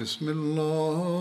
بسم 0.00 0.28
الله 0.28 1.19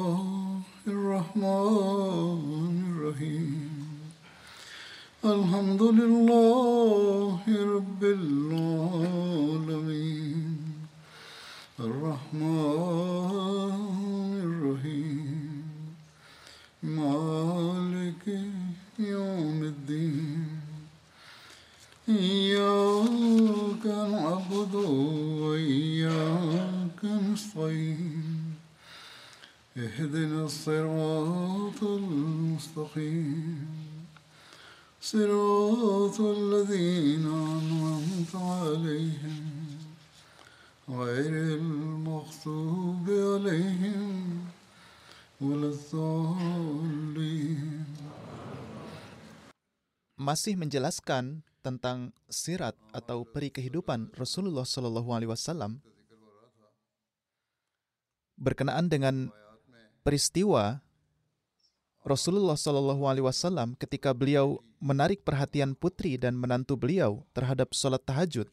masih 50.31 50.55
menjelaskan 50.55 51.43
tentang 51.59 52.15
sirat 52.31 52.79
atau 52.95 53.27
peri 53.27 53.51
kehidupan 53.51 54.15
Rasulullah 54.15 54.63
Shallallahu 54.63 55.11
Alaihi 55.11 55.35
Wasallam 55.35 55.83
berkenaan 58.39 58.87
dengan 58.87 59.35
peristiwa 60.07 60.79
Rasulullah 62.07 62.55
Shallallahu 62.55 63.11
Alaihi 63.11 63.27
Wasallam 63.27 63.75
ketika 63.75 64.15
beliau 64.15 64.63
menarik 64.79 65.27
perhatian 65.27 65.75
putri 65.75 66.15
dan 66.15 66.39
menantu 66.39 66.79
beliau 66.79 67.27
terhadap 67.35 67.75
sholat 67.75 68.01
tahajud, 68.07 68.47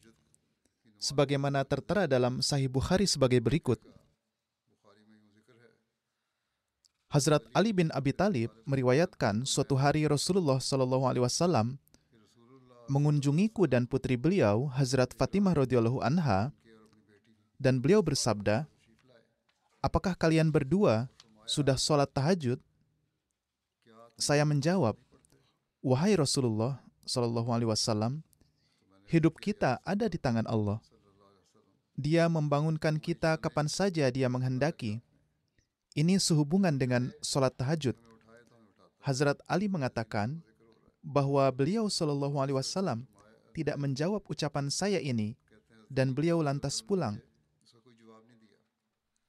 sebagaimana 0.98 1.62
tertera 1.62 2.10
dalam 2.10 2.42
Sahih 2.42 2.66
Bukhari 2.66 3.06
sebagai 3.06 3.38
berikut. 3.38 3.78
Hazrat 7.18 7.42
Ali 7.50 7.74
bin 7.74 7.90
Abi 7.90 8.14
Talib 8.14 8.46
meriwayatkan 8.62 9.42
suatu 9.42 9.74
hari 9.74 10.06
Rasulullah 10.06 10.62
Shallallahu 10.62 11.02
Alaihi 11.02 11.26
Wasallam 11.26 11.74
mengunjungiku 12.86 13.66
dan 13.66 13.90
putri 13.90 14.14
beliau 14.14 14.70
Hazrat 14.70 15.10
Fatimah 15.18 15.50
radhiyallahu 15.58 15.98
anha 15.98 16.54
dan 17.58 17.82
beliau 17.82 18.06
bersabda, 18.06 18.70
apakah 19.82 20.14
kalian 20.14 20.54
berdua 20.54 21.10
sudah 21.42 21.74
sholat 21.74 22.06
tahajud? 22.06 22.62
Saya 24.14 24.46
menjawab, 24.46 24.94
wahai 25.82 26.14
Rasulullah 26.14 26.78
Shallallahu 27.02 27.50
Alaihi 27.50 27.66
Wasallam, 27.74 28.22
hidup 29.10 29.42
kita 29.42 29.82
ada 29.82 30.06
di 30.06 30.22
tangan 30.22 30.46
Allah. 30.46 30.78
Dia 31.98 32.30
membangunkan 32.30 32.94
kita 33.02 33.42
kapan 33.42 33.66
saja 33.66 34.06
Dia 34.06 34.30
menghendaki. 34.30 35.02
Ini 35.96 36.20
sehubungan 36.20 36.76
dengan 36.76 37.14
sholat 37.24 37.56
tahajud. 37.56 37.96
Hazrat 39.00 39.40
Ali 39.48 39.70
mengatakan 39.70 40.44
bahwa 41.00 41.48
beliau 41.54 41.88
Shallallahu 41.88 42.36
Alaihi 42.42 42.58
Wasallam 42.58 43.08
tidak 43.56 43.80
menjawab 43.80 44.20
ucapan 44.28 44.68
saya 44.68 45.00
ini 45.00 45.38
dan 45.88 46.12
beliau 46.12 46.44
lantas 46.44 46.84
pulang. 46.84 47.16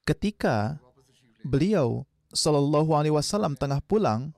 Ketika 0.04 0.82
beliau 1.46 2.04
Shallallahu 2.36 2.92
Alaihi 2.98 3.16
Wasallam 3.16 3.56
tengah 3.56 3.80
pulang, 3.86 4.36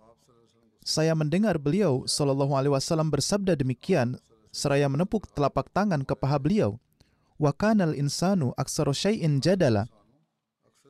saya 0.86 1.14
mendengar 1.18 1.58
beliau 1.58 2.06
Shallallahu 2.06 2.54
Alaihi 2.54 2.74
Wasallam 2.74 3.10
bersabda 3.10 3.58
demikian 3.58 4.22
seraya 4.52 4.92
menepuk 4.92 5.32
telapak 5.32 5.72
tangan 5.72 6.04
ke 6.04 6.14
paha 6.14 6.38
beliau. 6.38 6.78
Wa 7.42 7.56
kanal 7.56 7.98
insanu 7.98 8.54
aksaro 8.60 8.94
syai'in 8.94 9.42
jadala. 9.42 9.90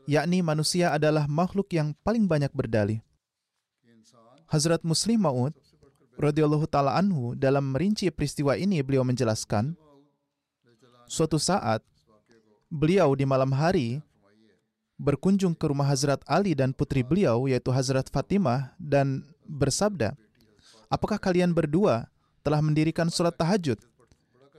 Yakni 0.10 0.42
manusia 0.42 0.94
adalah 0.94 1.30
makhluk 1.30 1.70
yang 1.74 1.94
paling 2.02 2.26
banyak 2.26 2.50
berdalih. 2.54 3.00
Hazrat 4.50 4.84
Muslim 4.84 5.24
Maud 5.24 5.56
radhiyallahu 6.20 6.68
taala 6.68 6.98
anhu 7.00 7.38
dalam 7.38 7.72
merinci 7.72 8.12
peristiwa 8.12 8.60
ini 8.60 8.84
beliau 8.84 9.08
menjelaskan 9.08 9.80
suatu 11.08 11.40
saat 11.40 11.80
beliau 12.68 13.16
di 13.16 13.24
malam 13.24 13.52
hari 13.56 14.04
berkunjung 15.02 15.58
ke 15.58 15.66
rumah 15.66 15.90
Hazrat 15.90 16.22
Ali 16.30 16.54
dan 16.54 16.72
putri 16.78 17.02
beliau 17.02 17.50
yaitu 17.50 17.74
Hazrat 17.74 18.08
Fatimah 18.08 18.78
dan 18.78 19.26
bersabda, 19.50 20.14
"Apakah 20.94 21.18
kalian 21.18 21.52
berdua 21.58 22.06
telah 22.46 22.62
mendirikan 22.62 23.10
sholat 23.10 23.34
tahajud, 23.34 23.82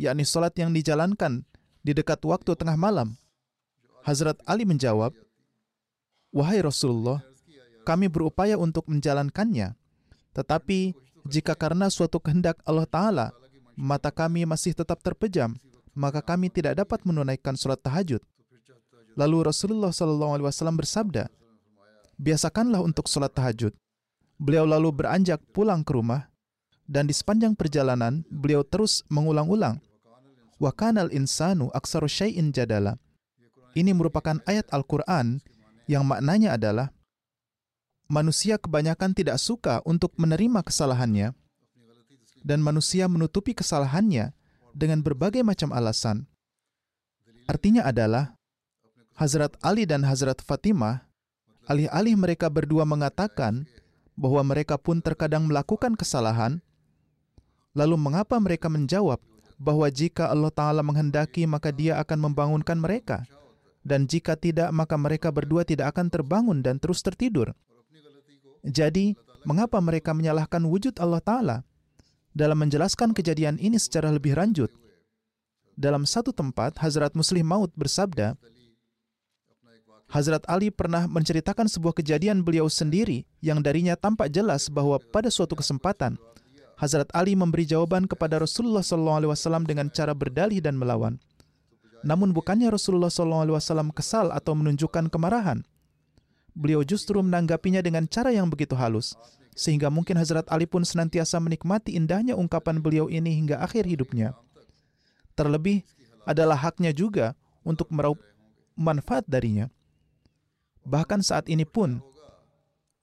yakni 0.03 0.27
sholat 0.27 0.51
yang 0.59 0.75
dijalankan 0.75 1.47
di 1.87 1.95
dekat 1.95 2.19
waktu 2.27 2.59
tengah 2.59 2.75
malam?" 2.75 3.15
Hazrat 4.03 4.43
Ali 4.51 4.67
menjawab, 4.67 5.15
"Wahai 6.33 6.65
Rasulullah, 6.65 7.21
kami 7.85 8.09
berupaya 8.09 8.57
untuk 8.57 8.89
menjalankannya, 8.89 9.77
tetapi 10.33 10.97
jika 11.29 11.55
karena 11.55 11.93
suatu 11.93 12.19
kehendak 12.19 12.59
Allah 12.67 12.89
Ta'ala, 12.89 13.27
mata 13.77 14.11
kami 14.11 14.49
masih 14.49 14.73
tetap 14.75 14.99
terpejam, 15.05 15.55
maka 15.93 16.25
kami 16.25 16.49
tidak 16.49 16.81
dapat 16.81 17.05
menunaikan 17.05 17.55
sholat 17.55 17.79
tahajud." 17.79 18.25
Lalu 19.13 19.53
Rasulullah 19.53 19.93
SAW 19.93 20.41
bersabda, 20.73 21.29
biasakanlah 22.17 22.81
untuk 22.81 23.13
sholat 23.13 23.29
tahajud. 23.37 23.77
Beliau 24.41 24.65
lalu 24.65 24.89
beranjak 24.89 25.39
pulang 25.53 25.85
ke 25.85 25.93
rumah, 25.93 26.33
dan 26.89 27.05
di 27.07 27.15
sepanjang 27.15 27.53
perjalanan 27.53 28.25
beliau 28.33 28.65
terus 28.65 29.05
mengulang-ulang, 29.13 29.79
wa 30.57 30.73
kanal 30.73 31.13
insanu 31.13 31.69
aksaru 31.77 32.09
syai'in 32.09 32.51
jadala. 32.57 32.97
Ini 33.77 33.93
merupakan 33.97 34.41
ayat 34.49 34.69
Al-Quran 34.73 35.41
yang 35.91 36.07
maknanya 36.07 36.55
adalah 36.55 36.91
manusia 38.11 38.61
kebanyakan 38.61 39.17
tidak 39.17 39.41
suka 39.41 39.81
untuk 39.89 40.13
menerima 40.21 40.61
kesalahannya, 40.61 41.33
dan 42.43 42.59
manusia 42.61 43.07
menutupi 43.07 43.55
kesalahannya 43.55 44.35
dengan 44.75 45.01
berbagai 45.01 45.41
macam 45.47 45.71
alasan. 45.71 46.27
Artinya 47.47 47.87
adalah 47.87 48.35
Hazrat 49.17 49.55
Ali 49.63 49.85
dan 49.87 50.03
Hazrat 50.05 50.43
Fatimah, 50.43 51.07
alih-alih 51.71 52.17
mereka 52.19 52.51
berdua 52.51 52.83
mengatakan 52.83 53.65
bahwa 54.19 54.43
mereka 54.45 54.77
pun 54.77 55.01
terkadang 55.01 55.49
melakukan 55.49 55.97
kesalahan, 55.97 56.61
lalu 57.73 57.97
mengapa 57.97 58.37
mereka 58.41 58.69
menjawab 58.69 59.21
bahwa 59.57 59.87
jika 59.89 60.29
Allah 60.29 60.51
Ta'ala 60.51 60.83
menghendaki 60.83 61.47
maka 61.47 61.71
dia 61.71 61.97
akan 62.03 62.31
membangunkan 62.33 62.77
mereka, 62.77 63.25
dan 63.83 64.07
jika 64.07 64.39
tidak 64.39 64.71
maka 64.71 64.95
mereka 64.95 65.35
berdua 65.35 65.67
tidak 65.67 65.95
akan 65.95 66.11
terbangun 66.11 66.59
dan 66.63 66.79
terus 66.79 67.03
tertidur. 67.03 67.55
Jadi, 68.63 69.19
mengapa 69.43 69.83
mereka 69.83 70.15
menyalahkan 70.15 70.63
wujud 70.63 70.95
Allah 71.03 71.19
Ta'ala? 71.19 71.57
Dalam 72.33 72.63
menjelaskan 72.63 73.13
kejadian 73.13 73.59
ini 73.59 73.77
secara 73.77 74.09
lebih 74.09 74.39
lanjut, 74.39 74.71
dalam 75.77 76.07
satu 76.07 76.31
tempat, 76.31 76.79
Hazrat 76.81 77.13
Muslim 77.19 77.45
Maud 77.45 77.75
bersabda, 77.77 78.39
Hazrat 80.13 80.45
Ali 80.45 80.69
pernah 80.69 81.09
menceritakan 81.09 81.73
sebuah 81.73 81.97
kejadian 81.97 82.45
beliau 82.45 82.69
sendiri 82.69 83.25
yang 83.41 83.65
darinya 83.65 83.97
tampak 83.97 84.29
jelas 84.29 84.69
bahwa 84.69 85.01
pada 85.01 85.33
suatu 85.33 85.57
kesempatan 85.57 86.21
Hazrat 86.77 87.09
Ali 87.17 87.33
memberi 87.33 87.65
jawaban 87.65 88.05
kepada 88.05 88.37
Rasulullah 88.37 88.85
SAW 88.85 89.65
dengan 89.65 89.89
cara 89.89 90.13
berdalih 90.13 90.61
dan 90.61 90.77
melawan. 90.77 91.17
Namun 92.03 92.35
bukannya 92.35 92.71
Rasulullah 92.71 93.11
SAW 93.11 93.95
kesal 93.95 94.35
atau 94.35 94.59
menunjukkan 94.59 95.07
kemarahan. 95.11 95.63
Beliau 96.53 96.85
justru 96.85 97.17
menanggapinya 97.23 97.81
dengan 97.81 98.05
cara 98.11 98.35
yang 98.35 98.51
begitu 98.51 98.77
halus, 98.77 99.17
sehingga 99.57 99.89
mungkin 99.89 100.21
Hazrat 100.21 100.45
Ali 100.53 100.69
pun 100.69 100.85
senantiasa 100.85 101.41
menikmati 101.41 101.97
indahnya 101.97 102.37
ungkapan 102.37 102.83
beliau 102.83 103.09
ini 103.09 103.33
hingga 103.39 103.63
akhir 103.63 103.89
hidupnya. 103.89 104.37
Terlebih, 105.33 105.87
adalah 106.27 106.59
haknya 106.59 106.95
juga 106.95 107.35
untuk 107.67 107.91
meraup 107.91 108.19
manfaat 108.79 109.27
darinya. 109.27 109.71
Bahkan 110.83 111.23
saat 111.23 111.47
ini 111.47 111.63
pun, 111.63 112.03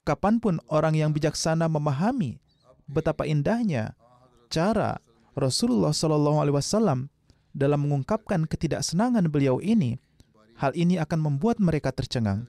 kapan 0.03 0.39
pun 0.39 0.59
orang 0.67 0.95
yang 0.95 1.11
bijaksana 1.15 1.71
memahami 1.71 2.39
betapa 2.89 3.23
indahnya 3.23 3.95
cara 4.51 4.99
Rasulullah 5.37 5.93
Wasallam 5.93 7.07
dalam 7.53 7.85
mengungkapkan 7.85 8.45
ketidaksenangan 8.45 9.25
beliau 9.29 9.57
ini, 9.59 9.97
hal 10.59 10.75
ini 10.75 10.99
akan 10.99 11.19
membuat 11.19 11.57
mereka 11.57 11.89
tercengang. 11.95 12.45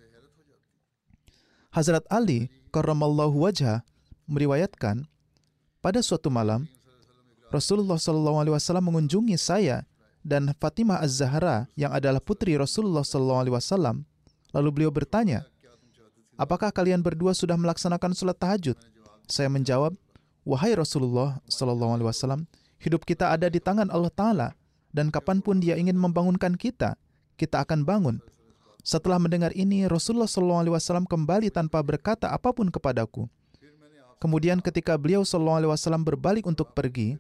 Hazrat 1.71 2.03
Ali 2.11 2.51
karramallahu 2.75 3.47
wajah 3.47 3.87
meriwayatkan 4.27 5.07
pada 5.79 6.03
suatu 6.03 6.27
malam 6.27 6.67
Rasulullah 7.51 7.99
Wasallam 7.99 8.91
mengunjungi 8.91 9.39
saya 9.39 9.87
dan 10.23 10.55
Fatimah 10.59 11.03
Az-Zahra 11.03 11.67
yang 11.75 11.91
adalah 11.91 12.23
putri 12.23 12.55
Rasulullah 12.55 13.03
Wasallam. 13.03 14.07
Lalu 14.51 14.69
beliau 14.71 14.91
bertanya, 14.91 15.47
apakah 16.35 16.75
kalian 16.75 17.03
berdua 17.03 17.35
sudah 17.35 17.55
melaksanakan 17.55 18.15
sholat 18.15 18.39
tahajud? 18.39 18.79
Saya 19.31 19.47
menjawab, 19.47 19.95
wahai 20.43 20.75
Rasulullah 20.75 21.39
Wasallam, 21.47 22.51
hidup 22.83 23.07
kita 23.07 23.31
ada 23.31 23.47
di 23.47 23.63
tangan 23.63 23.91
Allah 23.91 24.11
Taala 24.11 24.49
dan 24.91 25.09
kapan 25.11 25.43
pun 25.43 25.63
Dia 25.63 25.79
ingin 25.79 25.95
membangunkan 25.97 26.55
kita, 26.59 26.99
kita 27.39 27.63
akan 27.63 27.87
bangun. 27.87 28.17
Setelah 28.81 29.21
mendengar 29.21 29.53
ini, 29.53 29.85
Rasulullah 29.85 30.29
Wasallam 30.29 31.05
kembali 31.05 31.53
tanpa 31.53 31.85
berkata 31.85 32.33
apa 32.33 32.51
pun 32.51 32.73
kepadaku. 32.73 33.29
Kemudian 34.21 34.61
ketika 34.61 34.97
beliau 35.01 35.25
Wasallam 35.25 36.05
berbalik 36.05 36.45
untuk 36.45 36.73
pergi, 36.77 37.17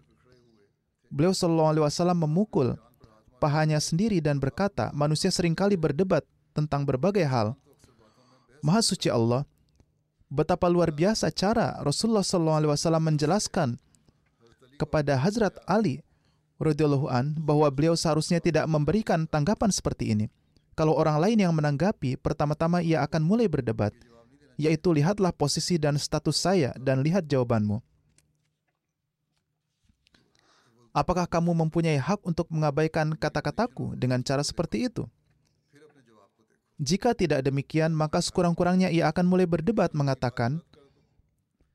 beliau 1.08 1.32
Wasallam 1.32 2.28
memukul 2.28 2.76
pahanya 3.40 3.80
sendiri 3.80 4.20
dan 4.20 4.36
berkata, 4.36 4.92
manusia 4.92 5.32
sering 5.32 5.56
kali 5.56 5.76
berdebat 5.76 6.24
tentang 6.52 6.84
berbagai 6.84 7.24
hal. 7.24 7.56
Maha 8.60 8.84
suci 8.84 9.08
Allah, 9.08 9.48
betapa 10.28 10.68
luar 10.68 10.92
biasa 10.92 11.32
cara 11.32 11.80
Rasulullah 11.80 12.24
Wasallam 12.24 13.16
menjelaskan 13.16 13.80
kepada 14.76 15.16
Hazrat 15.16 15.56
Ali 15.64 16.04
radhiyallahu 16.60 17.08
an 17.08 17.32
bahwa 17.40 17.66
beliau 17.72 17.96
seharusnya 17.96 18.38
tidak 18.38 18.68
memberikan 18.68 19.24
tanggapan 19.24 19.72
seperti 19.72 20.12
ini. 20.12 20.28
Kalau 20.76 20.94
orang 20.94 21.18
lain 21.18 21.40
yang 21.40 21.52
menanggapi, 21.56 22.20
pertama-tama 22.20 22.84
ia 22.84 23.02
akan 23.02 23.24
mulai 23.24 23.48
berdebat, 23.48 23.96
yaitu 24.60 24.92
lihatlah 24.92 25.32
posisi 25.32 25.80
dan 25.80 25.96
status 25.96 26.36
saya 26.36 26.76
dan 26.76 27.00
lihat 27.00 27.26
jawabanmu. 27.26 27.80
Apakah 30.92 31.24
kamu 31.24 31.54
mempunyai 31.54 31.96
hak 31.96 32.20
untuk 32.26 32.50
mengabaikan 32.50 33.14
kata-kataku 33.14 33.94
dengan 33.96 34.20
cara 34.20 34.42
seperti 34.42 34.90
itu? 34.90 35.06
Jika 36.80 37.12
tidak 37.12 37.44
demikian, 37.44 37.92
maka 37.92 38.24
sekurang-kurangnya 38.24 38.88
ia 38.88 39.06
akan 39.12 39.28
mulai 39.28 39.44
berdebat 39.44 39.92
mengatakan, 39.92 40.64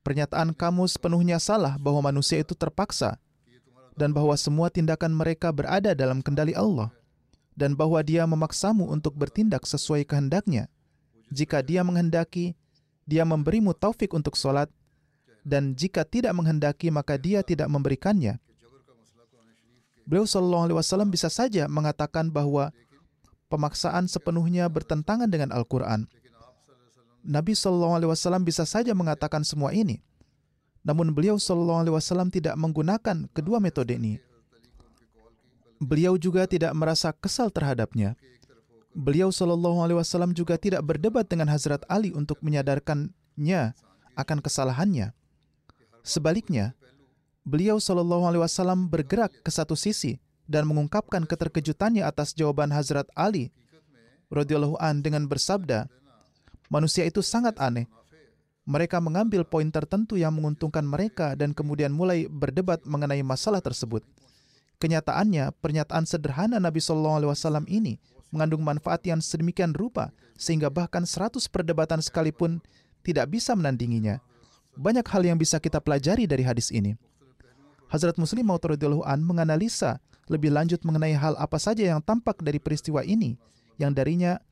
pernyataan 0.02 0.50
kamu 0.50 0.84
sepenuhnya 0.90 1.38
salah 1.38 1.78
bahwa 1.78 2.10
manusia 2.10 2.42
itu 2.42 2.58
terpaksa 2.58 3.16
dan 3.96 4.12
bahwa 4.12 4.36
semua 4.36 4.68
tindakan 4.68 5.16
mereka 5.16 5.50
berada 5.50 5.96
dalam 5.96 6.20
kendali 6.20 6.52
Allah 6.52 6.92
dan 7.56 7.72
bahwa 7.72 7.98
dia 8.04 8.28
memaksamu 8.28 8.84
untuk 8.92 9.16
bertindak 9.16 9.64
sesuai 9.64 10.04
kehendaknya. 10.04 10.68
Jika 11.32 11.64
dia 11.64 11.80
menghendaki, 11.82 12.54
dia 13.08 13.24
memberimu 13.24 13.72
taufik 13.72 14.12
untuk 14.12 14.36
sholat, 14.36 14.68
dan 15.42 15.72
jika 15.74 16.04
tidak 16.04 16.36
menghendaki, 16.36 16.92
maka 16.92 17.16
dia 17.16 17.40
tidak 17.40 17.66
memberikannya. 17.72 18.38
Beliau 20.06 20.22
Shallallahu 20.22 20.70
Alaihi 20.70 20.78
Wasallam 20.78 21.10
bisa 21.10 21.26
saja 21.26 21.66
mengatakan 21.66 22.30
bahwa 22.30 22.70
pemaksaan 23.50 24.06
sepenuhnya 24.06 24.70
bertentangan 24.70 25.26
dengan 25.26 25.50
Al-Quran. 25.50 26.06
Nabi 27.26 27.58
Shallallahu 27.58 27.94
Alaihi 27.98 28.10
Wasallam 28.14 28.46
bisa 28.46 28.62
saja 28.62 28.94
mengatakan 28.94 29.42
semua 29.42 29.74
ini, 29.74 29.98
namun 30.86 31.10
beliau 31.10 31.34
Shallallahu 31.34 31.82
Alaihi 31.82 31.94
Wasallam 31.98 32.30
tidak 32.30 32.54
menggunakan 32.54 33.26
kedua 33.34 33.58
metode 33.58 33.98
ini. 33.98 34.22
Beliau 35.82 36.14
juga 36.14 36.46
tidak 36.46 36.70
merasa 36.78 37.10
kesal 37.10 37.50
terhadapnya. 37.50 38.14
Beliau 38.94 39.34
Shallallahu 39.34 39.82
Alaihi 39.82 39.98
Wasallam 39.98 40.30
juga 40.30 40.54
tidak 40.54 40.86
berdebat 40.86 41.26
dengan 41.26 41.50
Hazrat 41.50 41.82
Ali 41.90 42.14
untuk 42.14 42.38
menyadarkannya 42.40 43.74
akan 44.14 44.38
kesalahannya. 44.38 45.10
Sebaliknya, 46.06 46.78
beliau 47.42 47.82
Shallallahu 47.82 48.24
Alaihi 48.30 48.46
Wasallam 48.46 48.86
bergerak 48.86 49.34
ke 49.42 49.50
satu 49.50 49.74
sisi 49.74 50.22
dan 50.46 50.70
mengungkapkan 50.70 51.26
keterkejutannya 51.26 52.06
atas 52.06 52.30
jawaban 52.30 52.70
Hazrat 52.70 53.10
Ali 53.18 53.50
radhiyallahu 54.30 54.78
an 54.78 55.02
dengan 55.02 55.26
bersabda, 55.26 55.90
manusia 56.70 57.02
itu 57.06 57.26
sangat 57.26 57.58
aneh. 57.58 57.90
Mereka 58.66 58.98
mengambil 58.98 59.46
poin 59.46 59.70
tertentu 59.70 60.18
yang 60.18 60.34
menguntungkan 60.34 60.82
mereka 60.82 61.38
dan 61.38 61.54
kemudian 61.54 61.94
mulai 61.94 62.26
berdebat 62.26 62.82
mengenai 62.82 63.22
masalah 63.22 63.62
tersebut. 63.62 64.02
Kenyataannya, 64.82 65.54
pernyataan 65.62 66.04
sederhana 66.04 66.58
Nabi 66.58 66.82
Shallallahu 66.82 67.16
Alaihi 67.22 67.30
Wasallam 67.30 67.64
ini 67.70 67.96
mengandung 68.34 68.66
manfaat 68.66 69.06
yang 69.06 69.22
sedemikian 69.22 69.70
rupa 69.72 70.10
sehingga 70.34 70.66
bahkan 70.68 71.06
100 71.06 71.40
perdebatan 71.48 72.02
sekalipun 72.02 72.58
tidak 73.06 73.30
bisa 73.30 73.54
menandinginya. 73.54 74.18
Banyak 74.76 75.06
hal 75.08 75.22
yang 75.24 75.38
bisa 75.38 75.56
kita 75.62 75.80
pelajari 75.80 76.26
dari 76.26 76.42
hadis 76.42 76.68
ini. 76.74 76.98
Hazrat 77.86 78.18
Muslim 78.18 78.50
Maud 78.50 78.66
an 79.06 79.22
menganalisa 79.22 80.02
lebih 80.26 80.50
lanjut 80.50 80.82
mengenai 80.82 81.14
hal 81.14 81.38
apa 81.38 81.56
saja 81.56 81.86
yang 81.86 82.02
tampak 82.02 82.42
dari 82.42 82.58
peristiwa 82.58 83.06
ini, 83.06 83.38
yang 83.78 83.94
darinya 83.94 84.42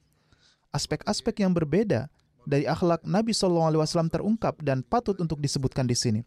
aspek-aspek 0.70 1.42
yang 1.42 1.50
berbeda 1.50 2.06
dari 2.44 2.68
akhlak 2.68 3.04
Nabi 3.08 3.32
Shallallahu 3.32 3.68
Alaihi 3.74 3.80
Wasallam 3.84 4.12
terungkap 4.12 4.60
dan 4.60 4.84
patut 4.84 5.16
untuk 5.20 5.40
disebutkan 5.40 5.88
di 5.88 5.96
sini. 5.96 6.20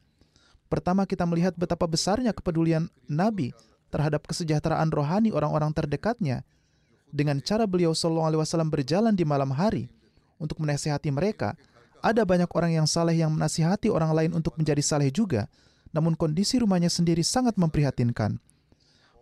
Pertama 0.68 1.08
kita 1.08 1.24
melihat 1.24 1.56
betapa 1.56 1.88
besarnya 1.88 2.36
kepedulian 2.36 2.92
Nabi 3.08 3.56
terhadap 3.88 4.28
kesejahteraan 4.28 4.92
rohani 4.92 5.32
orang-orang 5.32 5.72
terdekatnya 5.72 6.44
dengan 7.08 7.40
cara 7.40 7.64
beliau 7.64 7.96
Shallallahu 7.96 8.28
Alaihi 8.36 8.42
Wasallam 8.44 8.68
berjalan 8.68 9.16
di 9.16 9.24
malam 9.24 9.54
hari 9.56 9.88
untuk 10.42 10.60
menasihati 10.60 11.08
mereka. 11.14 11.56
Ada 11.98 12.28
banyak 12.28 12.52
orang 12.54 12.78
yang 12.78 12.86
saleh 12.86 13.18
yang 13.18 13.34
menasihati 13.34 13.90
orang 13.90 14.14
lain 14.14 14.32
untuk 14.38 14.54
menjadi 14.54 14.86
saleh 14.86 15.10
juga, 15.10 15.50
namun 15.90 16.14
kondisi 16.14 16.62
rumahnya 16.62 16.94
sendiri 16.94 17.26
sangat 17.26 17.58
memprihatinkan. 17.58 18.38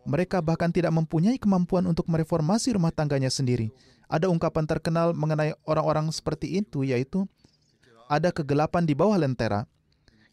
Mereka 0.06 0.42
bahkan 0.46 0.70
tidak 0.70 0.94
mempunyai 0.94 1.42
kemampuan 1.42 1.90
untuk 1.90 2.06
mereformasi 2.08 2.78
rumah 2.78 2.94
tangganya 2.94 3.34
sendiri. 3.34 3.74
Ada 4.06 4.30
ungkapan 4.30 4.70
terkenal 4.70 5.18
mengenai 5.18 5.58
orang-orang 5.66 6.14
seperti 6.14 6.62
itu, 6.62 6.86
yaitu 6.86 7.26
ada 8.06 8.30
kegelapan 8.30 8.86
di 8.86 8.94
bawah 8.94 9.18
lentera, 9.18 9.66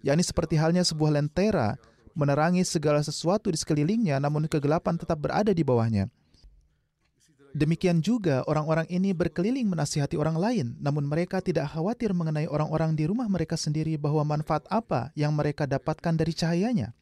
yakni 0.04 0.20
seperti 0.20 0.60
halnya 0.60 0.84
sebuah 0.84 1.16
lentera 1.16 1.80
menerangi 2.12 2.60
segala 2.68 3.00
sesuatu 3.00 3.48
di 3.48 3.56
sekelilingnya, 3.56 4.20
namun 4.20 4.44
kegelapan 4.44 5.00
tetap 5.00 5.16
berada 5.16 5.56
di 5.56 5.64
bawahnya. 5.64 6.12
Demikian 7.52 8.00
juga 8.00 8.40
orang-orang 8.48 8.88
ini 8.88 9.12
berkeliling 9.12 9.68
menasihati 9.68 10.16
orang 10.16 10.40
lain, 10.40 10.66
namun 10.80 11.04
mereka 11.04 11.44
tidak 11.44 11.68
khawatir 11.68 12.16
mengenai 12.16 12.48
orang-orang 12.48 12.96
di 12.96 13.04
rumah 13.04 13.28
mereka 13.28 13.60
sendiri 13.60 14.00
bahwa 14.00 14.24
manfaat 14.24 14.64
apa 14.72 15.12
yang 15.12 15.36
mereka 15.36 15.68
dapatkan 15.68 16.16
dari 16.16 16.32
cahayanya. 16.32 16.96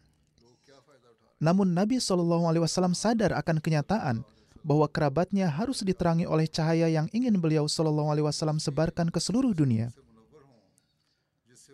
Namun 1.41 1.73
Nabi 1.73 1.97
Shallallahu 1.97 2.45
Alaihi 2.45 2.63
Wasallam 2.69 2.93
sadar 2.93 3.33
akan 3.33 3.65
kenyataan 3.65 4.21
bahwa 4.61 4.85
kerabatnya 4.93 5.49
harus 5.49 5.81
diterangi 5.81 6.29
oleh 6.29 6.45
cahaya 6.45 6.85
yang 6.93 7.09
ingin 7.17 7.41
beliau 7.41 7.65
Shallallahu 7.65 8.13
Alaihi 8.13 8.29
Wasallam 8.29 8.61
sebarkan 8.61 9.09
ke 9.09 9.17
seluruh 9.17 9.57
dunia. 9.57 9.89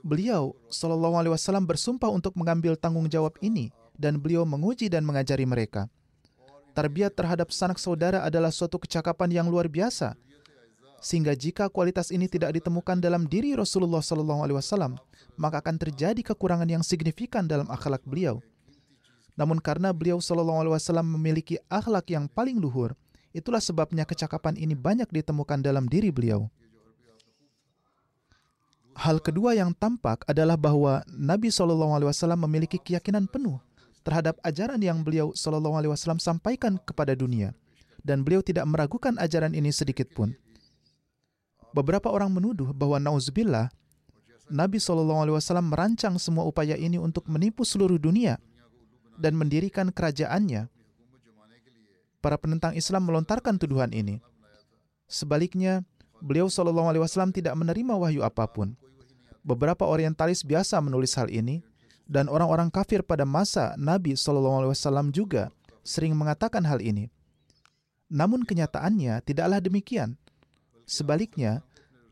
Beliau 0.07 0.55
Shallallahu 0.71 1.19
Alaihi 1.19 1.35
Wasallam 1.35 1.67
bersumpah 1.67 2.07
untuk 2.07 2.39
mengambil 2.39 2.79
tanggung 2.79 3.11
jawab 3.11 3.35
ini 3.43 3.75
dan 3.99 4.23
beliau 4.23 4.47
menguji 4.47 4.87
dan 4.87 5.03
mengajari 5.03 5.43
mereka. 5.43 5.91
Tarbiyat 6.79 7.19
terhadap 7.19 7.51
sanak 7.51 7.83
saudara 7.83 8.23
adalah 8.23 8.55
suatu 8.55 8.79
kecakapan 8.79 9.35
yang 9.35 9.47
luar 9.51 9.67
biasa, 9.67 10.15
sehingga 11.03 11.35
jika 11.35 11.67
kualitas 11.73 12.15
ini 12.15 12.31
tidak 12.31 12.55
ditemukan 12.55 13.03
dalam 13.03 13.27
diri 13.27 13.57
Rasulullah 13.59 14.05
Shallallahu 14.05 14.47
Alaihi 14.47 14.59
Wasallam, 14.63 15.01
maka 15.35 15.59
akan 15.59 15.75
terjadi 15.81 16.23
kekurangan 16.23 16.69
yang 16.71 16.87
signifikan 16.87 17.49
dalam 17.51 17.67
akhlak 17.67 18.05
beliau. 18.07 18.39
Namun 19.37 19.61
karena 19.61 19.93
beliau 19.93 20.17
Shallallahu 20.17 20.65
Alaihi 20.65 20.75
Wasallam 20.81 21.13
memiliki 21.13 21.61
akhlak 21.69 22.09
yang 22.09 22.25
paling 22.25 22.57
luhur, 22.57 22.97
itulah 23.37 23.61
sebabnya 23.61 24.09
kecakapan 24.09 24.57
ini 24.57 24.73
banyak 24.73 25.13
ditemukan 25.13 25.61
dalam 25.61 25.85
diri 25.85 26.09
beliau. 26.09 26.49
Hal 28.97 29.21
kedua 29.21 29.53
yang 29.53 29.77
tampak 29.77 30.25
adalah 30.25 30.57
bahwa 30.57 31.05
Nabi 31.13 31.53
Shallallahu 31.53 31.93
Alaihi 32.01 32.09
Wasallam 32.09 32.49
memiliki 32.49 32.81
keyakinan 32.81 33.29
penuh 33.29 33.61
terhadap 34.01 34.41
ajaran 34.41 34.81
yang 34.81 35.05
beliau 35.05 35.37
Shallallahu 35.37 35.77
Alaihi 35.77 35.93
Wasallam 35.93 36.17
sampaikan 36.17 36.81
kepada 36.81 37.13
dunia, 37.13 37.53
dan 38.01 38.25
beliau 38.25 38.41
tidak 38.41 38.65
meragukan 38.65 39.21
ajaran 39.21 39.53
ini 39.53 39.69
sedikit 39.69 40.09
pun. 40.17 40.33
Beberapa 41.77 42.09
orang 42.09 42.33
menuduh 42.33 42.73
bahwa 42.73 42.97
nauzubillah 42.97 43.69
Nabi 44.49 44.81
Shallallahu 44.81 45.29
Alaihi 45.29 45.37
Wasallam 45.37 45.69
merancang 45.69 46.17
semua 46.17 46.49
upaya 46.49 46.73
ini 46.81 46.97
untuk 46.97 47.29
menipu 47.29 47.69
seluruh 47.69 48.01
dunia 48.01 48.41
dan 49.17 49.37
mendirikan 49.37 49.93
kerajaannya. 49.93 50.69
Para 52.21 52.37
penentang 52.41 52.75
Islam 52.75 53.07
melontarkan 53.07 53.61
tuduhan 53.61 53.93
ini. 53.93 54.19
Sebaliknya, 55.07 55.87
beliau 56.19 56.51
Shallallahu 56.51 56.91
Alaihi 56.91 57.03
Wasallam 57.05 57.31
tidak 57.31 57.55
menerima 57.55 57.95
wahyu 57.95 58.27
apa 58.27 58.49
pun. 58.51 58.75
Beberapa 59.47 59.87
orientalis 59.87 60.43
biasa 60.43 60.83
menulis 60.83 61.15
hal 61.15 61.31
ini, 61.31 61.63
dan 62.07 62.31
orang-orang 62.31 62.71
kafir 62.71 63.03
pada 63.03 63.27
masa 63.27 63.75
Nabi 63.79 64.15
Shallallahu 64.15 64.63
Alaihi 64.63 64.73
Wasallam 64.75 65.11
juga 65.15 65.55
sering 65.87 66.15
mengatakan 66.15 66.63
hal 66.67 66.83
ini. 66.83 67.11
Namun 68.07 68.47
kenyataannya 68.47 69.23
tidaklah 69.27 69.59
demikian. 69.59 70.15
Sebaliknya, 70.87 71.63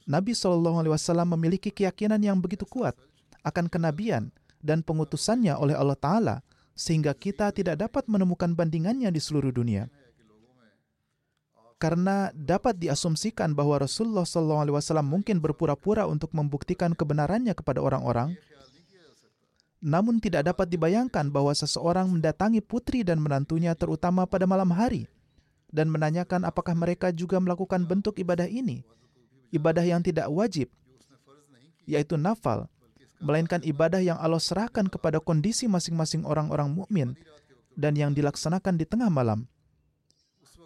Nabi 0.06 0.34
Shallallahu 0.34 0.82
Alaihi 0.82 0.94
Wasallam 0.94 1.34
memiliki 1.38 1.70
keyakinan 1.70 2.18
yang 2.22 2.38
begitu 2.42 2.66
kuat 2.66 2.98
akan 3.46 3.70
kenabian 3.70 4.34
dan 4.58 4.82
pengutusannya 4.82 5.54
oleh 5.54 5.78
Allah 5.78 5.98
Taala, 5.98 6.36
sehingga 6.74 7.14
kita 7.14 7.54
tidak 7.54 7.86
dapat 7.86 8.04
menemukan 8.10 8.52
bandingannya 8.52 9.08
di 9.14 9.22
seluruh 9.22 9.54
dunia. 9.54 9.86
Karena 11.78 12.30
dapat 12.34 12.78
diasumsikan 12.78 13.54
bahwa 13.54 13.82
Rasulullah 13.82 14.26
SAW 14.26 15.02
mungkin 15.02 15.42
berpura-pura 15.42 16.06
untuk 16.06 16.30
membuktikan 16.34 16.94
kebenarannya 16.94 17.52
kepada 17.54 17.82
orang-orang, 17.82 18.38
namun 19.84 20.16
tidak 20.16 20.48
dapat 20.48 20.72
dibayangkan 20.72 21.28
bahwa 21.28 21.52
seseorang 21.52 22.08
mendatangi 22.08 22.64
putri 22.64 23.04
dan 23.04 23.20
menantunya 23.20 23.76
terutama 23.76 24.24
pada 24.24 24.48
malam 24.48 24.72
hari 24.72 25.04
dan 25.68 25.92
menanyakan 25.92 26.48
apakah 26.48 26.72
mereka 26.72 27.12
juga 27.12 27.36
melakukan 27.36 27.84
bentuk 27.84 28.16
ibadah 28.16 28.48
ini, 28.48 28.80
ibadah 29.52 29.84
yang 29.84 30.00
tidak 30.00 30.30
wajib, 30.32 30.72
yaitu 31.84 32.16
nafal, 32.16 32.64
melainkan 33.22 33.62
ibadah 33.62 34.02
yang 34.02 34.18
Allah 34.18 34.42
serahkan 34.42 34.90
kepada 34.90 35.18
kondisi 35.22 35.70
masing-masing 35.70 36.26
orang-orang 36.26 36.70
mukmin 36.70 37.08
dan 37.74 37.94
yang 37.94 38.14
dilaksanakan 38.14 38.78
di 38.78 38.86
tengah 38.86 39.10
malam 39.10 39.46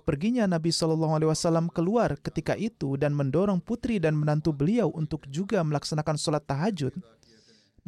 perginya 0.08 0.48
Nabi 0.48 0.72
Shallallahu 0.72 1.20
Alaihi 1.20 1.30
Wasallam 1.32 1.68
keluar 1.68 2.16
ketika 2.20 2.56
itu 2.56 2.96
dan 2.96 3.12
mendorong 3.12 3.60
putri 3.60 4.00
dan 4.00 4.16
menantu 4.16 4.56
beliau 4.56 4.88
untuk 4.88 5.28
juga 5.28 5.60
melaksanakan 5.60 6.16
sholat 6.16 6.44
tahajud 6.48 6.96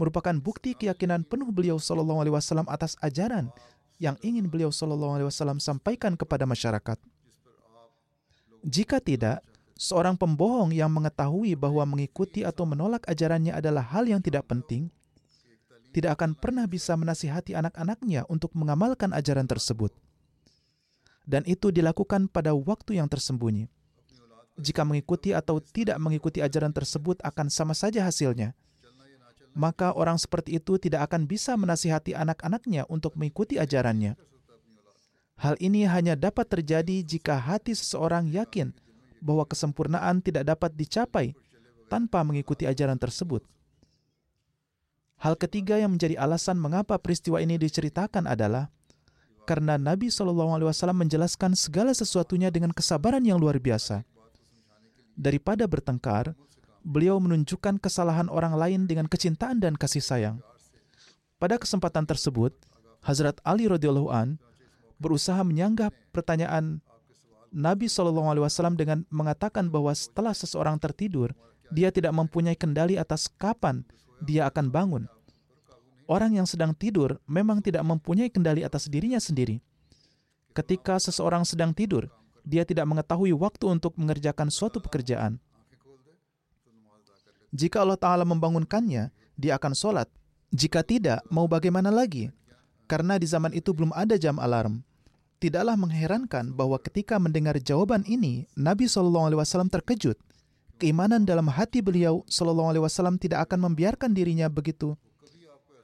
merupakan 0.00 0.36
bukti 0.36 0.76
keyakinan 0.76 1.24
penuh 1.24 1.48
beliau 1.48 1.80
Shallallahu 1.80 2.20
Alaihi 2.24 2.36
Wasallam 2.36 2.68
atas 2.68 2.96
ajaran 3.00 3.52
yang 4.00 4.16
ingin 4.24 4.48
beliau 4.48 4.72
Shallallahu 4.72 5.20
Alaihi 5.20 5.28
Wasallam 5.28 5.60
sampaikan 5.60 6.16
kepada 6.16 6.48
masyarakat. 6.48 6.96
Jika 8.64 8.96
tidak, 9.00 9.44
seorang 9.80 10.20
pembohong 10.20 10.76
yang 10.76 10.92
mengetahui 10.92 11.56
bahwa 11.56 11.88
mengikuti 11.88 12.44
atau 12.44 12.68
menolak 12.68 13.08
ajarannya 13.08 13.56
adalah 13.56 13.80
hal 13.96 14.04
yang 14.04 14.20
tidak 14.20 14.44
penting, 14.44 14.92
tidak 15.96 16.20
akan 16.20 16.36
pernah 16.36 16.68
bisa 16.68 16.92
menasihati 17.00 17.56
anak-anaknya 17.56 18.28
untuk 18.28 18.52
mengamalkan 18.52 19.16
ajaran 19.16 19.48
tersebut 19.48 19.96
dan 21.30 21.46
itu 21.46 21.70
dilakukan 21.70 22.26
pada 22.26 22.50
waktu 22.58 22.98
yang 22.98 23.06
tersembunyi. 23.06 23.70
Jika 24.58 24.82
mengikuti 24.82 25.30
atau 25.30 25.62
tidak 25.62 25.96
mengikuti 26.02 26.42
ajaran 26.42 26.74
tersebut 26.74 27.22
akan 27.22 27.46
sama 27.48 27.72
saja 27.72 28.02
hasilnya. 28.02 28.52
Maka 29.54 29.94
orang 29.94 30.18
seperti 30.18 30.58
itu 30.58 30.78
tidak 30.78 31.10
akan 31.10 31.30
bisa 31.30 31.54
menasihati 31.54 32.14
anak-anaknya 32.14 32.86
untuk 32.90 33.14
mengikuti 33.14 33.58
ajarannya. 33.58 34.18
Hal 35.40 35.56
ini 35.62 35.88
hanya 35.88 36.18
dapat 36.18 36.50
terjadi 36.50 37.00
jika 37.00 37.40
hati 37.40 37.72
seseorang 37.72 38.28
yakin 38.28 38.76
bahwa 39.20 39.44
kesempurnaan 39.44 40.24
tidak 40.24 40.48
dapat 40.48 40.72
dicapai 40.74 41.36
tanpa 41.92 42.24
mengikuti 42.24 42.64
ajaran 42.64 42.96
tersebut. 42.96 43.44
Hal 45.20 45.36
ketiga 45.36 45.76
yang 45.76 45.94
menjadi 45.94 46.16
alasan 46.16 46.56
mengapa 46.56 46.96
peristiwa 46.96 47.44
ini 47.44 47.60
diceritakan 47.60 48.24
adalah 48.24 48.72
karena 49.44 49.76
Nabi 49.76 50.08
Shallallahu 50.08 50.56
Alaihi 50.56 50.68
Wasallam 50.72 51.04
menjelaskan 51.04 51.52
segala 51.52 51.92
sesuatunya 51.92 52.48
dengan 52.48 52.72
kesabaran 52.72 53.20
yang 53.20 53.36
luar 53.36 53.60
biasa. 53.60 54.06
Daripada 55.12 55.68
bertengkar, 55.68 56.32
beliau 56.80 57.20
menunjukkan 57.20 57.76
kesalahan 57.82 58.32
orang 58.32 58.56
lain 58.56 58.80
dengan 58.88 59.04
kecintaan 59.04 59.60
dan 59.60 59.76
kasih 59.76 60.00
sayang. 60.00 60.40
Pada 61.36 61.60
kesempatan 61.60 62.08
tersebut, 62.08 62.56
Hazrat 63.04 63.40
Ali 63.44 63.68
radhiyallahu 63.68 64.08
an 64.08 64.40
berusaha 65.00 65.40
menyanggah 65.44 65.92
pertanyaan 66.12 66.84
Nabi 67.50 67.90
Shallallahu 67.90 68.30
Alaihi 68.30 68.44
Wasallam 68.46 68.78
dengan 68.78 69.02
mengatakan 69.10 69.66
bahwa 69.68 69.90
setelah 69.90 70.34
seseorang 70.34 70.78
tertidur, 70.78 71.34
dia 71.70 71.90
tidak 71.90 72.14
mempunyai 72.14 72.54
kendali 72.54 72.98
atas 72.98 73.26
kapan 73.26 73.82
dia 74.22 74.46
akan 74.46 74.70
bangun 74.70 75.04
orang 76.10 76.42
yang 76.42 76.44
sedang 76.50 76.74
tidur 76.74 77.22
memang 77.30 77.62
tidak 77.62 77.86
mempunyai 77.86 78.26
kendali 78.26 78.66
atas 78.66 78.90
dirinya 78.90 79.22
sendiri. 79.22 79.62
Ketika 80.50 80.98
seseorang 80.98 81.46
sedang 81.46 81.70
tidur, 81.70 82.10
dia 82.42 82.66
tidak 82.66 82.90
mengetahui 82.90 83.30
waktu 83.30 83.70
untuk 83.70 83.94
mengerjakan 83.94 84.50
suatu 84.50 84.82
pekerjaan. 84.82 85.38
Jika 87.54 87.86
Allah 87.86 87.98
Ta'ala 87.98 88.26
membangunkannya, 88.26 89.14
dia 89.38 89.52
akan 89.54 89.78
sholat. 89.78 90.10
Jika 90.50 90.82
tidak, 90.82 91.22
mau 91.30 91.46
bagaimana 91.46 91.94
lagi? 91.94 92.34
Karena 92.90 93.14
di 93.14 93.30
zaman 93.30 93.54
itu 93.54 93.70
belum 93.70 93.94
ada 93.94 94.18
jam 94.18 94.42
alarm. 94.42 94.82
Tidaklah 95.40 95.72
mengherankan 95.72 96.52
bahwa 96.52 96.76
ketika 96.76 97.16
mendengar 97.16 97.56
jawaban 97.56 98.04
ini, 98.04 98.44
Nabi 98.52 98.84
SAW 98.84 99.32
terkejut. 99.72 100.20
Keimanan 100.76 101.24
dalam 101.24 101.48
hati 101.48 101.80
beliau 101.80 102.24
SAW 102.28 103.16
tidak 103.16 103.48
akan 103.48 103.72
membiarkan 103.72 104.12
dirinya 104.12 104.52
begitu 104.52 104.96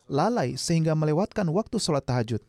lalai 0.07 0.55
sehingga 0.55 0.95
melewatkan 0.95 1.47
waktu 1.51 1.77
sholat 1.83 2.07
tahajud. 2.07 2.43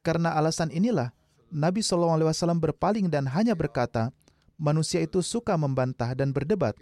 Karena 0.00 0.32
alasan 0.32 0.72
inilah, 0.72 1.12
Nabi 1.52 1.84
SAW 1.84 2.32
berpaling 2.56 3.12
dan 3.12 3.28
hanya 3.28 3.52
berkata, 3.52 4.08
manusia 4.56 5.04
itu 5.04 5.20
suka 5.20 5.54
membantah 5.60 6.16
dan 6.16 6.32
berdebat. 6.32 6.72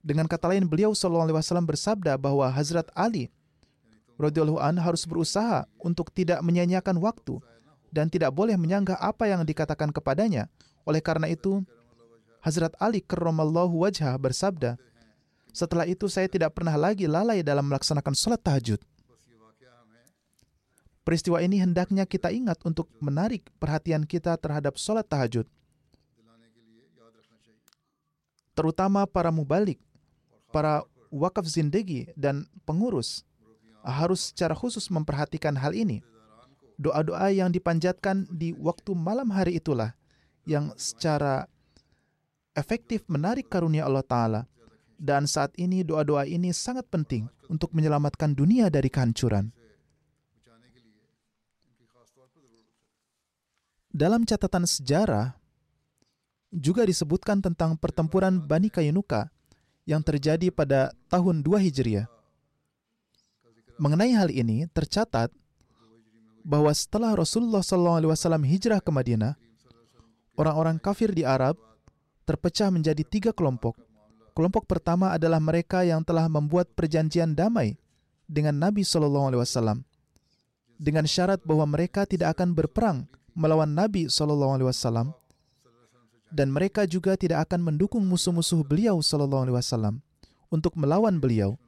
Dengan 0.00 0.24
kata 0.24 0.48
lain, 0.56 0.64
beliau 0.64 0.96
SAW 0.96 1.28
bersabda 1.68 2.16
bahwa 2.16 2.48
Hazrat 2.48 2.88
Ali 2.96 3.28
radhiyallahu 4.16 4.60
harus 4.80 5.04
berusaha 5.04 5.68
untuk 5.76 6.08
tidak 6.12 6.40
menyanyiakan 6.40 6.96
waktu 7.00 7.40
dan 7.90 8.06
tidak 8.10 8.30
boleh 8.34 8.54
menyanggah 8.54 8.96
apa 8.98 9.26
yang 9.26 9.42
dikatakan 9.42 9.90
kepadanya. 9.90 10.46
Oleh 10.86 11.02
karena 11.02 11.28
itu, 11.28 11.62
Hazrat 12.40 12.72
Ali 12.80 13.04
karramallahu 13.04 13.84
wajhah 13.84 14.16
bersabda, 14.16 14.80
setelah 15.50 15.84
itu 15.84 16.06
saya 16.06 16.30
tidak 16.30 16.56
pernah 16.56 16.78
lagi 16.78 17.04
lalai 17.10 17.42
dalam 17.42 17.66
melaksanakan 17.66 18.14
sholat 18.14 18.40
tahajud. 18.40 18.80
Peristiwa 21.02 21.42
ini 21.42 21.58
hendaknya 21.58 22.06
kita 22.06 22.30
ingat 22.30 22.62
untuk 22.62 22.86
menarik 23.02 23.42
perhatian 23.58 24.06
kita 24.06 24.38
terhadap 24.38 24.78
sholat 24.78 25.02
tahajud. 25.04 25.44
Terutama 28.54 29.08
para 29.08 29.32
mubalik, 29.34 29.80
para 30.54 30.84
wakaf 31.10 31.48
zindegi, 31.48 32.06
dan 32.14 32.46
pengurus 32.62 33.24
harus 33.80 34.30
secara 34.30 34.52
khusus 34.52 34.86
memperhatikan 34.92 35.56
hal 35.56 35.72
ini. 35.72 36.04
Doa-doa 36.80 37.28
yang 37.28 37.52
dipanjatkan 37.52 38.24
di 38.32 38.56
waktu 38.56 38.96
malam 38.96 39.28
hari 39.28 39.60
itulah 39.60 39.92
yang 40.48 40.72
secara 40.80 41.44
efektif 42.56 43.04
menarik 43.04 43.52
karunia 43.52 43.84
Allah 43.84 44.00
Ta'ala 44.00 44.40
dan 44.96 45.28
saat 45.28 45.52
ini 45.60 45.84
doa-doa 45.84 46.24
ini 46.24 46.56
sangat 46.56 46.88
penting 46.88 47.28
untuk 47.52 47.76
menyelamatkan 47.76 48.32
dunia 48.32 48.72
dari 48.72 48.88
kehancuran. 48.88 49.52
Dalam 53.90 54.22
catatan 54.22 54.64
sejarah, 54.64 55.34
juga 56.50 56.82
disebutkan 56.82 57.42
tentang 57.42 57.78
pertempuran 57.78 58.42
Bani 58.42 58.70
Kainuka 58.70 59.30
yang 59.86 60.02
terjadi 60.02 60.50
pada 60.50 60.94
tahun 61.10 61.42
2 61.42 61.58
Hijriah. 61.58 62.06
Mengenai 63.80 64.12
hal 64.12 64.28
ini, 64.30 64.66
tercatat 64.70 65.32
bahwa 66.42 66.72
setelah 66.72 67.12
Rasulullah 67.14 67.60
SAW 67.60 68.44
hijrah 68.44 68.80
ke 68.80 68.90
Madinah, 68.92 69.36
orang-orang 70.36 70.80
kafir 70.80 71.12
di 71.12 71.24
Arab 71.24 71.58
terpecah 72.24 72.72
menjadi 72.72 73.02
tiga 73.04 73.30
kelompok– 73.34 73.76
Kelompok 74.40 74.64
pertama 74.70 75.12
adalah 75.12 75.42
mereka 75.42 75.82
yang 75.82 76.06
telah 76.06 76.30
membuat 76.30 76.70
perjanjian 76.72 77.34
damai 77.34 77.76
dengan 78.30 78.56
Nabi 78.56 78.86
Wasallam 78.86 79.82
dengan 80.80 81.04
syarat 81.04 81.44
bahwa 81.44 81.76
mereka 81.76 82.08
tidak 82.08 82.38
akan 82.38 82.56
berperang 82.56 82.98
melawan 83.34 83.68
Nabi 83.74 84.06
Wasallam 84.08 85.12
dan 86.30 86.48
mereka 86.48 86.86
juga 86.86 87.18
tidak 87.18 87.50
akan 87.50 87.68
mendukung 87.74 88.06
musuh-musuh 88.06 88.62
beliau 88.62 89.02
Wasallam 89.02 89.98
untuk 90.48 90.78
melawan 90.78 91.18
beliau. 91.18 91.58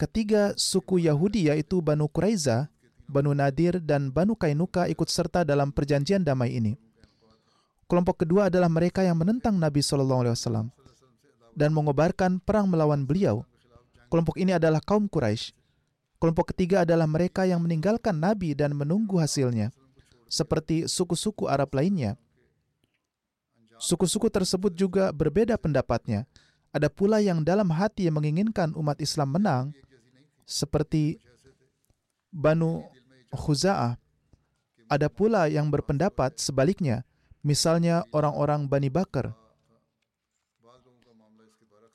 Ketiga 0.00 0.56
suku 0.58 1.06
Yahudi 1.06 1.46
yaitu 1.46 1.78
Banu 1.78 2.10
Quraiza, 2.10 2.72
Banu 3.10 3.34
Nadir, 3.34 3.78
dan 3.82 4.10
Banu 4.10 4.34
Kainuka 4.38 4.86
ikut 4.90 5.08
serta 5.08 5.42
dalam 5.42 5.70
perjanjian 5.74 6.22
damai 6.22 6.56
ini. 6.56 6.74
Kelompok 7.86 8.24
kedua 8.24 8.48
adalah 8.48 8.72
mereka 8.72 9.04
yang 9.04 9.20
menentang 9.20 9.60
Nabi 9.60 9.84
Wasallam 9.84 10.72
dan 11.52 11.70
mengobarkan 11.76 12.40
perang 12.40 12.64
melawan 12.64 13.04
beliau. 13.04 13.44
Kelompok 14.08 14.40
ini 14.40 14.56
adalah 14.56 14.80
kaum 14.80 15.08
Quraisy. 15.08 15.52
Kelompok 16.16 16.54
ketiga 16.54 16.86
adalah 16.86 17.04
mereka 17.04 17.44
yang 17.44 17.60
meninggalkan 17.60 18.14
Nabi 18.14 18.54
dan 18.54 18.72
menunggu 18.78 19.18
hasilnya, 19.18 19.74
seperti 20.30 20.86
suku-suku 20.86 21.50
Arab 21.50 21.74
lainnya. 21.74 22.14
Suku-suku 23.82 24.30
tersebut 24.30 24.70
juga 24.72 25.10
berbeda 25.10 25.58
pendapatnya. 25.58 26.24
Ada 26.70 26.86
pula 26.88 27.18
yang 27.18 27.42
dalam 27.42 27.68
hati 27.74 28.06
menginginkan 28.08 28.72
umat 28.78 29.02
Islam 29.02 29.34
menang, 29.34 29.64
seperti 30.46 31.18
Banu 32.32 32.80
Khuza'ah. 33.30 34.00
Ada 34.88 35.08
pula 35.12 35.48
yang 35.52 35.68
berpendapat 35.68 36.40
sebaliknya, 36.40 37.04
misalnya 37.44 38.08
orang-orang 38.12 38.66
Bani 38.66 38.88
Bakar. 38.88 39.36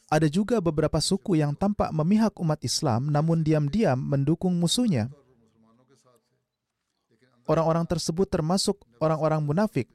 Ada 0.08 0.32
juga 0.32 0.64
beberapa 0.64 1.04
suku 1.04 1.36
yang 1.36 1.52
tampak 1.52 1.92
memihak 1.92 2.40
umat 2.40 2.64
Islam 2.64 3.12
namun 3.12 3.44
diam-diam 3.44 4.00
mendukung 4.00 4.56
musuhnya. 4.56 5.12
Orang-orang 7.44 7.84
tersebut 7.84 8.28
termasuk 8.32 8.88
orang-orang 9.04 9.44
munafik. 9.44 9.92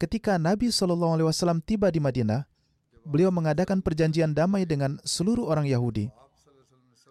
Ketika 0.00 0.34
Nabi 0.34 0.74
SAW 0.74 1.30
tiba 1.62 1.94
di 1.94 2.02
Madinah, 2.02 2.42
beliau 3.06 3.30
mengadakan 3.30 3.82
perjanjian 3.82 4.34
damai 4.34 4.66
dengan 4.66 4.98
seluruh 5.06 5.46
orang 5.46 5.66
Yahudi. 5.66 6.10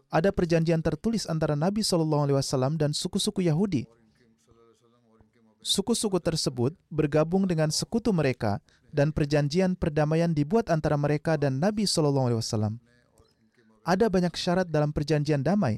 Ada 0.09 0.33
perjanjian 0.33 0.81
tertulis 0.81 1.29
antara 1.29 1.53
Nabi 1.53 1.85
SAW 1.85 2.41
dan 2.81 2.97
suku-suku 2.97 3.45
Yahudi. 3.45 3.85
Suku-suku 5.61 6.17
tersebut 6.17 6.73
bergabung 6.89 7.45
dengan 7.45 7.69
sekutu 7.69 8.09
mereka 8.09 8.57
dan 8.89 9.13
perjanjian 9.13 9.77
perdamaian 9.77 10.33
dibuat 10.33 10.73
antara 10.73 10.97
mereka 10.97 11.37
dan 11.37 11.61
Nabi 11.61 11.85
SAW. 11.85 12.81
Ada 13.85 14.05
banyak 14.09 14.33
syarat 14.33 14.65
dalam 14.65 14.89
perjanjian 14.89 15.45
damai. 15.45 15.77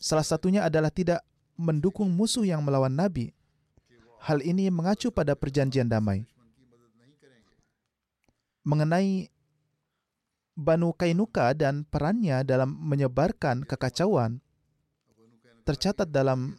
Salah 0.00 0.24
satunya 0.24 0.64
adalah 0.64 0.88
tidak 0.88 1.20
mendukung 1.60 2.08
musuh 2.08 2.48
yang 2.48 2.64
melawan 2.64 2.92
Nabi. 2.92 3.32
Hal 4.24 4.40
ini 4.40 4.72
mengacu 4.72 5.12
pada 5.12 5.36
perjanjian 5.36 5.84
damai. 5.84 6.24
Mengenai 8.64 9.28
Banu 10.54 10.94
Kainuka 10.94 11.50
dan 11.52 11.82
perannya 11.82 12.46
dalam 12.46 12.70
menyebarkan 12.78 13.66
kekacauan, 13.66 14.38
tercatat 15.66 16.06
dalam 16.06 16.54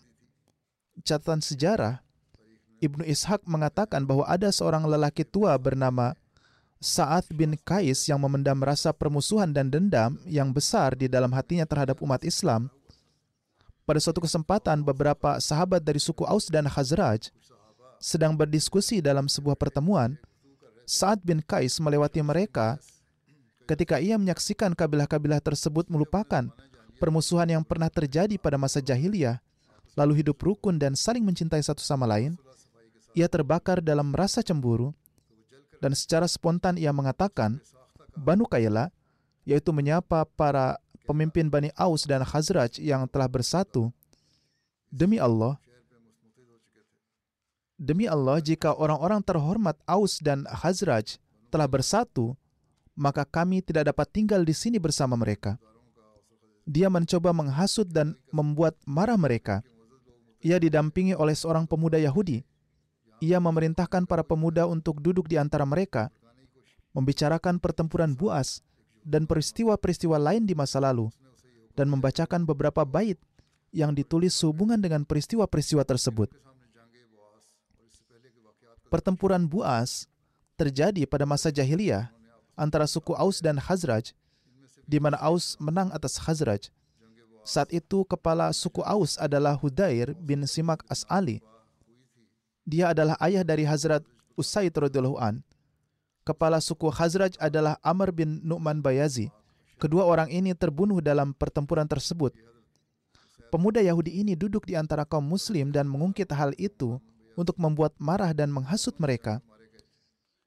catatan 1.03 1.39
sejarah, 1.39 2.03
Ibnu 2.83 3.07
Ishaq 3.07 3.47
mengatakan 3.47 4.03
bahwa 4.03 4.27
ada 4.27 4.51
seorang 4.51 4.83
lelaki 4.83 5.23
tua 5.23 5.55
bernama 5.55 6.11
Sa'ad 6.83 7.31
bin 7.31 7.55
Kais 7.55 8.05
yang 8.11 8.19
memendam 8.19 8.59
rasa 8.59 8.91
permusuhan 8.91 9.55
dan 9.55 9.71
dendam 9.71 10.19
yang 10.27 10.51
besar 10.51 10.93
di 10.93 11.07
dalam 11.07 11.31
hatinya 11.31 11.63
terhadap 11.63 12.03
umat 12.03 12.21
Islam 12.27 12.67
pada 13.87 14.01
suatu 14.01 14.19
kesempatan 14.19 14.83
beberapa 14.83 15.39
sahabat 15.39 15.79
dari 15.79 16.01
suku 16.01 16.25
Aus 16.27 16.51
dan 16.51 16.67
Khazraj 16.67 17.31
sedang 18.01 18.35
berdiskusi 18.35 18.99
dalam 18.99 19.31
sebuah 19.31 19.55
pertemuan. 19.55 20.19
Saat 20.85 21.25
bin 21.25 21.41
Kais 21.41 21.81
melewati 21.81 22.21
mereka 22.21 22.77
ketika 23.65 23.97
ia 23.97 24.15
menyaksikan 24.15 24.77
kabilah-kabilah 24.77 25.41
tersebut 25.41 25.89
melupakan 25.89 26.47
permusuhan 27.01 27.49
yang 27.49 27.63
pernah 27.65 27.89
terjadi 27.89 28.37
pada 28.37 28.55
masa 28.55 28.79
jahiliyah, 28.79 29.41
lalu 29.97 30.23
hidup 30.23 30.37
rukun 30.39 30.77
dan 30.77 30.93
saling 30.93 31.25
mencintai 31.25 31.59
satu 31.59 31.81
sama 31.81 32.05
lain, 32.05 32.37
ia 33.17 33.25
terbakar 33.25 33.81
dalam 33.81 34.13
rasa 34.13 34.45
cemburu 34.45 34.93
dan 35.79 35.91
secara 35.97 36.29
spontan 36.29 36.79
ia 36.79 36.93
mengatakan, 36.95 37.59
Banu 38.15 38.47
Kayla, 38.47 38.91
yaitu 39.43 39.75
menyapa 39.75 40.23
para 40.35 40.79
pemimpin 41.03 41.51
Bani 41.51 41.69
Aus 41.75 42.07
dan 42.07 42.23
Khazraj 42.23 42.79
yang 42.79 43.05
telah 43.11 43.27
bersatu, 43.27 43.91
demi 44.87 45.19
Allah, 45.19 45.59
demi 47.75 48.07
Allah 48.07 48.39
jika 48.39 48.71
orang-orang 48.71 49.19
terhormat 49.19 49.75
Aus 49.83 50.23
dan 50.23 50.47
Khazraj 50.47 51.19
telah 51.51 51.67
bersatu, 51.67 52.33
maka 52.95 53.27
kami 53.27 53.59
tidak 53.59 53.91
dapat 53.91 54.07
tinggal 54.09 54.41
di 54.41 54.55
sini 54.55 54.79
bersama 54.79 55.19
mereka. 55.19 55.59
Dia 56.65 56.89
mencoba 56.89 57.29
menghasut 57.35 57.85
dan 57.91 58.17
membuat 58.33 58.79
marah 58.87 59.19
mereka. 59.19 59.61
Ia 60.41 60.57
didampingi 60.57 61.13
oleh 61.13 61.37
seorang 61.37 61.69
pemuda 61.69 62.01
Yahudi. 62.01 62.41
Ia 63.21 63.37
memerintahkan 63.37 64.09
para 64.09 64.25
pemuda 64.25 64.65
untuk 64.65 64.99
duduk 64.99 65.29
di 65.29 65.37
antara 65.37 65.63
mereka, 65.63 66.09
membicarakan 66.95 67.61
pertempuran 67.61 68.17
Buas 68.17 68.65
dan 69.05 69.29
peristiwa-peristiwa 69.29 70.17
lain 70.17 70.49
di 70.49 70.57
masa 70.57 70.81
lalu 70.81 71.13
dan 71.77 71.91
membacakan 71.91 72.47
beberapa 72.47 72.87
bait 72.87 73.19
yang 73.75 73.91
ditulis 73.91 74.31
sehubungan 74.31 74.79
dengan 74.79 75.03
peristiwa-peristiwa 75.03 75.83
tersebut. 75.83 76.31
Pertempuran 78.87 79.43
Buas 79.45 80.07
terjadi 80.55 81.03
pada 81.03 81.27
masa 81.27 81.51
jahiliyah 81.51 82.14
antara 82.55 82.87
suku 82.89 83.13
Aus 83.15 83.43
dan 83.43 83.59
Khazraj, 83.59 84.15
di 84.87 84.97
mana 84.99 85.19
Aus 85.19 85.59
menang 85.59 85.91
atas 85.91 86.19
Khazraj. 86.19 86.71
Saat 87.45 87.69
itu 87.69 88.01
kepala 88.09 88.49
suku 88.55 88.81
Aus 88.81 89.21
adalah 89.21 89.53
Hudair 89.53 90.17
bin 90.17 90.41
Simak 90.49 90.81
As'ali. 90.89 91.45
Dia 92.65 92.89
adalah 92.89 93.13
ayah 93.21 93.45
dari 93.45 93.61
Hazrat 93.61 94.01
Usaid 94.33 94.73
radhiyallahu 94.73 95.21
Kepala 96.25 96.57
suku 96.57 96.89
Khazraj 96.89 97.37
adalah 97.37 97.77
Amr 97.85 98.09
bin 98.09 98.41
Nu'man 98.41 98.81
Bayazi. 98.81 99.29
Kedua 99.77 100.09
orang 100.09 100.33
ini 100.33 100.57
terbunuh 100.57 100.97
dalam 100.97 101.37
pertempuran 101.37 101.85
tersebut. 101.85 102.33
Pemuda 103.53 103.77
Yahudi 103.77 104.25
ini 104.25 104.33
duduk 104.33 104.65
di 104.65 104.73
antara 104.73 105.05
kaum 105.05 105.21
muslim 105.21 105.69
dan 105.69 105.85
mengungkit 105.85 106.33
hal 106.33 106.57
itu 106.57 106.97
untuk 107.37 107.61
membuat 107.61 107.93
marah 108.01 108.33
dan 108.33 108.49
menghasut 108.49 108.97
mereka. 108.97 109.37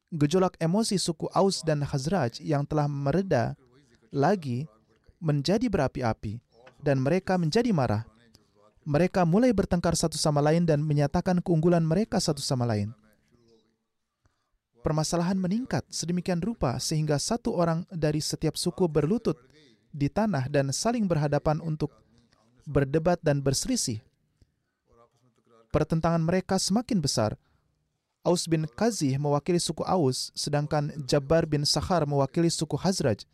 Gejolak 0.08 0.56
emosi 0.56 0.96
suku 0.96 1.28
Aus 1.36 1.60
dan 1.60 1.84
Khazraj 1.84 2.40
yang 2.40 2.64
telah 2.64 2.88
mereda 2.88 3.52
lagi 4.08 4.64
menjadi 5.20 5.68
berapi-api 5.68 6.40
dan 6.80 7.04
mereka 7.04 7.36
menjadi 7.36 7.68
marah. 7.74 8.08
Mereka 8.88 9.28
mulai 9.28 9.52
bertengkar 9.52 9.92
satu 9.92 10.16
sama 10.16 10.40
lain 10.40 10.64
dan 10.64 10.80
menyatakan 10.80 11.44
keunggulan 11.44 11.84
mereka 11.84 12.16
satu 12.16 12.40
sama 12.40 12.64
lain 12.64 12.96
permasalahan 14.88 15.36
meningkat 15.36 15.84
sedemikian 15.92 16.40
rupa 16.40 16.78
sehingga 16.80 17.20
satu 17.20 17.52
orang 17.52 17.84
dari 17.92 18.22
setiap 18.22 18.56
suku 18.56 18.88
berlutut 18.88 19.36
di 19.92 20.08
tanah 20.08 20.48
dan 20.48 20.72
saling 20.72 21.04
berhadapan 21.04 21.60
untuk 21.60 21.92
berdebat 22.64 23.20
dan 23.20 23.44
berselisih. 23.44 24.00
Pertentangan 25.68 26.24
mereka 26.24 26.56
semakin 26.56 27.04
besar. 27.04 27.36
Aus 28.26 28.46
bin 28.50 28.66
Kazih 28.66 29.16
mewakili 29.16 29.59
suku 29.59 29.87
Aus, 29.87 30.35
sedangkan 30.35 30.92
Jabbar 31.07 31.46
bin 31.46 31.62
Sakhar 31.62 32.04
mewakili 32.04 32.50
suku 32.50 32.74
Hazraj. 32.74 33.24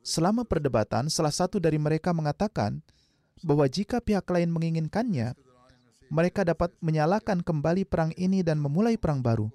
Selama 0.00 0.46
perdebatan, 0.48 1.12
salah 1.12 1.32
satu 1.32 1.60
dari 1.60 1.76
mereka 1.76 2.12
mengatakan 2.16 2.80
bahwa 3.44 3.68
jika 3.68 4.00
pihak 4.00 4.24
lain 4.32 4.48
menginginkannya, 4.52 5.36
mereka 6.08 6.42
dapat 6.42 6.72
menyalakan 6.80 7.44
kembali 7.44 7.84
perang 7.84 8.10
ini 8.16 8.40
dan 8.44 8.58
memulai 8.58 8.98
perang 8.98 9.20
baru 9.20 9.52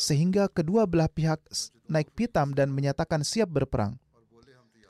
sehingga 0.00 0.48
kedua 0.48 0.88
belah 0.88 1.12
pihak 1.12 1.36
naik 1.84 2.08
pitam 2.16 2.56
dan 2.56 2.72
menyatakan 2.72 3.20
siap 3.20 3.52
berperang. 3.52 4.00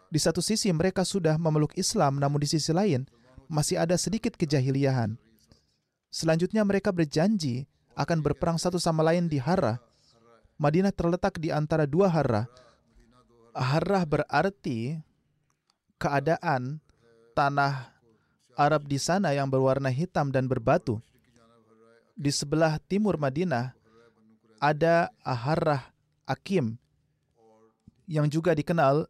Di 0.07 0.23
satu 0.23 0.39
sisi 0.39 0.71
mereka 0.71 1.03
sudah 1.03 1.35
memeluk 1.35 1.75
Islam, 1.75 2.23
namun 2.23 2.39
di 2.39 2.47
sisi 2.47 2.71
lain 2.71 3.11
masih 3.51 3.83
ada 3.83 3.99
sedikit 3.99 4.39
kejahiliahan. 4.39 5.19
Selanjutnya 6.15 6.63
mereka 6.63 6.95
berjanji 6.95 7.67
akan 7.95 8.19
berperang 8.23 8.57
satu 8.57 8.77
sama 8.77 9.07
lain 9.07 9.27
di 9.27 9.39
Harrah. 9.41 9.81
Madinah 10.61 10.93
terletak 10.93 11.41
di 11.41 11.49
antara 11.49 11.89
dua 11.89 12.13
Harrah. 12.13 12.47
Harrah 13.57 14.05
berarti 14.05 15.01
keadaan 15.97 16.79
tanah 17.33 17.97
Arab 18.55 18.85
di 18.85 19.01
sana 19.01 19.33
yang 19.33 19.49
berwarna 19.49 19.89
hitam 19.89 20.29
dan 20.29 20.45
berbatu. 20.45 21.01
Di 22.13 22.29
sebelah 22.29 22.77
timur 22.85 23.17
Madinah 23.17 23.73
ada 24.61 25.09
Harrah 25.25 25.89
Akim 26.29 26.77
yang 28.05 28.29
juga 28.29 28.53
dikenal 28.53 29.09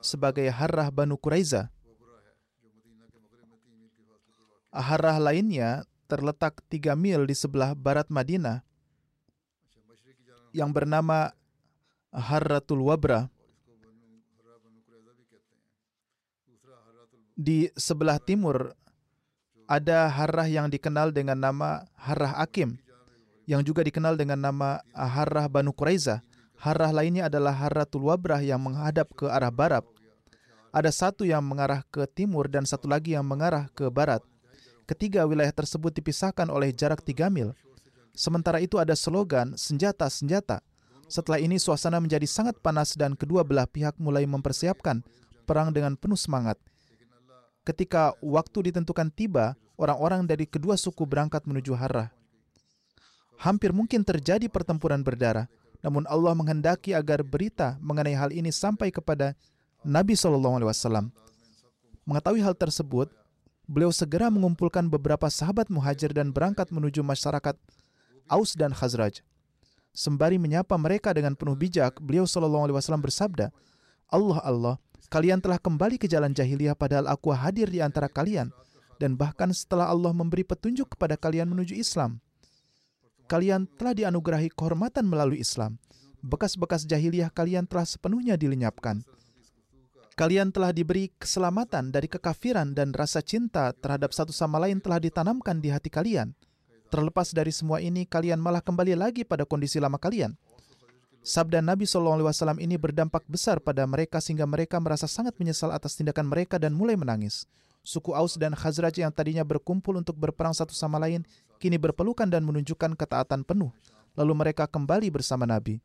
sebagai 0.00 0.48
Harrah 0.48 0.88
Banu 0.88 1.20
Quraiza. 1.20 1.68
Harrah 4.72 5.16
lainnya 5.20 5.84
terletak 6.06 6.62
tiga 6.70 6.94
mil 6.94 7.26
di 7.26 7.34
sebelah 7.34 7.74
barat 7.74 8.06
Madinah 8.08 8.62
yang 10.56 10.72
bernama 10.72 11.34
Harratul 12.14 12.80
Wabra. 12.86 13.28
Di 17.36 17.68
sebelah 17.76 18.16
timur 18.16 18.72
ada 19.68 20.08
Harrah 20.08 20.48
yang 20.48 20.72
dikenal 20.72 21.12
dengan 21.12 21.36
nama 21.36 21.84
Harrah 21.92 22.40
Akim 22.40 22.80
yang 23.44 23.60
juga 23.60 23.84
dikenal 23.84 24.16
dengan 24.16 24.40
nama 24.40 24.80
Harrah 24.96 25.46
Banu 25.46 25.76
Quraiza. 25.76 26.24
Harrah 26.56 26.90
lainnya 26.90 27.28
adalah 27.28 27.52
Harratul 27.52 28.08
Wabrah 28.08 28.40
yang 28.40 28.64
menghadap 28.64 29.12
ke 29.12 29.28
arah 29.28 29.52
barat. 29.52 29.84
Ada 30.72 30.88
satu 30.88 31.28
yang 31.28 31.44
mengarah 31.44 31.84
ke 31.92 32.08
timur 32.08 32.48
dan 32.48 32.64
satu 32.64 32.88
lagi 32.88 33.12
yang 33.12 33.28
mengarah 33.28 33.68
ke 33.76 33.92
barat. 33.92 34.24
Ketiga 34.86 35.26
wilayah 35.26 35.50
tersebut 35.50 35.90
dipisahkan 35.90 36.46
oleh 36.46 36.70
jarak 36.70 37.02
tiga 37.02 37.26
mil. 37.26 37.58
Sementara 38.14 38.62
itu 38.62 38.78
ada 38.78 38.94
slogan 38.94 39.58
senjata-senjata. 39.58 40.62
Setelah 41.10 41.42
ini 41.42 41.58
suasana 41.58 41.98
menjadi 41.98 42.24
sangat 42.24 42.58
panas 42.62 42.94
dan 42.94 43.18
kedua 43.18 43.42
belah 43.42 43.66
pihak 43.66 43.98
mulai 43.98 44.24
mempersiapkan 44.30 45.02
perang 45.42 45.74
dengan 45.74 45.98
penuh 45.98 46.18
semangat. 46.18 46.54
Ketika 47.66 48.14
waktu 48.22 48.70
ditentukan 48.70 49.10
tiba, 49.10 49.58
orang-orang 49.74 50.22
dari 50.22 50.46
kedua 50.46 50.78
suku 50.78 51.02
berangkat 51.02 51.42
menuju 51.50 51.74
Harrah. 51.74 52.14
Hampir 53.42 53.74
mungkin 53.74 54.06
terjadi 54.06 54.46
pertempuran 54.46 55.02
berdarah, 55.02 55.50
namun 55.82 56.06
Allah 56.06 56.32
menghendaki 56.32 56.94
agar 56.94 57.26
berita 57.26 57.74
mengenai 57.82 58.14
hal 58.14 58.30
ini 58.30 58.54
sampai 58.54 58.94
kepada 58.94 59.34
Nabi 59.82 60.14
SAW. 60.14 61.10
Mengetahui 62.06 62.40
hal 62.40 62.54
tersebut, 62.54 63.10
beliau 63.66 63.90
segera 63.90 64.30
mengumpulkan 64.30 64.86
beberapa 64.86 65.26
sahabat 65.26 65.70
muhajir 65.70 66.14
dan 66.14 66.30
berangkat 66.30 66.70
menuju 66.70 67.02
masyarakat 67.02 67.58
Aus 68.26 68.58
dan 68.58 68.74
Khazraj. 68.74 69.22
Sembari 69.94 70.38
menyapa 70.38 70.74
mereka 70.78 71.14
dengan 71.14 71.38
penuh 71.38 71.54
bijak, 71.54 71.98
beliau 72.02 72.26
Shallallahu 72.26 72.68
Alaihi 72.70 72.76
Wasallam 72.78 73.02
bersabda, 73.02 73.54
Allah 74.10 74.38
Allah, 74.42 74.74
kalian 75.08 75.38
telah 75.42 75.58
kembali 75.58 75.98
ke 75.98 76.06
jalan 76.10 76.34
jahiliyah 76.34 76.74
padahal 76.78 77.10
aku 77.10 77.34
hadir 77.34 77.70
di 77.70 77.82
antara 77.82 78.10
kalian 78.10 78.50
dan 78.98 79.14
bahkan 79.14 79.52
setelah 79.52 79.88
Allah 79.88 80.12
memberi 80.12 80.44
petunjuk 80.44 80.96
kepada 80.96 81.16
kalian 81.16 81.48
menuju 81.48 81.76
Islam. 81.76 82.20
Kalian 83.26 83.66
telah 83.74 83.92
dianugerahi 83.92 84.54
kehormatan 84.54 85.02
melalui 85.06 85.42
Islam. 85.42 85.82
Bekas-bekas 86.22 86.86
jahiliyah 86.86 87.30
kalian 87.30 87.66
telah 87.66 87.86
sepenuhnya 87.86 88.38
dilenyapkan. 88.38 89.02
Kalian 90.16 90.48
telah 90.48 90.72
diberi 90.72 91.12
keselamatan 91.20 91.92
dari 91.92 92.08
kekafiran 92.08 92.72
dan 92.72 92.96
rasa 92.96 93.20
cinta 93.20 93.76
terhadap 93.76 94.16
satu 94.16 94.32
sama 94.32 94.56
lain 94.56 94.80
telah 94.80 94.96
ditanamkan 94.96 95.60
di 95.60 95.68
hati 95.68 95.92
kalian. 95.92 96.32
Terlepas 96.88 97.36
dari 97.36 97.52
semua 97.52 97.84
ini, 97.84 98.08
kalian 98.08 98.40
malah 98.40 98.64
kembali 98.64 98.96
lagi 98.96 99.28
pada 99.28 99.44
kondisi 99.44 99.76
lama 99.76 100.00
kalian. 100.00 100.32
Sabda 101.20 101.60
Nabi 101.60 101.84
SAW 101.84 102.32
ini 102.56 102.80
berdampak 102.80 103.28
besar 103.28 103.60
pada 103.60 103.84
mereka 103.84 104.16
sehingga 104.24 104.48
mereka 104.48 104.80
merasa 104.80 105.04
sangat 105.04 105.36
menyesal 105.36 105.68
atas 105.68 106.00
tindakan 106.00 106.32
mereka 106.32 106.56
dan 106.56 106.72
mulai 106.72 106.96
menangis. 106.96 107.44
Suku 107.84 108.16
Aus 108.16 108.40
dan 108.40 108.56
Khazraj 108.56 108.96
yang 108.96 109.12
tadinya 109.12 109.44
berkumpul 109.44 110.00
untuk 110.00 110.16
berperang 110.16 110.56
satu 110.56 110.72
sama 110.72 110.96
lain, 110.96 111.28
kini 111.60 111.76
berpelukan 111.76 112.24
dan 112.24 112.40
menunjukkan 112.40 112.96
ketaatan 112.96 113.44
penuh. 113.44 113.68
Lalu 114.16 114.32
mereka 114.32 114.64
kembali 114.64 115.12
bersama 115.12 115.44
Nabi. 115.44 115.76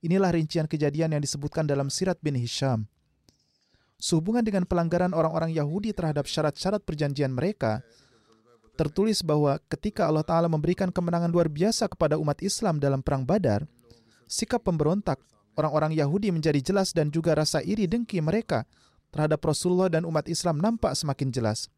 Inilah 0.00 0.32
rincian 0.32 0.64
kejadian 0.64 1.12
yang 1.12 1.20
disebutkan 1.20 1.68
dalam 1.68 1.92
Sirat 1.92 2.16
bin 2.24 2.32
Hisham. 2.32 2.88
Sehubungan 4.04 4.44
dengan 4.44 4.68
pelanggaran 4.68 5.16
orang-orang 5.16 5.56
Yahudi 5.56 5.96
terhadap 5.96 6.28
syarat-syarat 6.28 6.84
perjanjian 6.84 7.32
mereka, 7.32 7.80
tertulis 8.76 9.24
bahwa 9.24 9.56
ketika 9.72 10.04
Allah 10.04 10.20
Ta'ala 10.20 10.44
memberikan 10.44 10.92
kemenangan 10.92 11.32
luar 11.32 11.48
biasa 11.48 11.88
kepada 11.88 12.20
umat 12.20 12.44
Islam 12.44 12.76
dalam 12.76 13.00
Perang 13.00 13.24
Badar, 13.24 13.64
sikap 14.28 14.60
pemberontak 14.68 15.24
orang-orang 15.56 15.96
Yahudi 15.96 16.28
menjadi 16.36 16.60
jelas 16.60 16.92
dan 16.92 17.08
juga 17.08 17.32
rasa 17.32 17.64
iri 17.64 17.88
dengki 17.88 18.20
mereka 18.20 18.68
terhadap 19.08 19.40
Rasulullah 19.40 19.88
dan 19.88 20.04
umat 20.04 20.28
Islam 20.28 20.60
nampak 20.60 20.92
semakin 20.92 21.32
jelas. 21.32 21.72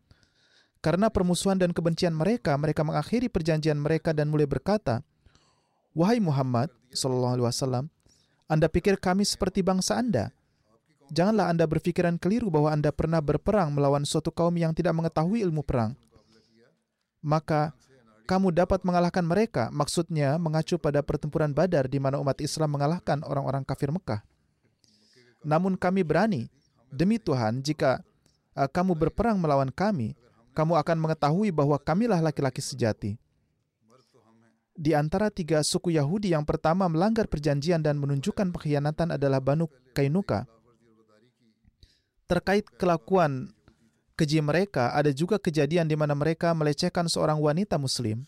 Karena 0.82 1.14
permusuhan 1.14 1.62
dan 1.62 1.70
kebencian 1.70 2.10
mereka, 2.10 2.58
mereka 2.58 2.82
mengakhiri 2.82 3.30
perjanjian 3.30 3.78
mereka 3.78 4.10
dan 4.10 4.34
mulai 4.34 4.50
berkata, 4.50 5.06
Wahai 5.94 6.18
Muhammad, 6.18 6.74
Sallallahu 6.90 7.38
Alaihi 7.38 7.46
Wasallam, 7.54 7.84
Anda 8.50 8.66
pikir 8.66 8.98
kami 8.98 9.22
seperti 9.22 9.62
bangsa 9.62 9.94
Anda? 9.94 10.35
Janganlah 11.10 11.50
Anda 11.54 11.64
berpikiran 11.70 12.18
keliru 12.18 12.50
bahwa 12.50 12.74
Anda 12.74 12.90
pernah 12.90 13.22
berperang 13.22 13.70
melawan 13.70 14.02
suatu 14.02 14.34
kaum 14.34 14.54
yang 14.58 14.74
tidak 14.74 14.94
mengetahui 14.96 15.42
ilmu 15.46 15.62
perang 15.62 15.94
maka 17.26 17.74
kamu 18.30 18.54
dapat 18.54 18.86
mengalahkan 18.86 19.26
mereka. 19.26 19.66
Maksudnya 19.74 20.38
mengacu 20.38 20.78
pada 20.78 21.02
pertempuran 21.02 21.50
Badar 21.50 21.90
di 21.90 21.98
mana 21.98 22.22
umat 22.22 22.38
Islam 22.38 22.78
mengalahkan 22.78 23.26
orang-orang 23.26 23.66
kafir 23.66 23.90
Mekah. 23.90 24.22
Namun 25.42 25.74
kami 25.74 26.06
berani, 26.06 26.46
demi 26.90 27.18
Tuhan, 27.18 27.62
jika 27.66 28.02
uh, 28.54 28.70
kamu 28.70 28.94
berperang 28.94 29.38
melawan 29.42 29.70
kami, 29.70 30.14
kamu 30.54 30.78
akan 30.78 30.96
mengetahui 31.02 31.50
bahwa 31.50 31.78
kamilah 31.82 32.22
laki-laki 32.22 32.62
sejati. 32.62 33.18
Di 34.76 34.92
antara 34.92 35.32
tiga 35.32 35.64
suku 35.64 35.94
Yahudi 35.94 36.36
yang 36.36 36.44
pertama 36.44 36.84
melanggar 36.84 37.24
perjanjian 37.30 37.80
dan 37.80 37.96
menunjukkan 37.96 38.52
pengkhianatan 38.52 39.16
adalah 39.16 39.40
Banu 39.40 39.70
Kainuka. 39.96 40.44
Terkait 42.26 42.66
kelakuan 42.74 43.54
keji 44.18 44.42
mereka, 44.42 44.90
ada 44.90 45.14
juga 45.14 45.38
kejadian 45.38 45.86
di 45.86 45.94
mana 45.94 46.18
mereka 46.18 46.50
melecehkan 46.52 47.06
seorang 47.06 47.38
wanita 47.38 47.78
Muslim. 47.78 48.26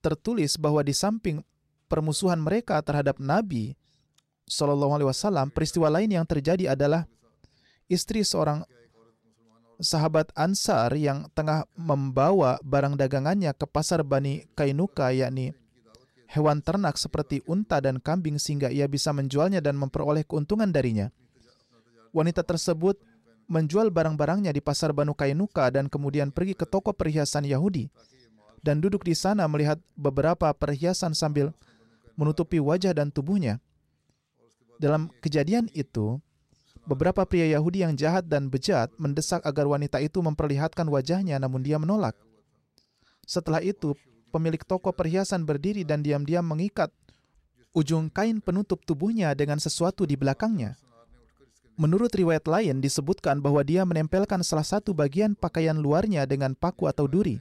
Tertulis 0.00 0.56
bahwa 0.56 0.80
di 0.80 0.96
samping 0.96 1.44
permusuhan 1.92 2.40
mereka 2.40 2.80
terhadap 2.80 3.20
Nabi 3.20 3.76
Wasallam, 4.46 5.50
peristiwa 5.50 5.90
lain 5.90 6.14
yang 6.14 6.24
terjadi 6.24 6.72
adalah 6.72 7.04
istri 7.90 8.22
seorang 8.22 8.62
sahabat 9.82 10.32
Ansar 10.32 10.94
yang 10.96 11.28
tengah 11.34 11.68
membawa 11.76 12.56
barang 12.62 12.96
dagangannya 12.96 13.52
ke 13.52 13.66
pasar 13.68 14.06
Bani 14.06 14.46
Kainuka, 14.56 15.12
yakni 15.12 15.52
hewan 16.30 16.62
ternak 16.62 16.96
seperti 16.96 17.42
unta 17.44 17.82
dan 17.82 18.00
kambing 18.00 18.40
sehingga 18.40 18.70
ia 18.72 18.88
bisa 18.88 19.12
menjualnya 19.12 19.60
dan 19.60 19.76
memperoleh 19.76 20.24
keuntungan 20.24 20.70
darinya. 20.70 21.10
Wanita 22.16 22.40
tersebut 22.40 22.96
menjual 23.44 23.92
barang-barangnya 23.92 24.56
di 24.56 24.64
pasar 24.64 24.96
Banu 24.96 25.12
Kainuka 25.12 25.68
dan 25.68 25.92
kemudian 25.92 26.32
pergi 26.32 26.56
ke 26.56 26.64
toko 26.64 26.96
perhiasan 26.96 27.44
Yahudi 27.44 27.92
dan 28.64 28.80
duduk 28.80 29.04
di 29.04 29.12
sana 29.12 29.44
melihat 29.46 29.76
beberapa 29.94 30.48
perhiasan 30.56 31.12
sambil 31.12 31.52
menutupi 32.16 32.56
wajah 32.56 32.96
dan 32.96 33.12
tubuhnya. 33.12 33.60
Dalam 34.80 35.12
kejadian 35.20 35.70
itu, 35.76 36.18
beberapa 36.88 37.22
pria 37.28 37.46
Yahudi 37.52 37.84
yang 37.84 37.94
jahat 37.94 38.26
dan 38.26 38.48
bejat 38.48 38.90
mendesak 38.98 39.44
agar 39.46 39.68
wanita 39.68 40.02
itu 40.02 40.18
memperlihatkan 40.24 40.88
wajahnya 40.88 41.36
namun 41.36 41.62
dia 41.62 41.76
menolak. 41.76 42.18
Setelah 43.28 43.60
itu, 43.60 43.92
pemilik 44.32 44.60
toko 44.64 44.90
perhiasan 44.90 45.44
berdiri 45.44 45.86
dan 45.86 46.00
diam-diam 46.00 46.42
mengikat 46.42 46.90
ujung 47.76 48.08
kain 48.08 48.40
penutup 48.40 48.82
tubuhnya 48.88 49.36
dengan 49.36 49.60
sesuatu 49.60 50.08
di 50.08 50.16
belakangnya. 50.16 50.80
Menurut 51.76 52.08
riwayat 52.08 52.48
lain 52.48 52.80
disebutkan 52.80 53.44
bahwa 53.44 53.60
dia 53.60 53.84
menempelkan 53.84 54.40
salah 54.40 54.64
satu 54.64 54.96
bagian 54.96 55.36
pakaian 55.36 55.76
luarnya 55.76 56.24
dengan 56.24 56.56
paku 56.56 56.88
atau 56.88 57.04
duri. 57.04 57.36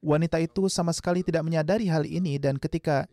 Wanita 0.00 0.40
itu 0.40 0.72
sama 0.72 0.96
sekali 0.96 1.20
tidak 1.20 1.44
menyadari 1.44 1.84
hal 1.84 2.08
ini 2.08 2.40
dan 2.40 2.56
ketika 2.56 3.04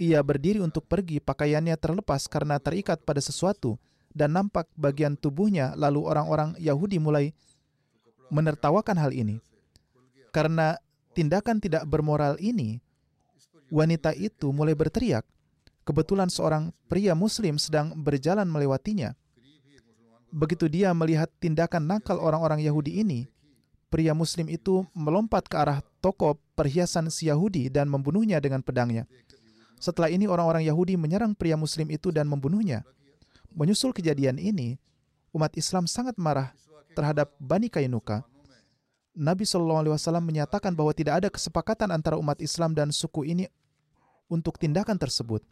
ia 0.00 0.24
berdiri 0.24 0.64
untuk 0.64 0.88
pergi, 0.88 1.20
pakaiannya 1.20 1.76
terlepas 1.76 2.24
karena 2.24 2.56
terikat 2.56 3.04
pada 3.04 3.20
sesuatu 3.20 3.76
dan 4.16 4.32
nampak 4.32 4.64
bagian 4.80 5.12
tubuhnya 5.12 5.76
lalu 5.76 6.08
orang-orang 6.08 6.56
Yahudi 6.56 6.96
mulai 6.96 7.36
menertawakan 8.32 8.96
hal 8.96 9.12
ini. 9.12 9.44
Karena 10.32 10.80
tindakan 11.12 11.60
tidak 11.60 11.84
bermoral 11.84 12.40
ini, 12.40 12.80
wanita 13.68 14.16
itu 14.16 14.56
mulai 14.56 14.72
berteriak. 14.72 15.28
Kebetulan 15.84 16.32
seorang 16.32 16.72
pria 16.88 17.12
muslim 17.12 17.60
sedang 17.60 17.92
berjalan 17.92 18.48
melewatinya 18.48 19.12
Begitu 20.28 20.68
dia 20.68 20.92
melihat 20.92 21.32
tindakan 21.40 21.88
nakal 21.88 22.20
orang-orang 22.20 22.60
Yahudi 22.60 23.00
ini, 23.00 23.24
pria 23.88 24.12
Muslim 24.12 24.52
itu 24.52 24.84
melompat 24.92 25.48
ke 25.48 25.56
arah 25.56 25.80
toko 26.04 26.36
perhiasan 26.52 27.08
si 27.08 27.32
Yahudi 27.32 27.72
dan 27.72 27.88
membunuhnya 27.88 28.36
dengan 28.36 28.60
pedangnya. 28.60 29.08
Setelah 29.80 30.12
ini 30.12 30.28
orang-orang 30.28 30.68
Yahudi 30.68 31.00
menyerang 31.00 31.32
pria 31.32 31.56
Muslim 31.56 31.88
itu 31.88 32.12
dan 32.12 32.28
membunuhnya. 32.28 32.84
Menyusul 33.56 33.96
kejadian 33.96 34.36
ini, 34.36 34.76
umat 35.32 35.56
Islam 35.56 35.88
sangat 35.88 36.20
marah 36.20 36.52
terhadap 36.92 37.32
Bani 37.40 37.72
Kainuka. 37.72 38.20
Nabi 39.18 39.48
Shallallahu 39.48 39.82
Alaihi 39.86 39.94
Wasallam 39.96 40.24
menyatakan 40.28 40.76
bahwa 40.76 40.92
tidak 40.94 41.24
ada 41.24 41.28
kesepakatan 41.32 41.90
antara 41.90 42.20
umat 42.20 42.38
Islam 42.38 42.76
dan 42.76 42.92
suku 42.92 43.26
ini 43.26 43.48
untuk 44.28 44.60
tindakan 44.60 44.94
tersebut. 44.94 45.42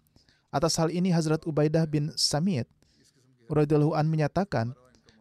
Atas 0.53 0.79
hal 0.79 0.93
ini 0.93 1.11
Hazrat 1.11 1.43
Ubaidah 1.49 1.83
bin 1.89 2.15
Samit 2.15 2.71
radhiyallahu 3.51 3.95
an 3.95 4.07
menyatakan, 4.11 4.73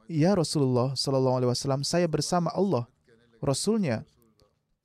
"Ya 0.09 0.33
Rasulullah 0.33 0.93
sallallahu 0.93 1.41
alaihi 1.41 1.51
wasallam, 1.51 1.81
saya 1.85 2.05
bersama 2.09 2.53
Allah, 2.53 2.85
Rasulnya 3.41 4.05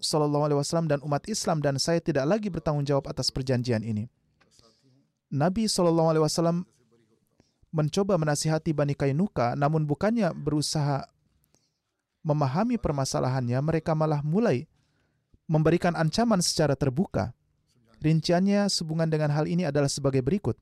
sallallahu 0.01 0.49
alaihi 0.49 0.59
wasallam 0.61 0.89
dan 0.89 0.99
umat 1.05 1.29
Islam 1.29 1.61
dan 1.61 1.77
saya 1.77 2.01
tidak 2.01 2.25
lagi 2.25 2.49
bertanggung 2.49 2.85
jawab 2.85 3.09
atas 3.09 3.29
perjanjian 3.33 3.85
ini." 3.85 4.09
Nabi 5.31 5.71
sallallahu 5.71 6.11
alaihi 6.11 6.25
wasallam 6.27 6.67
mencoba 7.71 8.19
menasihati 8.19 8.75
Bani 8.75 8.99
Kainuka, 8.99 9.55
namun 9.55 9.87
bukannya 9.87 10.35
berusaha 10.35 11.07
memahami 12.27 12.77
permasalahannya, 12.77 13.57
mereka 13.63 13.95
malah 13.95 14.21
mulai 14.21 14.67
memberikan 15.47 15.95
ancaman 15.95 16.43
secara 16.43 16.75
terbuka. 16.75 17.35
Rinciannya 18.01 18.71
sehubungan 18.73 19.11
dengan 19.11 19.29
hal 19.35 19.45
ini 19.45 19.69
adalah 19.69 19.89
sebagai 19.89 20.25
berikut. 20.25 20.57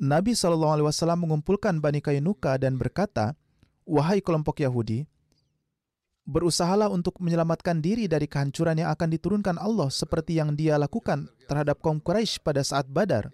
Nabi 0.00 0.32
SAW 0.32 0.88
mengumpulkan 1.20 1.76
Bani 1.76 2.00
Kainuka 2.00 2.56
dan 2.56 2.80
berkata, 2.80 3.36
Wahai 3.84 4.24
kelompok 4.24 4.64
Yahudi, 4.64 5.04
berusahalah 6.24 6.88
untuk 6.88 7.20
menyelamatkan 7.20 7.84
diri 7.84 8.08
dari 8.08 8.24
kehancuran 8.24 8.80
yang 8.80 8.88
akan 8.96 9.08
diturunkan 9.12 9.56
Allah 9.60 9.92
seperti 9.92 10.40
yang 10.40 10.56
dia 10.56 10.80
lakukan 10.80 11.28
terhadap 11.44 11.84
kaum 11.84 12.00
Quraisy 12.00 12.40
pada 12.40 12.64
saat 12.64 12.88
Badar. 12.88 13.28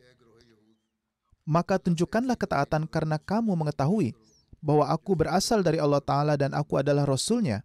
Maka 1.47 1.79
tunjukkanlah 1.79 2.35
ketaatan 2.35 2.91
karena 2.91 3.23
kamu 3.23 3.55
mengetahui 3.55 4.11
bahwa 4.59 4.91
aku 4.91 5.15
berasal 5.15 5.63
dari 5.63 5.79
Allah 5.79 6.03
Ta'ala 6.03 6.35
dan 6.35 6.51
aku 6.51 6.83
adalah 6.83 7.07
Rasulnya. 7.07 7.63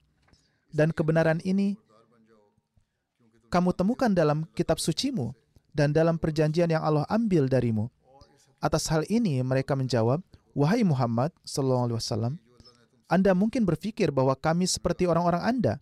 Dan 0.69 0.93
kebenaran 0.93 1.41
ini 1.41 1.73
kamu 3.49 3.73
temukan 3.73 4.13
dalam 4.13 4.45
kitab 4.53 4.77
sucimu 4.77 5.33
dan 5.73 5.89
dalam 5.91 6.21
perjanjian 6.21 6.69
yang 6.69 6.85
Allah 6.85 7.03
ambil 7.09 7.49
darimu. 7.49 7.89
Atas 8.61 8.87
hal 8.93 9.03
ini 9.09 9.41
mereka 9.41 9.73
menjawab, 9.73 10.21
Wahai 10.53 10.85
Muhammad 10.85 11.33
Sallallahu 11.41 11.89
Alaihi 11.89 11.97
Wasallam, 11.97 12.33
anda 13.11 13.35
mungkin 13.35 13.67
berpikir 13.67 14.07
bahwa 14.07 14.31
kami 14.39 14.63
seperti 14.63 15.03
orang-orang 15.03 15.43
Anda. 15.43 15.73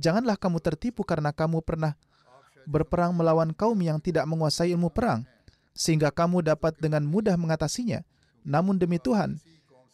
Janganlah 0.00 0.40
kamu 0.40 0.56
tertipu 0.64 1.04
karena 1.04 1.36
kamu 1.36 1.60
pernah 1.60 1.92
berperang 2.64 3.12
melawan 3.12 3.52
kaum 3.52 3.76
yang 3.76 4.00
tidak 4.00 4.24
menguasai 4.24 4.72
ilmu 4.72 4.88
perang, 4.88 5.28
sehingga 5.76 6.08
kamu 6.08 6.40
dapat 6.40 6.80
dengan 6.80 7.04
mudah 7.04 7.36
mengatasinya. 7.36 8.00
Namun 8.40 8.80
demi 8.80 8.96
Tuhan, 8.96 9.36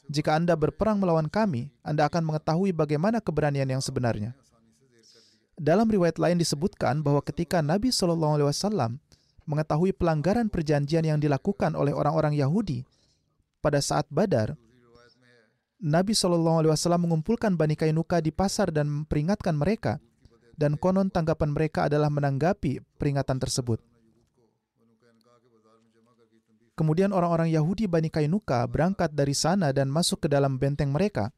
jika 0.06 0.38
Anda 0.38 0.54
berperang 0.54 1.02
melawan 1.02 1.26
kami, 1.26 1.66
Anda 1.82 2.06
akan 2.06 2.30
mengetahui 2.30 2.70
bagaimana 2.70 3.18
keberanian 3.18 3.66
yang 3.66 3.82
sebenarnya. 3.82 4.30
Dalam 5.58 5.90
riwayat 5.90 6.22
lain 6.22 6.38
disebutkan 6.38 7.02
bahwa 7.02 7.26
ketika 7.26 7.58
Nabi 7.58 7.90
Shallallahu 7.90 8.38
Alaihi 8.38 8.50
Wasallam 8.54 9.02
mengetahui 9.44 9.92
pelanggaran 9.96 10.48
perjanjian 10.48 11.04
yang 11.04 11.18
dilakukan 11.20 11.76
oleh 11.76 11.92
orang-orang 11.92 12.36
Yahudi 12.36 12.84
pada 13.64 13.80
saat 13.80 14.04
Badar, 14.12 14.56
Nabi 15.84 16.16
Shallallahu 16.16 16.64
Alaihi 16.64 16.72
Wasallam 16.72 17.04
mengumpulkan 17.08 17.60
Bani 17.60 17.76
Kainuka 17.76 18.20
di 18.24 18.32
pasar 18.32 18.72
dan 18.72 18.88
memperingatkan 18.88 19.52
mereka, 19.52 20.00
dan 20.56 20.80
konon 20.80 21.12
tanggapan 21.12 21.52
mereka 21.52 21.92
adalah 21.92 22.08
menanggapi 22.08 22.80
peringatan 22.96 23.36
tersebut. 23.36 23.84
Kemudian 26.74 27.14
orang-orang 27.14 27.52
Yahudi 27.54 27.86
Bani 27.86 28.10
Kainuka 28.10 28.66
berangkat 28.66 29.14
dari 29.14 29.36
sana 29.36 29.70
dan 29.70 29.86
masuk 29.92 30.26
ke 30.26 30.28
dalam 30.32 30.58
benteng 30.58 30.90
mereka. 30.90 31.30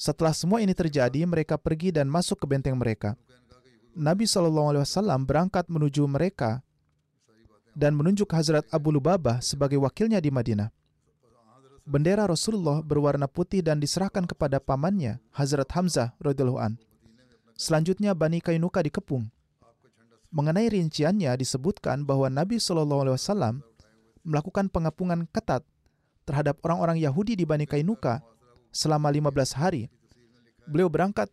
Setelah 0.00 0.32
semua 0.32 0.64
ini 0.64 0.72
terjadi, 0.72 1.28
mereka 1.28 1.60
pergi 1.60 1.92
dan 1.92 2.08
masuk 2.08 2.40
ke 2.40 2.46
benteng 2.48 2.80
mereka. 2.80 3.20
Nabi 3.96 4.24
Shallallahu 4.26 4.74
Alaihi 4.74 4.84
Wasallam 4.86 5.26
berangkat 5.26 5.66
menuju 5.66 6.06
mereka 6.06 6.62
dan 7.74 7.94
menunjuk 7.94 8.30
Hazrat 8.30 8.66
Abu 8.70 8.94
Lubabah 8.94 9.42
sebagai 9.42 9.78
wakilnya 9.78 10.18
di 10.18 10.30
Madinah 10.30 10.70
bendera 11.90 12.30
Rasulullah 12.30 12.86
berwarna 12.86 13.26
putih 13.26 13.66
dan 13.66 13.82
diserahkan 13.82 14.22
kepada 14.22 14.62
pamannya, 14.62 15.18
Hazrat 15.34 15.66
Hamzah 15.74 16.14
radhiyallahu 16.22 16.62
an. 16.62 16.78
Selanjutnya 17.58 18.14
Bani 18.14 18.38
Kainuka 18.38 18.78
dikepung. 18.80 19.26
Mengenai 20.30 20.70
rinciannya 20.70 21.34
disebutkan 21.34 22.06
bahwa 22.06 22.30
Nabi 22.30 22.62
Shallallahu 22.62 23.02
Alaihi 23.02 23.16
Wasallam 23.18 23.54
melakukan 24.22 24.70
pengepungan 24.70 25.26
ketat 25.26 25.66
terhadap 26.22 26.62
orang-orang 26.62 27.02
Yahudi 27.02 27.34
di 27.34 27.42
Bani 27.42 27.66
Kainuka 27.66 28.22
selama 28.70 29.10
15 29.10 29.58
hari. 29.58 29.90
Beliau 30.70 30.86
berangkat 30.86 31.26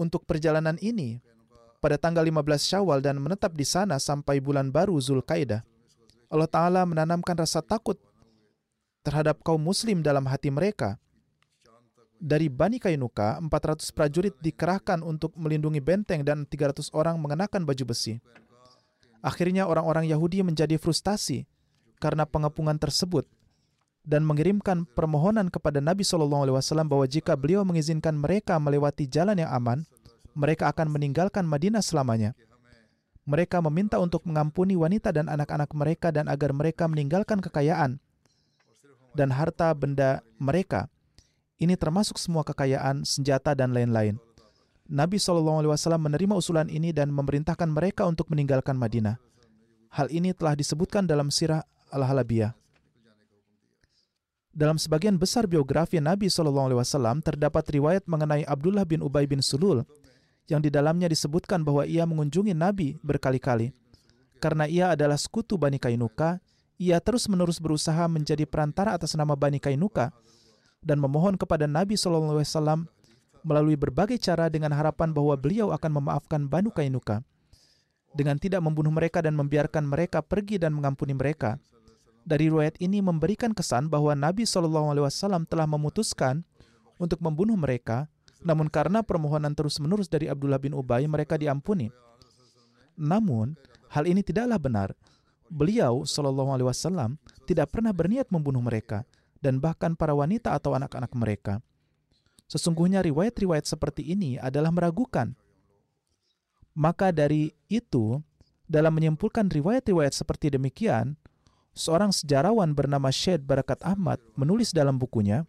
untuk 0.00 0.24
perjalanan 0.24 0.80
ini 0.80 1.20
pada 1.84 2.00
tanggal 2.00 2.24
15 2.24 2.40
Syawal 2.56 3.04
dan 3.04 3.20
menetap 3.20 3.52
di 3.52 3.68
sana 3.68 4.00
sampai 4.00 4.40
bulan 4.40 4.72
baru 4.72 4.96
Zulkaidah. 4.96 5.60
Allah 6.32 6.48
Ta'ala 6.48 6.88
menanamkan 6.88 7.36
rasa 7.36 7.60
takut 7.60 8.00
terhadap 9.04 9.44
kaum 9.44 9.60
muslim 9.60 10.00
dalam 10.00 10.24
hati 10.24 10.48
mereka. 10.48 10.96
Dari 12.20 12.52
Bani 12.52 12.76
Kainuka, 12.76 13.40
400 13.40 13.96
prajurit 13.96 14.36
dikerahkan 14.44 15.00
untuk 15.00 15.32
melindungi 15.40 15.80
benteng 15.80 16.20
dan 16.20 16.44
300 16.44 16.92
orang 16.92 17.16
mengenakan 17.16 17.64
baju 17.64 17.84
besi. 17.88 18.20
Akhirnya 19.24 19.64
orang-orang 19.64 20.08
Yahudi 20.08 20.44
menjadi 20.44 20.76
frustasi 20.76 21.48
karena 21.96 22.28
pengepungan 22.28 22.76
tersebut 22.76 23.24
dan 24.04 24.24
mengirimkan 24.24 24.88
permohonan 24.96 25.52
kepada 25.52 25.78
Nabi 25.78 26.02
Shallallahu 26.02 26.48
Alaihi 26.48 26.56
Wasallam 26.56 26.88
bahwa 26.88 27.06
jika 27.06 27.36
beliau 27.36 27.62
mengizinkan 27.62 28.16
mereka 28.16 28.56
melewati 28.56 29.04
jalan 29.06 29.36
yang 29.36 29.52
aman, 29.52 29.84
mereka 30.32 30.72
akan 30.72 30.88
meninggalkan 30.88 31.44
Madinah 31.44 31.84
selamanya. 31.84 32.32
Mereka 33.28 33.60
meminta 33.60 34.00
untuk 34.00 34.24
mengampuni 34.24 34.74
wanita 34.74 35.12
dan 35.12 35.28
anak-anak 35.28 35.70
mereka 35.76 36.08
dan 36.10 36.26
agar 36.26 36.50
mereka 36.56 36.88
meninggalkan 36.88 37.38
kekayaan 37.38 38.00
dan 39.14 39.28
harta 39.34 39.70
benda 39.74 40.24
mereka. 40.40 40.88
Ini 41.60 41.76
termasuk 41.76 42.16
semua 42.16 42.40
kekayaan, 42.40 43.04
senjata, 43.04 43.52
dan 43.52 43.76
lain-lain. 43.76 44.16
Nabi 44.90 45.20
SAW 45.20 45.76
menerima 46.00 46.34
usulan 46.34 46.66
ini 46.66 46.90
dan 46.90 47.12
memerintahkan 47.12 47.68
mereka 47.68 48.08
untuk 48.08 48.32
meninggalkan 48.32 48.74
Madinah. 48.74 49.20
Hal 49.92 50.08
ini 50.10 50.32
telah 50.34 50.56
disebutkan 50.56 51.04
dalam 51.06 51.28
sirah 51.28 51.62
Al-Halabiyah. 51.92 52.56
Dalam 54.50 54.82
sebagian 54.82 55.14
besar 55.14 55.46
biografi 55.46 56.02
Nabi 56.02 56.26
SAW 56.26 57.22
terdapat 57.22 57.64
riwayat 57.70 58.02
mengenai 58.10 58.42
Abdullah 58.42 58.82
bin 58.82 58.98
Ubay 58.98 59.30
bin 59.30 59.38
Sulul 59.38 59.86
yang 60.50 60.58
di 60.58 60.66
dalamnya 60.74 61.06
disebutkan 61.06 61.62
bahwa 61.62 61.86
ia 61.86 62.02
mengunjungi 62.02 62.50
Nabi 62.50 62.98
berkali-kali. 62.98 63.70
Karena 64.42 64.66
ia 64.66 64.90
adalah 64.90 65.14
sekutu 65.14 65.54
Bani 65.54 65.78
Kainuka, 65.78 66.42
ia 66.80 66.98
terus-menerus 66.98 67.62
berusaha 67.62 68.10
menjadi 68.10 68.42
perantara 68.42 68.98
atas 68.98 69.14
nama 69.14 69.38
Bani 69.38 69.62
Kainuka 69.62 70.10
dan 70.82 70.98
memohon 70.98 71.38
kepada 71.38 71.70
Nabi 71.70 71.94
SAW 71.94 72.90
melalui 73.46 73.76
berbagai 73.78 74.18
cara 74.18 74.50
dengan 74.50 74.74
harapan 74.74 75.14
bahwa 75.14 75.38
beliau 75.38 75.70
akan 75.70 76.02
memaafkan 76.02 76.50
Banu 76.50 76.74
Kainuka 76.74 77.22
dengan 78.10 78.34
tidak 78.36 78.58
membunuh 78.64 78.90
mereka 78.90 79.22
dan 79.22 79.38
membiarkan 79.38 79.86
mereka 79.86 80.18
pergi 80.20 80.58
dan 80.58 80.74
mengampuni 80.74 81.14
mereka. 81.14 81.62
Dari 82.30 82.46
riwayat 82.46 82.78
ini 82.78 83.02
memberikan 83.02 83.50
kesan 83.50 83.90
bahwa 83.90 84.14
Nabi 84.14 84.46
SAW 84.46 84.94
telah 85.50 85.66
memutuskan 85.66 86.46
untuk 86.94 87.18
membunuh 87.18 87.58
mereka, 87.58 88.06
namun 88.46 88.70
karena 88.70 89.02
permohonan 89.02 89.50
terus-menerus 89.58 90.06
dari 90.06 90.30
Abdullah 90.30 90.62
bin 90.62 90.70
Ubay, 90.70 91.10
mereka 91.10 91.34
diampuni. 91.34 91.90
Namun, 92.94 93.58
hal 93.90 94.06
ini 94.06 94.22
tidaklah 94.22 94.62
benar 94.62 94.94
beliau 95.50 96.06
Shallallahu 96.06 96.54
Alaihi 96.54 96.68
Wasallam 96.70 97.18
tidak 97.44 97.74
pernah 97.74 97.90
berniat 97.90 98.30
membunuh 98.30 98.62
mereka 98.62 99.02
dan 99.42 99.58
bahkan 99.58 99.98
para 99.98 100.14
wanita 100.14 100.54
atau 100.54 100.78
anak-anak 100.78 101.10
mereka. 101.18 101.58
Sesungguhnya 102.46 103.02
riwayat-riwayat 103.02 103.66
seperti 103.66 104.06
ini 104.06 104.38
adalah 104.38 104.70
meragukan. 104.70 105.34
Maka 106.74 107.10
dari 107.10 107.50
itu, 107.66 108.22
dalam 108.70 108.94
menyimpulkan 108.94 109.50
riwayat-riwayat 109.50 110.14
seperti 110.14 110.54
demikian, 110.54 111.18
seorang 111.80 112.12
sejarawan 112.12 112.76
bernama 112.76 113.08
Syed 113.08 113.40
Barakat 113.48 113.80
Ahmad 113.80 114.20
menulis 114.36 114.76
dalam 114.76 115.00
bukunya, 115.00 115.48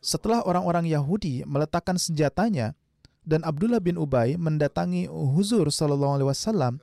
setelah 0.00 0.40
orang-orang 0.48 0.88
Yahudi 0.88 1.44
meletakkan 1.44 2.00
senjatanya 2.00 2.72
dan 3.20 3.44
Abdullah 3.44 3.84
bin 3.84 4.00
Ubay 4.00 4.40
mendatangi 4.40 5.04
Huzur 5.12 5.68
Sallallahu 5.68 6.16
Alaihi 6.16 6.28
Wasallam 6.32 6.80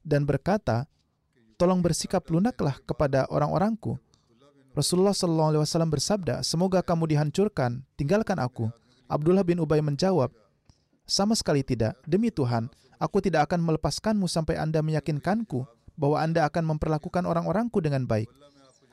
dan 0.00 0.24
berkata, 0.24 0.88
Tolong 1.54 1.78
bersikap 1.78 2.26
lunaklah 2.34 2.82
kepada 2.82 3.30
orang-orangku. 3.30 3.94
Rasulullah 4.74 5.14
SAW 5.14 5.62
bersabda, 5.86 6.42
Semoga 6.42 6.82
kamu 6.82 7.14
dihancurkan, 7.14 7.86
tinggalkan 7.94 8.42
aku. 8.42 8.74
Abdullah 9.06 9.46
bin 9.46 9.62
Ubay 9.62 9.78
menjawab, 9.78 10.34
Sama 11.06 11.38
sekali 11.38 11.62
tidak, 11.62 11.94
demi 12.10 12.34
Tuhan, 12.34 12.66
aku 12.98 13.22
tidak 13.22 13.46
akan 13.46 13.62
melepaskanmu 13.62 14.26
sampai 14.26 14.58
Anda 14.58 14.82
meyakinkanku 14.82 15.62
bahwa 15.94 16.18
Anda 16.18 16.46
akan 16.46 16.74
memperlakukan 16.74 17.24
orang-orangku 17.26 17.78
dengan 17.78 18.06
baik. 18.06 18.30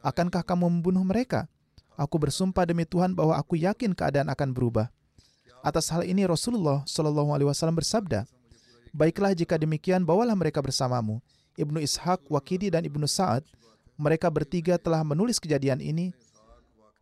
Akankah 0.01 0.41
kamu 0.41 0.69
membunuh 0.69 1.05
mereka? 1.05 1.45
Aku 1.99 2.17
bersumpah 2.17 2.65
demi 2.65 2.87
Tuhan 2.87 3.13
bahwa 3.13 3.37
aku 3.37 3.59
yakin 3.59 3.93
keadaan 3.93 4.31
akan 4.31 4.53
berubah. 4.55 4.89
Atas 5.61 5.93
hal 5.93 6.01
ini 6.07 6.25
Rasulullah 6.25 6.81
SAW 6.89 7.37
bersabda, 7.77 8.25
Baiklah 8.91 9.37
jika 9.37 9.55
demikian, 9.55 10.01
bawalah 10.01 10.33
mereka 10.33 10.59
bersamamu. 10.59 11.21
Ibnu 11.55 11.79
Ishaq, 11.79 12.25
Wakidi, 12.27 12.73
dan 12.73 12.81
Ibnu 12.83 13.05
Sa'ad, 13.05 13.45
mereka 13.95 14.27
bertiga 14.33 14.81
telah 14.81 15.05
menulis 15.05 15.37
kejadian 15.37 15.79
ini 15.79 16.11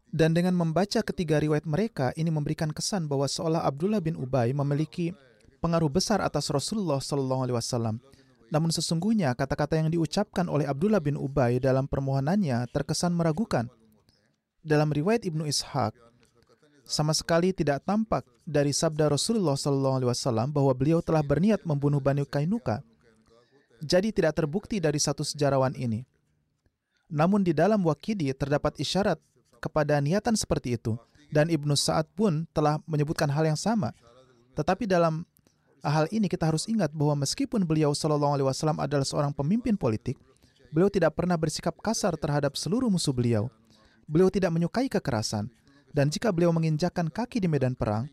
dan 0.09 0.33
dengan 0.33 0.57
membaca 0.57 1.05
ketiga 1.05 1.37
riwayat 1.37 1.69
mereka, 1.69 2.09
ini 2.17 2.33
memberikan 2.33 2.73
kesan 2.73 3.05
bahwa 3.05 3.29
seolah 3.29 3.61
Abdullah 3.61 4.01
bin 4.01 4.17
Ubay 4.17 4.57
memiliki 4.57 5.13
pengaruh 5.61 5.85
besar 5.85 6.17
atas 6.17 6.49
Rasulullah 6.49 6.97
Shallallahu 6.97 7.45
Alaihi 7.45 7.57
Wasallam. 7.61 8.01
Namun 8.49 8.73
sesungguhnya 8.73 9.37
kata-kata 9.37 9.77
yang 9.77 9.93
diucapkan 9.93 10.49
oleh 10.49 10.65
Abdullah 10.65 11.01
bin 11.01 11.17
Ubay 11.17 11.61
dalam 11.61 11.85
permohonannya 11.85 12.65
terkesan 12.73 13.13
meragukan. 13.13 13.69
Dalam 14.65 14.89
riwayat 14.89 15.23
Ibnu 15.23 15.45
Ishaq, 15.45 15.93
sama 16.89 17.13
sekali 17.13 17.53
tidak 17.53 17.85
tampak 17.85 18.25
dari 18.41 18.73
sabda 18.73 19.13
Rasulullah 19.13 19.53
SAW 19.53 20.49
bahwa 20.49 20.73
beliau 20.73 21.05
telah 21.05 21.21
berniat 21.21 21.61
membunuh 21.61 22.01
Bani 22.01 22.25
Kainuka. 22.25 22.81
Jadi 23.79 24.09
tidak 24.09 24.35
terbukti 24.35 24.81
dari 24.81 24.97
satu 24.97 25.21
sejarawan 25.21 25.77
ini. 25.77 26.03
Namun 27.07 27.45
di 27.45 27.53
dalam 27.53 27.85
Wakidi 27.85 28.33
terdapat 28.33 28.75
isyarat 28.81 29.21
kepada 29.61 30.01
niatan 30.01 30.33
seperti 30.33 30.81
itu. 30.81 30.97
Dan 31.29 31.53
Ibnu 31.53 31.77
Sa'ad 31.77 32.09
pun 32.17 32.49
telah 32.49 32.81
menyebutkan 32.89 33.29
hal 33.29 33.45
yang 33.45 33.59
sama. 33.59 33.93
Tetapi 34.57 34.89
dalam 34.89 35.29
hal 35.83 36.05
ini 36.11 36.27
kita 36.27 36.47
harus 36.47 36.67
ingat 36.67 36.91
bahwa 36.91 37.23
meskipun 37.23 37.63
beliau 37.63 37.95
Shallallahu 37.95 38.39
Alaihi 38.39 38.47
Wasallam 38.47 38.79
adalah 38.83 39.07
seorang 39.07 39.31
pemimpin 39.31 39.79
politik, 39.79 40.19
beliau 40.73 40.91
tidak 40.91 41.15
pernah 41.15 41.39
bersikap 41.39 41.75
kasar 41.79 42.19
terhadap 42.19 42.59
seluruh 42.59 42.91
musuh 42.91 43.15
beliau. 43.15 43.47
Beliau 44.09 44.27
tidak 44.33 44.49
menyukai 44.49 44.89
kekerasan, 44.89 45.47
dan 45.93 46.09
jika 46.09 46.33
beliau 46.33 46.49
menginjakkan 46.49 47.13
kaki 47.13 47.37
di 47.37 47.47
medan 47.47 47.77
perang, 47.77 48.09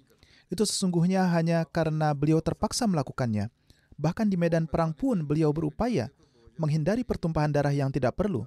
itu 0.53 0.63
sesungguhnya 0.63 1.27
hanya 1.33 1.65
karena 1.67 2.13
beliau 2.13 2.39
terpaksa 2.39 2.87
melakukannya. 2.87 3.51
Bahkan 3.97 4.29
di 4.29 4.37
medan 4.37 4.69
perang 4.69 4.93
pun 4.93 5.25
beliau 5.25 5.51
berupaya 5.51 6.13
menghindari 6.61 7.03
pertumpahan 7.03 7.49
darah 7.49 7.73
yang 7.73 7.89
tidak 7.89 8.17
perlu. 8.17 8.45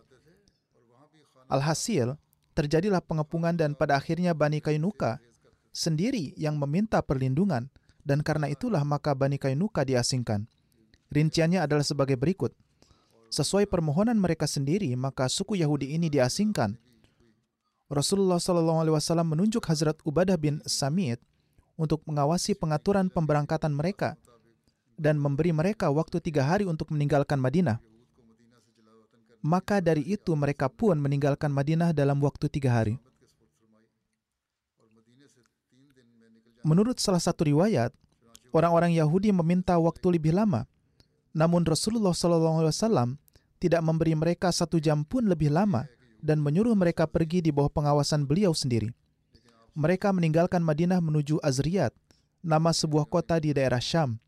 Alhasil, 1.50 2.14
terjadilah 2.54 3.02
pengepungan 3.02 3.58
dan 3.58 3.74
pada 3.74 3.98
akhirnya 3.98 4.38
Bani 4.38 4.62
Kainuka 4.62 5.18
sendiri 5.74 6.38
yang 6.38 6.58
meminta 6.58 7.02
perlindungan 7.02 7.70
dan 8.10 8.26
karena 8.26 8.50
itulah 8.50 8.82
maka 8.82 9.14
Bani 9.14 9.38
Kainuka 9.38 9.86
diasingkan. 9.86 10.50
Rinciannya 11.14 11.62
adalah 11.62 11.86
sebagai 11.86 12.18
berikut. 12.18 12.58
Sesuai 13.30 13.70
permohonan 13.70 14.18
mereka 14.18 14.50
sendiri, 14.50 14.90
maka 14.98 15.30
suku 15.30 15.62
Yahudi 15.62 15.94
ini 15.94 16.10
diasingkan. 16.10 16.74
Rasulullah 17.86 18.42
SAW 18.42 19.22
menunjuk 19.22 19.62
Hazrat 19.70 20.02
Ubadah 20.02 20.38
bin 20.42 20.58
Samit 20.66 21.22
untuk 21.78 22.02
mengawasi 22.10 22.58
pengaturan 22.58 23.14
pemberangkatan 23.14 23.70
mereka 23.70 24.18
dan 24.98 25.22
memberi 25.22 25.54
mereka 25.54 25.94
waktu 25.94 26.18
tiga 26.18 26.46
hari 26.46 26.66
untuk 26.66 26.90
meninggalkan 26.90 27.38
Madinah. 27.38 27.78
Maka 29.46 29.80
dari 29.80 30.04
itu 30.10 30.34
mereka 30.34 30.66
pun 30.68 30.98
meninggalkan 30.98 31.54
Madinah 31.54 31.94
dalam 31.94 32.18
waktu 32.26 32.50
tiga 32.50 32.74
hari. 32.74 32.98
Menurut 36.62 37.00
salah 37.00 37.24
satu 37.24 37.48
riwayat, 37.48 37.96
orang-orang 38.52 38.92
Yahudi 38.92 39.32
meminta 39.32 39.80
waktu 39.80 40.20
lebih 40.20 40.36
lama. 40.36 40.68
Namun 41.32 41.64
Rasulullah 41.64 42.12
SAW 42.12 43.16
tidak 43.62 43.82
memberi 43.84 44.16
mereka 44.18 44.50
satu 44.50 44.82
jam 44.82 45.06
pun 45.06 45.28
lebih 45.30 45.54
lama 45.54 45.86
dan 46.20 46.44
menyuruh 46.44 46.76
mereka 46.76 47.08
pergi 47.08 47.40
di 47.40 47.52
bawah 47.54 47.72
pengawasan 47.72 48.28
beliau 48.28 48.52
sendiri. 48.52 48.92
Mereka 49.78 50.12
meninggalkan 50.12 50.60
Madinah 50.60 51.00
menuju 51.00 51.40
Azriyat, 51.40 51.96
nama 52.44 52.76
sebuah 52.76 53.08
kota 53.08 53.40
di 53.40 53.56
daerah 53.56 53.80
Syam. 53.80 54.20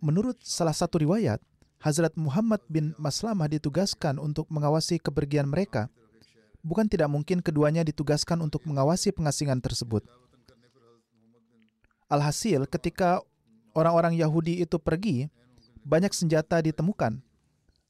Menurut 0.00 0.40
salah 0.40 0.72
satu 0.72 0.98
riwayat, 1.02 1.38
Hazrat 1.82 2.14
Muhammad 2.14 2.62
bin 2.70 2.94
Maslamah 2.94 3.50
ditugaskan 3.50 4.22
untuk 4.22 4.46
mengawasi 4.48 5.02
kepergian 5.02 5.50
mereka. 5.50 5.90
Bukan 6.62 6.86
tidak 6.86 7.10
mungkin 7.10 7.42
keduanya 7.42 7.82
ditugaskan 7.82 8.38
untuk 8.38 8.62
mengawasi 8.62 9.10
pengasingan 9.10 9.58
tersebut. 9.58 10.06
Alhasil, 12.12 12.68
ketika 12.68 13.24
orang-orang 13.72 14.12
Yahudi 14.20 14.60
itu 14.60 14.76
pergi, 14.76 15.32
banyak 15.80 16.12
senjata 16.12 16.60
ditemukan. 16.60 17.24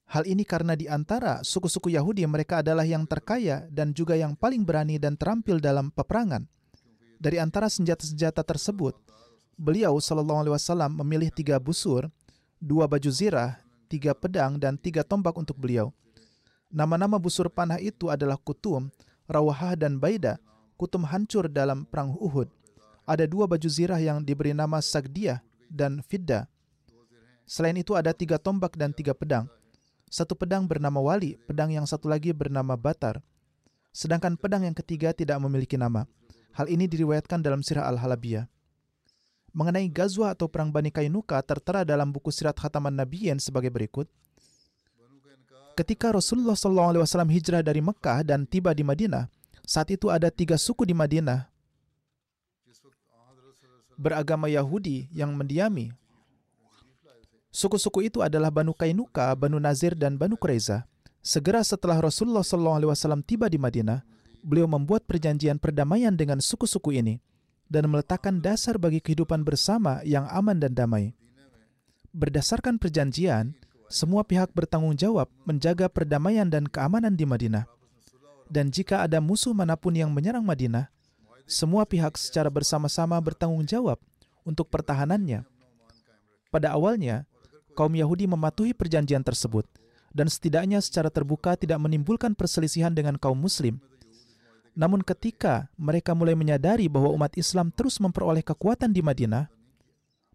Hal 0.07 0.29
ini 0.29 0.47
karena 0.47 0.79
di 0.79 0.87
antara 0.87 1.43
suku-suku 1.43 1.91
Yahudi 1.91 2.23
mereka 2.31 2.63
adalah 2.63 2.87
yang 2.87 3.03
terkaya 3.09 3.67
dan 3.67 3.91
juga 3.91 4.15
yang 4.15 4.39
paling 4.39 4.63
berani 4.63 5.01
dan 5.03 5.19
terampil 5.19 5.59
dalam 5.59 5.91
peperangan. 5.91 6.47
Dari 7.19 7.43
antara 7.43 7.67
senjata-senjata 7.67 8.47
tersebut, 8.47 8.95
beliau 9.59 9.97
Shallallahu 9.99 10.47
Alaihi 10.47 10.55
Wasallam 10.55 11.01
memilih 11.03 11.35
tiga 11.35 11.57
busur, 11.59 12.07
dua 12.63 12.87
baju 12.87 13.11
zirah, 13.11 13.59
tiga 13.91 14.15
pedang, 14.15 14.61
dan 14.61 14.79
tiga 14.79 15.03
tombak 15.03 15.35
untuk 15.35 15.59
beliau. 15.59 15.91
Nama-nama 16.73 17.19
busur 17.19 17.53
panah 17.53 17.83
itu 17.83 18.09
adalah 18.09 18.37
Kutum, 18.41 18.89
Rawahah, 19.29 19.77
dan 19.77 19.97
Baida. 19.97 20.41
Kutum 20.77 21.05
hancur 21.09 21.49
dalam 21.49 21.85
perang 21.89 22.17
Uhud. 22.17 22.49
Ada 23.03 23.27
dua 23.27 23.51
baju 23.51 23.69
zirah 23.69 23.99
yang 23.99 24.23
diberi 24.23 24.55
nama 24.55 24.79
Sagdiah 24.79 25.43
dan 25.67 26.01
Fidda. 26.07 26.47
Selain 27.47 27.75
itu 27.75 27.99
ada 27.99 28.15
tiga 28.15 28.39
tombak 28.39 28.79
dan 28.79 28.95
tiga 28.95 29.13
pedang. 29.13 29.51
Satu 30.07 30.39
pedang 30.39 30.69
bernama 30.69 31.03
Wali, 31.03 31.41
pedang 31.49 31.73
yang 31.73 31.89
satu 31.89 32.07
lagi 32.07 32.31
bernama 32.31 32.79
Batar. 32.79 33.25
Sedangkan 33.91 34.39
pedang 34.39 34.65
yang 34.65 34.77
ketiga 34.77 35.11
tidak 35.13 35.41
memiliki 35.43 35.75
nama. 35.75 36.07
Hal 36.53 36.69
ini 36.69 36.85
diriwayatkan 36.85 37.41
dalam 37.41 37.65
Sirah 37.65 37.89
Al-Halabiyah 37.89 38.47
mengenai 39.53 39.87
Gazwa 39.93 40.33
atau 40.33 40.49
Perang 40.49 40.73
Bani 40.73 40.89
Kainuka 40.89 41.37
tertera 41.45 41.85
dalam 41.85 42.09
buku 42.09 42.33
Sirat 42.33 42.57
Khataman 42.57 42.93
Nabiyin 42.97 43.37
sebagai 43.37 43.69
berikut. 43.69 44.09
Ketika 45.73 46.13
Rasulullah 46.13 46.57
SAW 46.57 47.29
hijrah 47.33 47.65
dari 47.65 47.81
Mekah 47.81 48.25
dan 48.29 48.45
tiba 48.45 48.77
di 48.77 48.85
Madinah, 48.85 49.29
saat 49.65 49.89
itu 49.89 50.13
ada 50.13 50.29
tiga 50.29 50.61
suku 50.61 50.85
di 50.85 50.93
Madinah 50.93 51.49
beragama 53.97 54.49
Yahudi 54.49 55.09
yang 55.13 55.33
mendiami. 55.37 55.93
Suku-suku 57.53 58.09
itu 58.09 58.25
adalah 58.25 58.49
Banu 58.49 58.73
Kainuka, 58.73 59.29
Banu 59.37 59.61
Nazir, 59.61 59.93
dan 59.93 60.17
Banu 60.17 60.41
Quraiza. 60.41 60.89
Segera 61.21 61.61
setelah 61.61 62.01
Rasulullah 62.01 62.43
SAW 62.43 63.21
tiba 63.23 63.47
di 63.47 63.61
Madinah, 63.61 64.03
beliau 64.43 64.67
membuat 64.67 65.05
perjanjian 65.05 65.61
perdamaian 65.61 66.17
dengan 66.17 66.41
suku-suku 66.43 66.97
ini 66.99 67.23
dan 67.71 67.87
meletakkan 67.89 68.43
dasar 68.43 68.77
bagi 68.77 69.01
kehidupan 69.01 69.45
bersama 69.47 70.03
yang 70.03 70.27
aman 70.29 70.59
dan 70.59 70.73
damai. 70.73 71.15
Berdasarkan 72.13 72.77
perjanjian, 72.77 73.57
semua 73.89 74.25
pihak 74.25 74.53
bertanggung 74.53 74.97
jawab 74.97 75.29
menjaga 75.45 75.89
perdamaian 75.89 76.49
dan 76.49 76.69
keamanan 76.69 77.17
di 77.17 77.25
Madinah. 77.25 77.65
Dan 78.53 78.69
jika 78.69 79.05
ada 79.05 79.21
musuh 79.21 79.57
mana 79.57 79.77
pun 79.81 79.97
yang 79.97 80.13
menyerang 80.13 80.45
Madinah, 80.45 80.93
semua 81.53 81.85
pihak 81.85 82.17
secara 82.17 82.49
bersama-sama 82.49 83.21
bertanggung 83.21 83.69
jawab 83.69 84.01
untuk 84.43 84.73
pertahanannya. 84.73 85.45
Pada 86.49 86.73
awalnya, 86.73 87.29
kaum 87.77 87.93
Yahudi 87.93 88.25
mematuhi 88.25 88.73
perjanjian 88.73 89.21
tersebut, 89.21 89.69
dan 90.17 90.33
setidaknya 90.33 90.81
secara 90.81 91.13
terbuka 91.13 91.55
tidak 91.61 91.77
menimbulkan 91.77 92.33
perselisihan 92.33 92.97
dengan 92.97 93.21
kaum 93.21 93.37
Muslim– 93.37 93.77
namun 94.73 95.05
ketika 95.05 95.69
mereka 95.77 96.17
mulai 96.17 96.33
menyadari 96.33 96.89
bahwa 96.89 97.13
umat 97.13 97.37
Islam 97.37 97.69
terus 97.69 98.01
memperoleh 98.01 98.41
kekuatan 98.41 98.89
di 98.89 99.05
Madinah, 99.05 99.53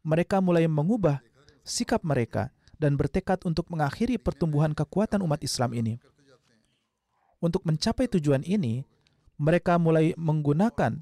mereka 0.05 0.37
mulai 0.37 0.69
mengubah 0.69 1.25
sikap 1.65 2.05
mereka 2.05 2.53
dan 2.77 2.93
bertekad 2.93 3.41
untuk 3.49 3.65
mengakhiri 3.73 4.21
pertumbuhan 4.21 4.77
kekuatan 4.77 5.25
umat 5.25 5.41
Islam 5.41 5.73
ini. 5.73 5.97
Untuk 7.41 7.65
mencapai 7.65 8.05
tujuan 8.05 8.45
ini, 8.45 8.85
mereka 9.41 9.81
mulai 9.81 10.13
menggunakan 10.17 11.01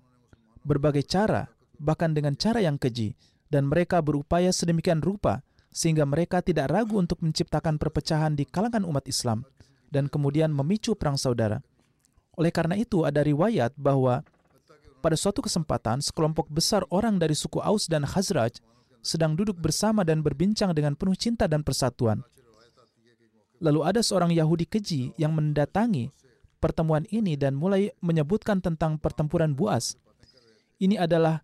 berbagai 0.66 1.06
cara, 1.06 1.48
bahkan 1.78 2.12
dengan 2.12 2.34
cara 2.34 2.60
yang 2.60 2.82
keji, 2.82 3.14
dan 3.54 3.70
mereka 3.70 4.02
berupaya 4.02 4.50
sedemikian 4.50 5.00
rupa 5.00 5.46
sehingga 5.70 6.08
mereka 6.08 6.42
tidak 6.42 6.72
ragu 6.74 6.98
untuk 6.98 7.22
menciptakan 7.22 7.78
perpecahan 7.78 8.34
di 8.34 8.48
kalangan 8.48 8.82
umat 8.88 9.06
Islam 9.06 9.46
dan 9.94 10.10
kemudian 10.10 10.50
memicu 10.50 10.98
perang 10.98 11.16
saudara. 11.16 11.62
Oleh 12.36 12.52
karena 12.52 12.76
itu, 12.76 13.06
ada 13.06 13.24
riwayat 13.24 13.78
bahwa 13.78 14.26
pada 15.00 15.16
suatu 15.16 15.46
kesempatan 15.46 16.02
sekelompok 16.02 16.50
besar 16.50 16.82
orang 16.90 17.22
dari 17.22 17.38
suku 17.38 17.62
Aus 17.62 17.86
dan 17.86 18.04
Khazraj 18.04 18.60
sedang 19.06 19.38
duduk 19.38 19.62
bersama 19.62 20.02
dan 20.02 20.26
berbincang 20.26 20.74
dengan 20.74 20.98
penuh 20.98 21.14
cinta 21.14 21.46
dan 21.46 21.62
persatuan. 21.62 22.26
Lalu 23.62 23.86
ada 23.86 24.02
seorang 24.02 24.34
Yahudi 24.34 24.66
keji 24.66 25.14
yang 25.16 25.32
mendatangi 25.32 26.10
pertemuan 26.58 27.06
ini 27.14 27.38
dan 27.38 27.54
mulai 27.54 27.94
menyebutkan 28.02 28.60
tentang 28.60 28.98
pertempuran 28.98 29.54
Buas. 29.54 29.96
Ini 30.76 31.00
adalah 31.00 31.40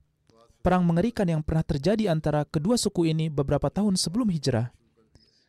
perang 0.59 0.83
mengerikan 0.83 1.25
yang 1.25 1.41
pernah 1.41 1.63
terjadi 1.63 2.11
antara 2.11 2.43
kedua 2.43 2.75
suku 2.75 3.09
ini 3.09 3.31
beberapa 3.31 3.71
tahun 3.71 3.95
sebelum 3.95 4.27
hijrah, 4.27 4.69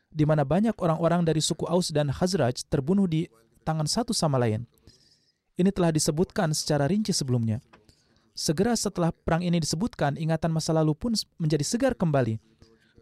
di 0.08 0.22
mana 0.22 0.46
banyak 0.46 0.78
orang-orang 0.78 1.26
dari 1.26 1.42
suku 1.42 1.66
Aus 1.66 1.90
dan 1.90 2.08
Khazraj 2.14 2.62
terbunuh 2.70 3.10
di 3.10 3.26
tangan 3.66 3.90
satu 3.90 4.14
sama 4.14 4.38
lain. 4.38 4.64
Ini 5.58 5.68
telah 5.68 5.92
disebutkan 5.92 6.54
secara 6.56 6.88
rinci 6.88 7.12
sebelumnya. 7.12 7.60
Segera 8.32 8.72
setelah 8.72 9.12
perang 9.12 9.44
ini 9.44 9.60
disebutkan, 9.60 10.16
ingatan 10.16 10.48
masa 10.48 10.72
lalu 10.72 10.96
pun 10.96 11.12
menjadi 11.36 11.64
segar 11.66 11.92
kembali. 11.92 12.40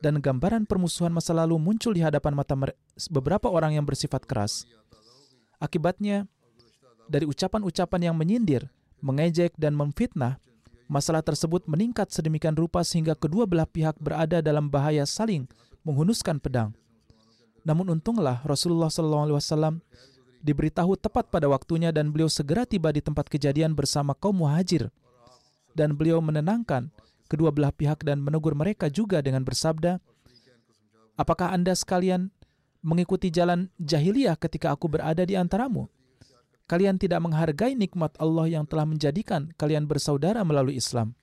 Dan 0.01 0.19
gambaran 0.19 0.65
permusuhan 0.65 1.13
masa 1.13 1.37
lalu 1.37 1.61
muncul 1.61 1.93
di 1.93 2.01
hadapan 2.01 2.33
mata 2.33 2.57
beberapa 3.13 3.53
orang 3.53 3.77
yang 3.79 3.85
bersifat 3.87 4.25
keras. 4.27 4.65
Akibatnya, 5.61 6.25
dari 7.07 7.29
ucapan-ucapan 7.29 8.11
yang 8.11 8.17
menyindir, 8.17 8.73
mengejek, 9.05 9.55
dan 9.61 9.77
memfitnah, 9.77 10.41
masalah 10.91 11.23
tersebut 11.23 11.71
meningkat 11.71 12.11
sedemikian 12.11 12.59
rupa 12.59 12.83
sehingga 12.83 13.15
kedua 13.15 13.47
belah 13.47 13.71
pihak 13.71 13.95
berada 14.03 14.43
dalam 14.43 14.67
bahaya 14.67 15.07
saling 15.07 15.47
menghunuskan 15.87 16.43
pedang. 16.43 16.75
Namun 17.63 17.95
untunglah 17.95 18.43
Rasulullah 18.43 18.91
SAW 18.91 19.79
diberitahu 20.43 20.99
tepat 20.99 21.31
pada 21.31 21.47
waktunya 21.47 21.95
dan 21.95 22.11
beliau 22.11 22.27
segera 22.27 22.67
tiba 22.67 22.91
di 22.91 22.99
tempat 22.99 23.31
kejadian 23.31 23.79
bersama 23.79 24.19
kaum 24.19 24.43
muhajir. 24.43 24.91
Dan 25.71 25.95
beliau 25.95 26.19
menenangkan 26.19 26.91
kedua 27.31 27.55
belah 27.55 27.71
pihak 27.71 28.03
dan 28.03 28.19
menegur 28.19 28.59
mereka 28.59 28.91
juga 28.91 29.23
dengan 29.23 29.47
bersabda, 29.47 30.03
Apakah 31.21 31.53
Anda 31.53 31.77
sekalian 31.77 32.33
mengikuti 32.81 33.29
jalan 33.29 33.69
jahiliyah 33.77 34.41
ketika 34.41 34.73
aku 34.73 34.89
berada 34.89 35.21
di 35.21 35.37
antaramu? 35.37 35.87
Kalian 36.71 37.03
tidak 37.03 37.19
menghargai 37.19 37.75
nikmat 37.75 38.15
Allah 38.23 38.47
yang 38.47 38.63
telah 38.63 38.87
menjadikan 38.87 39.51
kalian 39.59 39.91
bersaudara 39.91 40.47
melalui 40.47 40.79
Islam. 40.79 41.19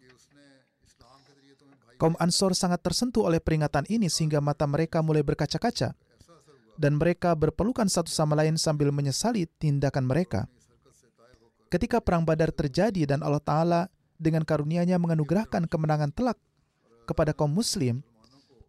Kaum 1.96 2.20
Ansor 2.20 2.52
sangat 2.52 2.84
tersentuh 2.84 3.24
oleh 3.24 3.40
peringatan 3.40 3.88
ini 3.88 4.12
sehingga 4.12 4.44
mata 4.44 4.68
mereka 4.68 5.00
mulai 5.00 5.24
berkaca-kaca 5.24 5.96
dan 6.76 6.94
mereka 7.00 7.32
berpelukan 7.34 7.88
satu 7.88 8.12
sama 8.12 8.36
lain 8.36 8.60
sambil 8.60 8.92
menyesali 8.92 9.48
tindakan 9.58 10.04
mereka. 10.04 10.52
Ketika 11.72 12.04
perang 12.04 12.28
Badar 12.28 12.52
terjadi 12.52 13.08
dan 13.08 13.24
Allah 13.24 13.42
Ta'ala 13.42 13.82
dengan 14.20 14.44
karunia-Nya 14.44 15.00
menganugerahkan 15.00 15.66
kemenangan 15.72 16.12
telak 16.12 16.38
kepada 17.08 17.32
kaum 17.32 17.50
muslim, 17.50 18.04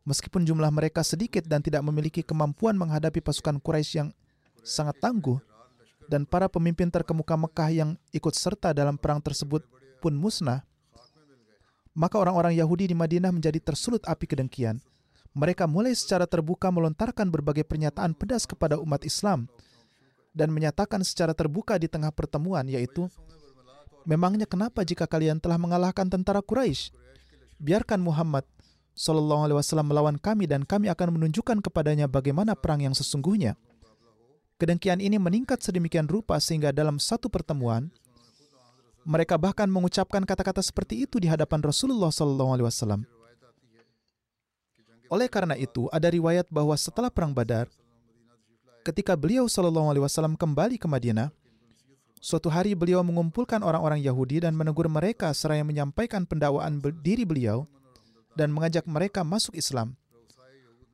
meskipun 0.07 0.47
jumlah 0.47 0.71
mereka 0.73 1.03
sedikit 1.03 1.43
dan 1.45 1.61
tidak 1.61 1.83
memiliki 1.85 2.25
kemampuan 2.25 2.79
menghadapi 2.81 3.21
pasukan 3.21 3.61
Quraisy 3.61 3.93
yang 4.03 4.09
sangat 4.65 4.97
tangguh, 5.05 5.37
dan 6.09 6.25
para 6.25 6.49
pemimpin 6.49 6.89
terkemuka 6.89 7.37
Mekah 7.37 7.71
yang 7.71 7.91
ikut 8.11 8.35
serta 8.35 8.73
dalam 8.73 8.97
perang 8.97 9.21
tersebut 9.21 9.63
pun 10.01 10.17
musnah, 10.17 10.65
maka 11.93 12.17
orang-orang 12.17 12.57
Yahudi 12.57 12.89
di 12.89 12.97
Madinah 12.97 13.31
menjadi 13.31 13.61
tersulut 13.61 14.01
api 14.09 14.25
kedengkian. 14.25 14.81
Mereka 15.37 15.69
mulai 15.69 15.93
secara 15.93 16.25
terbuka 16.25 16.73
melontarkan 16.73 17.29
berbagai 17.29 17.63
pernyataan 17.69 18.17
pedas 18.17 18.49
kepada 18.49 18.81
umat 18.81 19.05
Islam 19.05 19.47
dan 20.33 20.51
menyatakan 20.51 21.05
secara 21.05 21.37
terbuka 21.37 21.77
di 21.77 21.87
tengah 21.87 22.11
pertemuan, 22.11 22.65
yaitu, 22.67 23.07
Memangnya 24.09 24.49
kenapa 24.49 24.89
jika 24.89 25.05
kalian 25.05 25.37
telah 25.37 25.61
mengalahkan 25.61 26.09
tentara 26.09 26.41
Quraisy? 26.41 26.97
Biarkan 27.61 28.01
Muhammad 28.01 28.49
Sallallahu 28.97 29.45
Alaihi 29.45 29.59
Wasallam 29.61 29.93
melawan 29.93 30.17
kami 30.17 30.49
dan 30.49 30.65
kami 30.65 30.89
akan 30.89 31.21
menunjukkan 31.21 31.61
kepadanya 31.61 32.09
bagaimana 32.09 32.57
perang 32.57 32.81
yang 32.81 32.97
sesungguhnya. 32.97 33.61
Kedengkian 34.59 34.99
ini 34.99 35.23
meningkat 35.23 35.63
sedemikian 35.63 36.11
rupa 36.11 36.35
sehingga 36.43 36.75
dalam 36.75 36.99
satu 36.99 37.31
pertemuan, 37.31 37.95
mereka 39.07 39.39
bahkan 39.39 39.71
mengucapkan 39.71 40.27
kata-kata 40.27 40.61
seperti 40.61 41.07
itu 41.07 41.23
di 41.23 41.31
hadapan 41.31 41.63
Rasulullah 41.63 42.11
Wasallam. 42.11 43.07
Oleh 45.09 45.31
karena 45.31 45.57
itu, 45.57 45.87
ada 45.95 46.11
riwayat 46.11 46.51
bahwa 46.51 46.75
setelah 46.75 47.09
perang 47.09 47.33
Badar, 47.33 47.71
ketika 48.83 49.15
beliau 49.15 49.47
Wasallam 49.47 50.35
kembali 50.37 50.77
ke 50.77 50.91
Madinah, 50.91 51.31
Suatu 52.19 52.51
hari 52.51 52.75
beliau 52.75 53.07
mengumpulkan 53.07 53.63
orang-orang 53.63 54.03
Yahudi 54.03 54.43
dan 54.43 54.59
menegur 54.59 54.91
mereka 54.91 55.31
seraya 55.31 55.63
menyampaikan 55.63 56.27
pendakwaan 56.27 56.83
diri 56.99 57.23
beliau 57.23 57.71
dan 58.35 58.51
mengajak 58.51 58.83
mereka 58.91 59.23
masuk 59.23 59.55
Islam. 59.55 59.95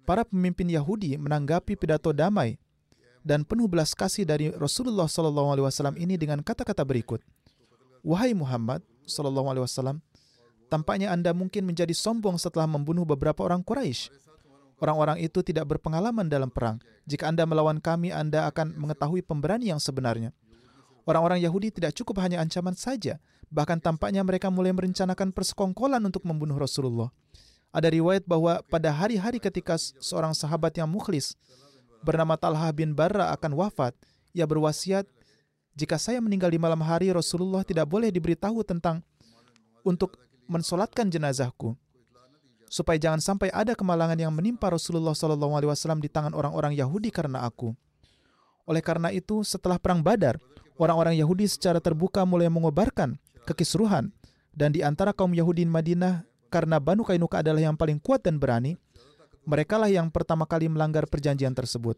Para 0.04 0.28
pemimpin 0.28 0.68
Yahudi 0.68 1.16
menanggapi 1.16 1.80
pidato 1.80 2.12
damai 2.12 2.60
dan 3.24 3.42
penuh 3.42 3.64
belas 3.64 3.96
kasih 3.96 4.28
dari 4.28 4.52
Rasulullah 4.52 5.08
SAW 5.08 5.96
ini 5.96 6.20
dengan 6.20 6.44
kata-kata 6.44 6.84
berikut. 6.84 7.24
Wahai 8.04 8.36
Muhammad 8.36 8.84
SAW, 9.08 9.96
tampaknya 10.68 11.08
Anda 11.08 11.32
mungkin 11.32 11.64
menjadi 11.64 11.96
sombong 11.96 12.36
setelah 12.36 12.68
membunuh 12.68 13.08
beberapa 13.08 13.40
orang 13.40 13.64
Quraisy. 13.64 14.12
Orang-orang 14.76 15.24
itu 15.24 15.40
tidak 15.40 15.64
berpengalaman 15.72 16.28
dalam 16.28 16.52
perang. 16.52 16.76
Jika 17.08 17.32
Anda 17.32 17.48
melawan 17.48 17.80
kami, 17.80 18.12
Anda 18.12 18.44
akan 18.52 18.76
mengetahui 18.76 19.24
pemberani 19.24 19.72
yang 19.72 19.80
sebenarnya. 19.80 20.36
Orang-orang 21.08 21.40
Yahudi 21.40 21.72
tidak 21.72 21.96
cukup 21.96 22.20
hanya 22.20 22.44
ancaman 22.44 22.76
saja, 22.76 23.16
bahkan 23.48 23.80
tampaknya 23.80 24.20
mereka 24.20 24.52
mulai 24.52 24.76
merencanakan 24.76 25.32
persekongkolan 25.32 26.00
untuk 26.04 26.28
membunuh 26.28 26.60
Rasulullah. 26.60 27.08
Ada 27.72 27.88
riwayat 27.88 28.28
bahwa 28.28 28.60
pada 28.68 28.92
hari-hari 28.92 29.40
ketika 29.40 29.80
seorang 29.80 30.36
sahabat 30.36 30.76
yang 30.76 30.86
mukhlis 30.86 31.34
bernama 32.04 32.36
Talha 32.36 32.68
bin 32.76 32.92
Barra 32.92 33.32
akan 33.32 33.56
wafat, 33.56 33.96
ia 34.36 34.44
berwasiat, 34.44 35.08
jika 35.72 35.96
saya 35.96 36.20
meninggal 36.20 36.52
di 36.52 36.60
malam 36.60 36.78
hari, 36.84 37.10
Rasulullah 37.10 37.64
tidak 37.64 37.88
boleh 37.88 38.12
diberitahu 38.12 38.62
tentang 38.62 39.00
untuk 39.82 40.20
mensolatkan 40.46 41.08
jenazahku, 41.08 41.72
supaya 42.68 43.00
jangan 43.00 43.24
sampai 43.24 43.48
ada 43.50 43.72
kemalangan 43.72 44.20
yang 44.20 44.30
menimpa 44.30 44.68
Rasulullah 44.68 45.16
SAW 45.16 45.98
di 45.98 46.12
tangan 46.12 46.36
orang-orang 46.36 46.76
Yahudi 46.76 47.08
karena 47.08 47.42
aku. 47.48 47.72
Oleh 48.68 48.84
karena 48.84 49.08
itu, 49.10 49.40
setelah 49.42 49.80
perang 49.80 50.04
Badar, 50.04 50.36
orang-orang 50.78 51.18
Yahudi 51.18 51.48
secara 51.48 51.80
terbuka 51.80 52.24
mulai 52.24 52.48
mengobarkan 52.52 53.16
kekisruhan. 53.44 54.12
Dan 54.54 54.70
di 54.70 54.86
antara 54.86 55.10
kaum 55.10 55.34
Yahudi 55.34 55.66
di 55.66 55.70
Madinah 55.70 56.22
karena 56.46 56.78
Banu 56.78 57.02
Kainuka 57.02 57.42
adalah 57.42 57.58
yang 57.58 57.74
paling 57.74 57.98
kuat 57.98 58.22
dan 58.22 58.38
berani, 58.38 58.78
merekalah 59.44 59.88
yang 59.92 60.08
pertama 60.08 60.48
kali 60.48 60.68
melanggar 60.68 61.08
perjanjian 61.08 61.52
tersebut. 61.52 61.96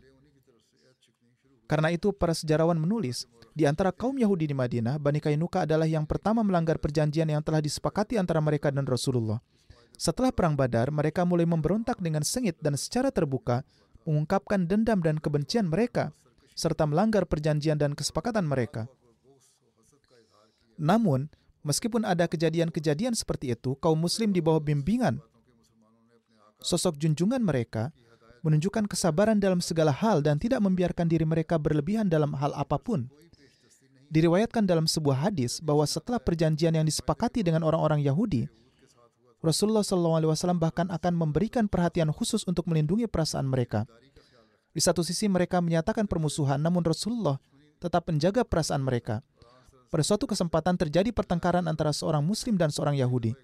Karena 1.66 1.90
itu 1.90 2.14
para 2.14 2.30
sejarawan 2.30 2.78
menulis, 2.78 3.26
di 3.50 3.66
antara 3.66 3.90
kaum 3.90 4.14
Yahudi 4.14 4.46
di 4.46 4.54
Madinah, 4.54 5.02
Bani 5.02 5.18
Kainuka 5.18 5.66
adalah 5.66 5.88
yang 5.88 6.06
pertama 6.06 6.46
melanggar 6.46 6.78
perjanjian 6.78 7.26
yang 7.26 7.42
telah 7.42 7.58
disepakati 7.58 8.14
antara 8.22 8.38
mereka 8.38 8.70
dan 8.70 8.86
Rasulullah. 8.86 9.42
Setelah 9.98 10.30
perang 10.30 10.54
Badar, 10.54 10.94
mereka 10.94 11.26
mulai 11.26 11.48
memberontak 11.48 11.98
dengan 11.98 12.22
sengit 12.22 12.54
dan 12.62 12.78
secara 12.78 13.10
terbuka 13.10 13.66
mengungkapkan 14.06 14.68
dendam 14.68 15.02
dan 15.02 15.18
kebencian 15.18 15.66
mereka 15.66 16.14
serta 16.54 16.86
melanggar 16.86 17.26
perjanjian 17.26 17.80
dan 17.80 17.98
kesepakatan 17.98 18.46
mereka. 18.46 18.86
Namun, 20.78 21.32
meskipun 21.66 22.06
ada 22.06 22.30
kejadian-kejadian 22.30 23.16
seperti 23.16 23.56
itu, 23.56 23.74
kaum 23.82 23.98
muslim 23.98 24.30
di 24.30 24.38
bawah 24.38 24.60
bimbingan 24.62 25.18
sosok 26.60 26.96
junjungan 27.00 27.42
mereka 27.42 27.92
menunjukkan 28.46 28.86
kesabaran 28.86 29.42
dalam 29.42 29.58
segala 29.58 29.90
hal 29.90 30.22
dan 30.22 30.38
tidak 30.38 30.62
membiarkan 30.62 31.10
diri 31.10 31.26
mereka 31.26 31.58
berlebihan 31.58 32.06
dalam 32.06 32.30
hal 32.38 32.54
apa 32.54 32.78
pun. 32.78 33.10
Diriwayatkan 34.06 34.62
dalam 34.62 34.86
sebuah 34.86 35.26
hadis 35.26 35.58
bahwa 35.58 35.82
setelah 35.82 36.22
perjanjian 36.22 36.78
yang 36.78 36.86
disepakati 36.86 37.42
dengan 37.42 37.66
orang-orang 37.66 38.06
Yahudi, 38.06 38.46
Rasulullah 39.42 39.82
SAW 39.82 40.58
bahkan 40.58 40.86
akan 40.88 41.12
memberikan 41.14 41.66
perhatian 41.66 42.14
khusus 42.14 42.46
untuk 42.46 42.70
melindungi 42.70 43.10
perasaan 43.10 43.50
mereka. 43.50 43.84
Di 44.70 44.78
satu 44.78 45.02
sisi 45.02 45.26
mereka 45.26 45.58
menyatakan 45.58 46.06
permusuhan, 46.06 46.62
namun 46.62 46.86
Rasulullah 46.86 47.42
tetap 47.82 48.06
menjaga 48.06 48.46
perasaan 48.46 48.82
mereka. 48.84 49.26
Pada 49.90 50.02
suatu 50.02 50.26
kesempatan 50.26 50.74
terjadi 50.78 51.14
pertengkaran 51.14 51.66
antara 51.66 51.94
seorang 51.94 52.22
Muslim 52.22 52.58
dan 52.58 52.70
seorang 52.74 52.98
Yahudi. 52.98 53.34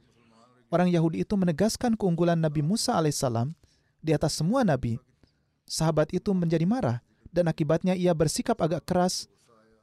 Orang 0.73 0.89
Yahudi 0.89 1.21
itu 1.21 1.37
menegaskan 1.37 2.01
keunggulan 2.01 2.41
Nabi 2.41 2.65
Musa 2.65 2.97
alaihissalam 2.97 3.53
di 4.01 4.17
atas 4.17 4.41
semua 4.41 4.65
nabi. 4.65 4.97
Sahabat 5.69 6.17
itu 6.17 6.33
menjadi 6.33 6.65
marah 6.65 7.05
dan 7.29 7.47
akibatnya 7.47 7.93
ia 7.93 8.17
bersikap 8.17 8.57
agak 8.65 8.89
keras 8.89 9.29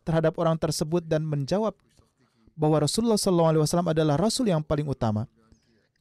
terhadap 0.01 0.41
orang 0.41 0.57
tersebut 0.57 1.05
dan 1.05 1.21
menjawab 1.21 1.77
bahwa 2.57 2.83
Rasulullah 2.83 3.21
SAW 3.21 3.63
adalah 3.85 4.17
Rasul 4.17 4.49
yang 4.49 4.65
paling 4.65 4.89
utama. 4.89 5.29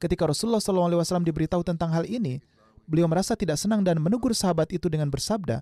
Ketika 0.01 0.25
Rasulullah 0.25 0.59
SAW 0.59 1.21
diberitahu 1.21 1.61
tentang 1.61 1.93
hal 1.93 2.09
ini, 2.09 2.41
Beliau 2.89 3.05
merasa 3.05 3.37
tidak 3.37 3.61
senang 3.61 3.85
dan 3.85 4.01
menegur 4.01 4.33
sahabat 4.33 4.73
itu 4.73 4.89
dengan 4.89 5.13
bersabda, 5.13 5.61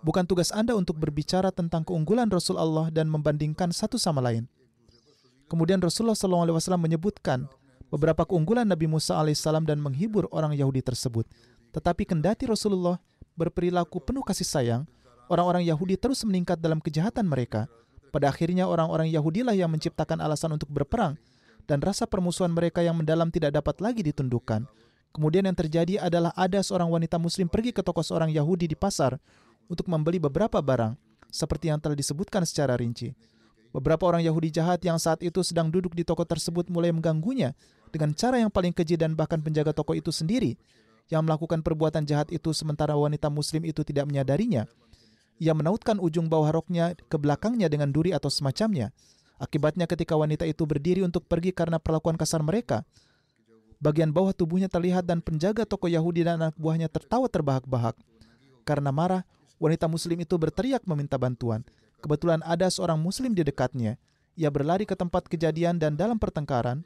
Bukan 0.00 0.24
tugas 0.24 0.48
Anda 0.48 0.72
untuk 0.72 0.96
berbicara 0.96 1.52
tentang 1.52 1.84
keunggulan 1.84 2.28
Rasul 2.28 2.56
Allah 2.56 2.88
dan 2.88 3.08
membandingkan 3.08 3.72
satu 3.72 4.00
sama 4.00 4.20
lain. 4.24 4.48
Kemudian 5.48 5.80
Rasulullah 5.80 6.16
SAW 6.16 6.76
menyebutkan 6.76 7.48
beberapa 7.94 8.26
keunggulan 8.26 8.66
Nabi 8.66 8.90
Musa 8.90 9.14
alaihissalam 9.22 9.62
dan 9.62 9.78
menghibur 9.78 10.26
orang 10.34 10.50
Yahudi 10.58 10.82
tersebut. 10.82 11.30
Tetapi 11.70 12.02
kendati 12.02 12.50
Rasulullah 12.50 12.98
berperilaku 13.38 14.02
penuh 14.02 14.26
kasih 14.26 14.42
sayang, 14.42 14.82
orang-orang 15.30 15.62
Yahudi 15.62 15.94
terus 15.94 16.26
meningkat 16.26 16.58
dalam 16.58 16.82
kejahatan 16.82 17.22
mereka. 17.30 17.70
Pada 18.10 18.34
akhirnya 18.34 18.66
orang-orang 18.66 19.10
Yahudilah 19.10 19.54
yang 19.54 19.70
menciptakan 19.70 20.18
alasan 20.18 20.54
untuk 20.58 20.70
berperang 20.70 21.14
dan 21.70 21.82
rasa 21.82 22.06
permusuhan 22.06 22.50
mereka 22.50 22.82
yang 22.82 22.98
mendalam 22.98 23.30
tidak 23.30 23.54
dapat 23.54 23.78
lagi 23.78 24.02
ditundukkan. 24.06 24.66
Kemudian 25.14 25.46
yang 25.46 25.54
terjadi 25.54 26.02
adalah 26.02 26.34
ada 26.34 26.58
seorang 26.62 26.90
wanita 26.90 27.18
muslim 27.22 27.46
pergi 27.46 27.70
ke 27.70 27.82
toko 27.86 28.02
seorang 28.02 28.30
Yahudi 28.30 28.66
di 28.66 28.74
pasar 28.74 29.18
untuk 29.70 29.86
membeli 29.86 30.18
beberapa 30.18 30.58
barang, 30.58 30.98
seperti 31.30 31.70
yang 31.70 31.78
telah 31.78 31.94
disebutkan 31.94 32.42
secara 32.42 32.74
rinci. 32.74 33.14
Beberapa 33.74 34.06
orang 34.06 34.22
Yahudi 34.22 34.54
jahat 34.54 34.78
yang 34.86 35.02
saat 35.02 35.18
itu 35.26 35.42
sedang 35.42 35.66
duduk 35.66 35.98
di 35.98 36.06
toko 36.06 36.22
tersebut 36.22 36.70
mulai 36.70 36.94
mengganggunya 36.94 37.58
dengan 37.90 38.14
cara 38.14 38.38
yang 38.38 38.46
paling 38.46 38.70
keji 38.70 38.94
dan 38.94 39.18
bahkan 39.18 39.42
penjaga 39.42 39.74
toko 39.74 39.98
itu 39.98 40.14
sendiri 40.14 40.54
yang 41.10 41.26
melakukan 41.26 41.58
perbuatan 41.58 42.06
jahat 42.06 42.30
itu 42.30 42.54
sementara 42.54 42.94
wanita 42.94 43.26
muslim 43.26 43.66
itu 43.66 43.82
tidak 43.82 44.06
menyadarinya. 44.06 44.70
Ia 45.42 45.50
menautkan 45.50 45.98
ujung 45.98 46.30
bawah 46.30 46.54
roknya 46.54 46.94
ke 47.10 47.18
belakangnya 47.18 47.66
dengan 47.66 47.90
duri 47.90 48.14
atau 48.14 48.30
semacamnya. 48.30 48.94
Akibatnya 49.42 49.90
ketika 49.90 50.14
wanita 50.14 50.46
itu 50.46 50.62
berdiri 50.62 51.02
untuk 51.02 51.26
pergi 51.26 51.50
karena 51.50 51.82
perlakuan 51.82 52.14
kasar 52.14 52.38
mereka, 52.46 52.86
Bagian 53.84 54.16
bawah 54.16 54.32
tubuhnya 54.32 54.72
terlihat 54.72 55.04
dan 55.04 55.20
penjaga 55.20 55.68
toko 55.68 55.92
Yahudi 55.92 56.24
dan 56.24 56.40
anak 56.40 56.56
buahnya 56.56 56.88
tertawa 56.88 57.28
terbahak-bahak. 57.28 57.92
Karena 58.64 58.88
marah, 58.88 59.28
wanita 59.60 59.92
muslim 59.92 60.24
itu 60.24 60.40
berteriak 60.40 60.88
meminta 60.88 61.20
bantuan. 61.20 61.60
Kebetulan 62.04 62.44
ada 62.44 62.68
seorang 62.68 63.00
muslim 63.00 63.32
di 63.32 63.40
dekatnya. 63.40 63.96
Ia 64.36 64.52
berlari 64.52 64.84
ke 64.84 64.92
tempat 64.92 65.24
kejadian 65.24 65.80
dan 65.80 65.96
dalam 65.96 66.20
pertengkaran, 66.20 66.84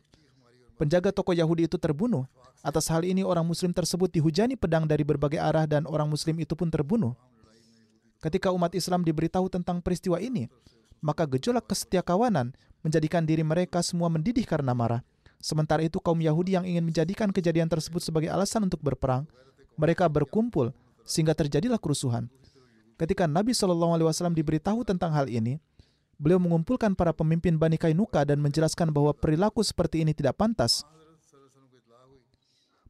penjaga 0.79 1.11
toko 1.11 1.35
Yahudi 1.35 1.67
itu 1.67 1.75
terbunuh. 1.75 2.23
Atas 2.63 2.87
hal 2.87 3.03
ini 3.03 3.27
orang 3.27 3.43
muslim 3.43 3.75
tersebut 3.75 4.15
dihujani 4.15 4.55
pedang 4.55 4.87
dari 4.87 5.03
berbagai 5.03 5.43
arah 5.43 5.67
dan 5.67 5.91
orang 5.91 6.07
muslim 6.07 6.39
itu 6.39 6.55
pun 6.55 6.71
terbunuh. 6.71 7.19
Ketika 8.23 8.55
umat 8.55 8.71
Islam 8.79 9.03
diberitahu 9.03 9.51
tentang 9.51 9.83
peristiwa 9.83 10.23
ini, 10.23 10.47
maka 11.03 11.27
gejolak 11.27 11.67
kesetiakawanan 11.67 12.55
menjadikan 12.87 13.27
diri 13.27 13.43
mereka 13.43 13.83
semua 13.83 14.07
mendidih 14.07 14.47
karena 14.47 14.71
marah. 14.71 15.03
Sementara 15.43 15.83
itu 15.83 15.99
kaum 15.99 16.23
Yahudi 16.23 16.55
yang 16.55 16.63
ingin 16.63 16.87
menjadikan 16.87 17.35
kejadian 17.35 17.67
tersebut 17.67 18.07
sebagai 18.07 18.31
alasan 18.31 18.71
untuk 18.71 18.79
berperang, 18.87 19.27
mereka 19.75 20.07
berkumpul 20.07 20.71
sehingga 21.03 21.35
terjadilah 21.35 21.83
kerusuhan. 21.83 22.31
Ketika 22.99 23.31
Nabi 23.31 23.55
Shallallahu 23.55 23.95
Alaihi 23.95 24.07
Wasallam 24.11 24.35
diberitahu 24.35 24.83
tentang 24.83 25.15
hal 25.15 25.31
ini, 25.31 25.63
beliau 26.19 26.43
mengumpulkan 26.43 26.99
para 26.99 27.15
pemimpin 27.15 27.55
Bani 27.55 27.79
Kainuka 27.79 28.27
dan 28.27 28.43
menjelaskan 28.43 28.91
bahwa 28.91 29.15
perilaku 29.15 29.63
seperti 29.63 30.03
ini 30.03 30.11
tidak 30.11 30.35
pantas. 30.35 30.83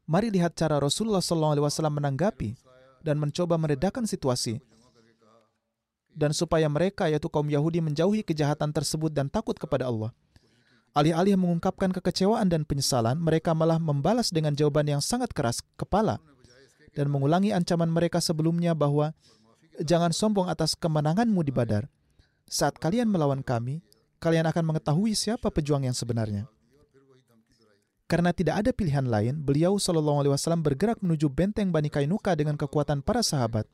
Mari 0.08 0.32
lihat 0.32 0.56
cara 0.56 0.80
Rasulullah 0.80 1.20
SAW 1.20 1.92
menanggapi 1.92 2.56
dan 3.04 3.20
mencoba 3.20 3.60
meredakan 3.60 4.08
situasi. 4.08 4.56
Dan 6.08 6.32
supaya 6.32 6.64
mereka, 6.72 7.12
yaitu 7.12 7.28
kaum 7.28 7.44
Yahudi, 7.44 7.84
menjauhi 7.84 8.24
kejahatan 8.24 8.72
tersebut 8.72 9.12
dan 9.12 9.28
takut 9.28 9.54
kepada 9.60 9.86
Allah. 9.86 10.10
Alih-alih 10.96 11.36
mengungkapkan 11.36 11.92
kekecewaan 11.92 12.48
dan 12.48 12.64
penyesalan, 12.64 13.20
mereka 13.20 13.52
malah 13.52 13.76
membalas 13.76 14.32
dengan 14.32 14.56
jawaban 14.56 14.88
yang 14.88 15.04
sangat 15.04 15.30
keras 15.36 15.60
kepala 15.76 16.18
dan 16.96 17.06
mengulangi 17.12 17.54
ancaman 17.54 17.86
mereka 17.86 18.18
sebelumnya 18.18 18.74
bahwa 18.74 19.14
jangan 19.82 20.10
sombong 20.14 20.50
atas 20.50 20.74
kemenanganmu 20.74 21.40
di 21.42 21.52
Badar. 21.54 21.86
Saat 22.48 22.80
kalian 22.80 23.08
melawan 23.10 23.44
kami, 23.44 23.84
kalian 24.18 24.48
akan 24.48 24.64
mengetahui 24.74 25.12
siapa 25.14 25.52
pejuang 25.52 25.86
yang 25.86 25.94
sebenarnya. 25.94 26.48
Karena 28.08 28.32
tidak 28.32 28.64
ada 28.64 28.70
pilihan 28.72 29.04
lain, 29.04 29.36
beliau 29.44 29.76
Shallallahu 29.76 30.24
Alaihi 30.24 30.32
Wasallam 30.32 30.64
bergerak 30.64 31.04
menuju 31.04 31.28
benteng 31.28 31.68
Bani 31.68 31.92
Kainuka 31.92 32.32
dengan 32.32 32.56
kekuatan 32.56 33.04
para 33.04 33.20
sahabat. 33.20 33.68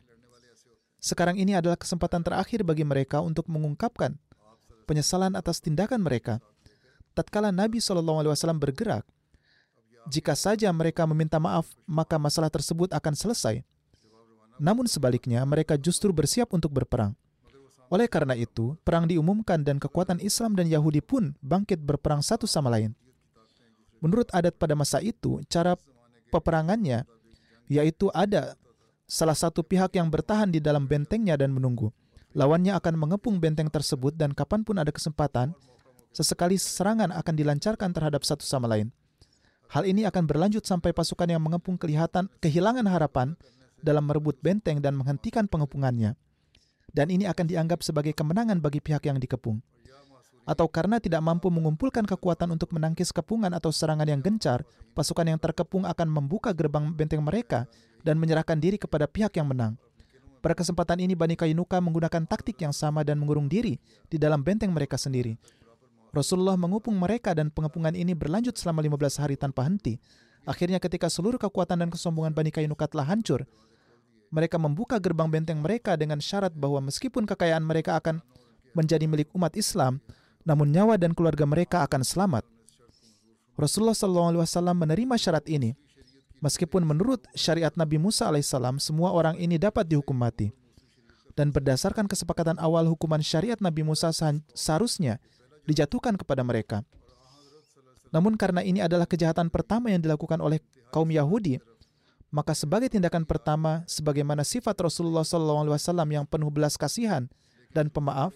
Sekarang 0.98 1.38
ini 1.38 1.55
adalah 1.55 1.78
kesempatan 1.78 2.26
terakhir 2.26 2.66
bagi 2.66 2.82
mereka 2.82 3.22
untuk 3.22 3.46
mengungkapkan 3.46 4.18
penyesalan 4.90 5.38
atas 5.38 5.62
tindakan 5.62 6.02
mereka. 6.02 6.42
Tatkala 7.14 7.55
Nabi 7.55 7.78
Shallallahu 7.78 8.26
Alaihi 8.26 8.32
Wasallam 8.34 8.59
bergerak, 8.59 9.07
jika 10.11 10.34
saja 10.36 10.68
mereka 10.74 11.07
meminta 11.09 11.38
maaf, 11.40 11.70
maka 11.88 12.18
masalah 12.20 12.50
tersebut 12.50 12.92
akan 12.92 13.14
selesai. 13.14 13.62
Namun 14.59 14.86
sebaliknya, 14.86 15.42
mereka 15.42 15.74
justru 15.74 16.14
bersiap 16.14 16.55
untuk 16.55 16.70
berperang. 16.70 17.14
Oleh 17.92 18.09
karena 18.09 18.34
itu, 18.34 18.74
perang 18.82 19.07
diumumkan 19.07 19.61
dan 19.62 19.78
kekuatan 19.78 20.18
Islam 20.18 20.57
dan 20.57 20.70
Yahudi 20.70 21.05
pun 21.05 21.36
bangkit 21.44 21.82
berperang 21.82 22.24
satu 22.24 22.48
sama 22.48 22.72
lain. 22.72 22.96
Menurut 24.02 24.28
adat 24.34 24.57
pada 24.59 24.74
masa 24.76 25.00
itu, 25.00 25.40
cara 25.48 25.78
peperangannya 26.28 27.07
yaitu 27.68 28.12
ada 28.12 28.52
salah 29.09 29.36
satu 29.36 29.64
pihak 29.64 29.96
yang 29.96 30.12
bertahan 30.12 30.52
di 30.52 30.61
dalam 30.61 30.84
bentengnya 30.84 31.36
dan 31.38 31.52
menunggu. 31.52 31.92
Lawannya 32.34 32.74
akan 32.76 32.94
mengepung 32.98 33.38
benteng 33.38 33.70
tersebut 33.70 34.12
dan 34.18 34.34
kapan 34.34 34.66
pun 34.66 34.76
ada 34.76 34.90
kesempatan, 34.90 35.55
sesekali 36.11 36.59
serangan 36.59 37.14
akan 37.14 37.34
dilancarkan 37.38 37.94
terhadap 37.94 38.26
satu 38.26 38.42
sama 38.42 38.66
lain. 38.66 38.90
Hal 39.70 39.86
ini 39.86 40.05
akan 40.05 40.28
berlanjut 40.28 40.66
sampai 40.66 40.92
pasukan 40.92 41.30
yang 41.30 41.40
mengepung 41.40 41.78
kelihatan 41.78 42.28
kehilangan 42.42 42.84
harapan 42.84 43.38
dalam 43.85 44.09
merebut 44.09 44.41
benteng 44.41 44.80
dan 44.80 44.97
menghentikan 44.97 45.45
pengepungannya. 45.45 46.16
Dan 46.89 47.12
ini 47.12 47.28
akan 47.28 47.45
dianggap 47.45 47.85
sebagai 47.85 48.16
kemenangan 48.16 48.64
bagi 48.64 48.80
pihak 48.80 49.05
yang 49.05 49.20
dikepung 49.20 49.61
atau 50.45 50.68
karena 50.68 51.01
tidak 51.01 51.24
mampu 51.24 51.49
mengumpulkan 51.49 52.05
kekuatan 52.05 52.53
untuk 52.53 52.76
menangkis 52.76 53.11
kepungan 53.11 53.51
atau 53.57 53.72
serangan 53.72 54.05
yang 54.05 54.20
gencar, 54.20 54.62
pasukan 54.93 55.24
yang 55.24 55.41
terkepung 55.41 55.89
akan 55.89 56.09
membuka 56.09 56.53
gerbang 56.53 56.93
benteng 56.93 57.24
mereka 57.24 57.64
dan 58.05 58.20
menyerahkan 58.20 58.61
diri 58.61 58.76
kepada 58.76 59.09
pihak 59.09 59.32
yang 59.41 59.49
menang. 59.49 59.80
Pada 60.45 60.53
kesempatan 60.53 61.01
ini 61.01 61.16
Bani 61.16 61.41
Kainuka 61.41 61.80
menggunakan 61.80 62.28
taktik 62.28 62.61
yang 62.61 62.76
sama 62.76 63.01
dan 63.01 63.16
mengurung 63.16 63.49
diri 63.49 63.80
di 64.12 64.20
dalam 64.20 64.45
benteng 64.45 64.68
mereka 64.76 65.01
sendiri. 65.01 65.41
Rasulullah 66.12 66.61
mengupung 66.61 66.95
mereka 67.01 67.32
dan 67.32 67.49
pengepungan 67.49 67.97
ini 67.97 68.12
berlanjut 68.12 68.55
selama 68.61 68.85
15 68.85 69.24
hari 69.24 69.35
tanpa 69.41 69.64
henti. 69.64 69.97
Akhirnya 70.45 70.76
ketika 70.76 71.09
seluruh 71.09 71.41
kekuatan 71.41 71.80
dan 71.80 71.89
kesombongan 71.89 72.37
Bani 72.37 72.53
Kainuka 72.53 72.85
telah 72.85 73.09
hancur, 73.09 73.49
mereka 74.35 74.59
membuka 74.59 74.99
gerbang 74.99 75.30
benteng 75.30 75.62
mereka 75.62 75.95
dengan 75.95 76.18
syarat 76.18 76.51
bahwa 76.51 76.91
meskipun 76.91 77.22
kekayaan 77.22 77.62
mereka 77.62 77.95
akan 78.03 78.18
menjadi 78.74 79.07
milik 79.07 79.30
umat 79.30 79.55
Islam, 79.55 80.03
namun 80.43 80.74
nyawa 80.74 80.99
dan 80.99 81.14
keluarga 81.14 81.47
mereka 81.47 81.87
akan 81.87 82.03
selamat. 82.03 82.43
Rasulullah 83.55 83.95
SAW 83.95 84.74
menerima 84.74 85.14
syarat 85.14 85.47
ini, 85.47 85.78
meskipun 86.43 86.82
menurut 86.82 87.22
syariat 87.39 87.70
Nabi 87.78 88.03
Musa 88.03 88.26
alaihissalam 88.26 88.82
semua 88.82 89.14
orang 89.14 89.39
ini 89.39 89.55
dapat 89.55 89.87
dihukum 89.87 90.18
mati. 90.18 90.51
Dan 91.39 91.55
berdasarkan 91.55 92.11
kesepakatan 92.11 92.59
awal 92.59 92.87
hukuman 92.91 93.22
syariat 93.22 93.59
Nabi 93.62 93.87
Musa 93.87 94.11
seharusnya 94.55 95.22
dijatuhkan 95.66 96.18
kepada 96.18 96.43
mereka. 96.43 96.82
Namun 98.11 98.39
karena 98.39 98.62
ini 98.62 98.78
adalah 98.78 99.07
kejahatan 99.07 99.51
pertama 99.51 99.91
yang 99.91 99.99
dilakukan 99.99 100.39
oleh 100.39 100.62
kaum 100.95 101.11
Yahudi, 101.11 101.59
maka 102.35 102.51
sebagai 102.51 102.91
tindakan 102.91 103.22
pertama, 103.22 103.87
sebagaimana 103.87 104.43
sifat 104.43 104.74
Rasulullah 104.82 105.22
SAW 105.22 105.78
yang 106.11 106.26
penuh 106.26 106.51
belas 106.51 106.74
kasihan 106.74 107.30
dan 107.70 107.87
pemaaf, 107.87 108.35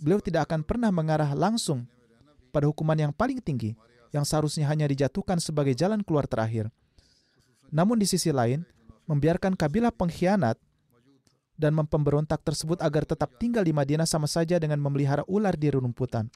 beliau 0.00 0.16
tidak 0.16 0.48
akan 0.48 0.64
pernah 0.64 0.88
mengarah 0.88 1.36
langsung 1.36 1.84
pada 2.48 2.64
hukuman 2.64 2.96
yang 2.96 3.12
paling 3.12 3.36
tinggi 3.44 3.76
yang 4.16 4.24
seharusnya 4.24 4.64
hanya 4.64 4.88
dijatuhkan 4.88 5.36
sebagai 5.44 5.76
jalan 5.76 6.00
keluar 6.00 6.24
terakhir. 6.24 6.72
Namun 7.68 8.00
di 8.00 8.08
sisi 8.08 8.32
lain, 8.32 8.64
membiarkan 9.04 9.52
kabilah 9.60 9.92
pengkhianat 9.92 10.56
dan 11.60 11.76
mempemberontak 11.76 12.40
tersebut 12.40 12.80
agar 12.80 13.04
tetap 13.04 13.36
tinggal 13.36 13.60
di 13.60 13.76
Madinah 13.76 14.08
sama 14.08 14.24
saja 14.24 14.56
dengan 14.56 14.80
memelihara 14.80 15.20
ular 15.28 15.52
di 15.52 15.68
rumputan. 15.68 16.32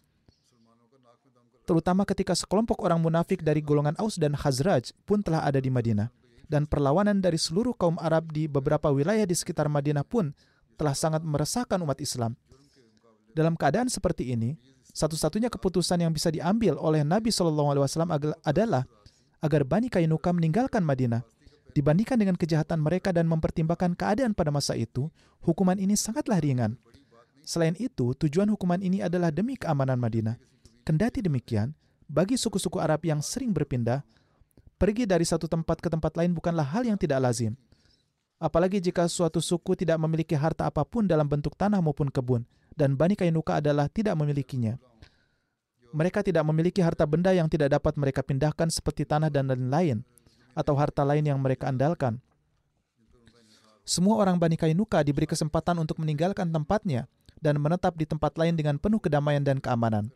Terutama 1.64 2.04
ketika 2.04 2.36
sekelompok 2.36 2.84
orang 2.84 3.00
munafik 3.00 3.40
dari 3.40 3.64
golongan 3.64 3.96
Aus 3.96 4.20
dan 4.20 4.36
Khazraj 4.36 4.92
pun 5.08 5.24
telah 5.24 5.40
ada 5.40 5.56
di 5.56 5.72
Madinah. 5.72 6.21
Dan 6.52 6.68
perlawanan 6.68 7.24
dari 7.24 7.40
seluruh 7.40 7.72
kaum 7.72 7.96
Arab 7.96 8.28
di 8.28 8.44
beberapa 8.44 8.92
wilayah 8.92 9.24
di 9.24 9.32
sekitar 9.32 9.72
Madinah 9.72 10.04
pun 10.04 10.36
telah 10.76 10.92
sangat 10.92 11.24
meresahkan 11.24 11.80
umat 11.80 11.96
Islam. 11.96 12.36
Dalam 13.32 13.56
keadaan 13.56 13.88
seperti 13.88 14.36
ini, 14.36 14.60
satu-satunya 14.92 15.48
keputusan 15.48 16.04
yang 16.04 16.12
bisa 16.12 16.28
diambil 16.28 16.76
oleh 16.76 17.00
Nabi 17.00 17.32
Shallallahu 17.32 17.72
Alaihi 17.72 17.84
Wasallam 17.88 18.12
adalah 18.44 18.84
agar 19.40 19.64
Bani 19.64 19.88
Kainuka 19.88 20.28
meninggalkan 20.36 20.84
Madinah. 20.84 21.24
Dibandingkan 21.72 22.20
dengan 22.20 22.36
kejahatan 22.36 22.84
mereka 22.84 23.16
dan 23.16 23.24
mempertimbangkan 23.32 23.96
keadaan 23.96 24.36
pada 24.36 24.52
masa 24.52 24.76
itu, 24.76 25.08
hukuman 25.40 25.80
ini 25.80 25.96
sangatlah 25.96 26.36
ringan. 26.36 26.76
Selain 27.48 27.72
itu, 27.80 28.12
tujuan 28.12 28.52
hukuman 28.52 28.84
ini 28.84 29.00
adalah 29.00 29.32
demi 29.32 29.56
keamanan 29.56 29.96
Madinah. 29.96 30.36
Kendati 30.84 31.24
demikian, 31.24 31.72
bagi 32.12 32.36
suku-suku 32.36 32.76
Arab 32.76 33.00
yang 33.08 33.24
sering 33.24 33.56
berpindah, 33.56 34.04
pergi 34.82 35.06
dari 35.06 35.22
satu 35.22 35.46
tempat 35.46 35.78
ke 35.78 35.86
tempat 35.86 36.10
lain 36.18 36.34
bukanlah 36.34 36.66
hal 36.66 36.82
yang 36.82 36.98
tidak 36.98 37.22
lazim. 37.22 37.54
Apalagi 38.42 38.82
jika 38.82 39.06
suatu 39.06 39.38
suku 39.38 39.78
tidak 39.78 39.94
memiliki 40.02 40.34
harta 40.34 40.66
apa 40.66 40.82
pun 40.82 41.06
dalam 41.06 41.30
bentuk 41.30 41.54
tanah 41.54 41.78
maupun 41.78 42.10
kebun, 42.10 42.42
dan 42.74 42.98
Bani 42.98 43.14
Kainuka 43.14 43.62
adalah 43.62 43.86
tidak 43.86 44.18
memilikinya. 44.18 44.74
Mereka 45.94 46.26
tidak 46.26 46.42
memiliki 46.50 46.82
harta 46.82 47.06
benda 47.06 47.30
yang 47.30 47.46
tidak 47.46 47.70
dapat 47.78 47.94
mereka 47.94 48.26
pindahkan 48.26 48.66
seperti 48.74 49.06
tanah 49.06 49.30
dan 49.30 49.46
lain-lain, 49.46 50.02
atau 50.58 50.74
harta 50.74 51.06
lain 51.06 51.22
yang 51.22 51.38
mereka 51.38 51.70
andalkan. 51.70 52.18
Semua 53.86 54.18
orang 54.18 54.34
Bani 54.42 54.58
Kainuka 54.58 55.06
diberi 55.06 55.30
kesempatan 55.30 55.78
untuk 55.78 56.02
meninggalkan 56.02 56.50
tempatnya 56.50 57.06
dan 57.38 57.62
menetap 57.62 57.94
di 57.94 58.02
tempat 58.02 58.34
lain 58.34 58.58
dengan 58.58 58.82
penuh 58.82 58.98
kedamaian 58.98 59.46
dan 59.46 59.62
keamanan. 59.62 60.10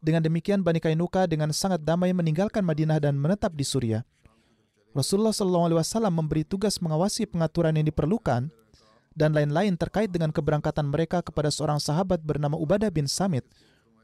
Dengan 0.00 0.24
demikian, 0.24 0.64
Bani 0.64 0.80
Kainuka 0.80 1.28
dengan 1.28 1.52
sangat 1.52 1.84
damai 1.84 2.16
meninggalkan 2.16 2.64
Madinah 2.64 3.04
dan 3.04 3.20
menetap 3.20 3.52
di 3.52 3.68
Suriah. 3.68 4.00
Rasulullah 4.96 5.30
SAW 5.30 6.08
memberi 6.08 6.42
tugas 6.42 6.80
mengawasi 6.80 7.28
pengaturan 7.28 7.76
yang 7.76 7.86
diperlukan 7.86 8.50
dan 9.14 9.30
lain-lain 9.36 9.76
terkait 9.76 10.10
dengan 10.10 10.32
keberangkatan 10.34 10.88
mereka 10.88 11.22
kepada 11.22 11.52
seorang 11.52 11.78
sahabat 11.78 12.24
bernama 12.24 12.58
Ubadah 12.58 12.90
bin 12.90 13.06
Samit 13.06 13.46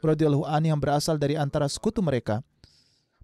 radhiyallahu 0.04 0.46
an 0.46 0.62
yang 0.62 0.78
berasal 0.78 1.16
dari 1.16 1.34
antara 1.34 1.66
sekutu 1.66 2.04
mereka. 2.04 2.44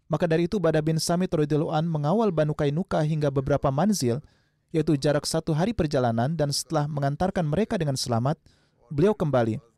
Maka 0.08 0.24
dari 0.26 0.48
itu 0.48 0.58
Ubadah 0.58 0.82
bin 0.82 0.96
Samit 0.96 1.30
radhiyallahu 1.30 1.70
an 1.70 1.86
mengawal 1.86 2.32
Banu 2.34 2.56
Kainuka 2.56 3.04
hingga 3.04 3.28
beberapa 3.28 3.68
manzil, 3.68 4.24
yaitu 4.72 4.96
jarak 4.96 5.28
satu 5.28 5.52
hari 5.52 5.76
perjalanan 5.76 6.32
dan 6.34 6.50
setelah 6.50 6.88
mengantarkan 6.88 7.44
mereka 7.44 7.76
dengan 7.76 7.94
selamat, 7.94 8.40
beliau 8.88 9.12
kembali. 9.12 9.71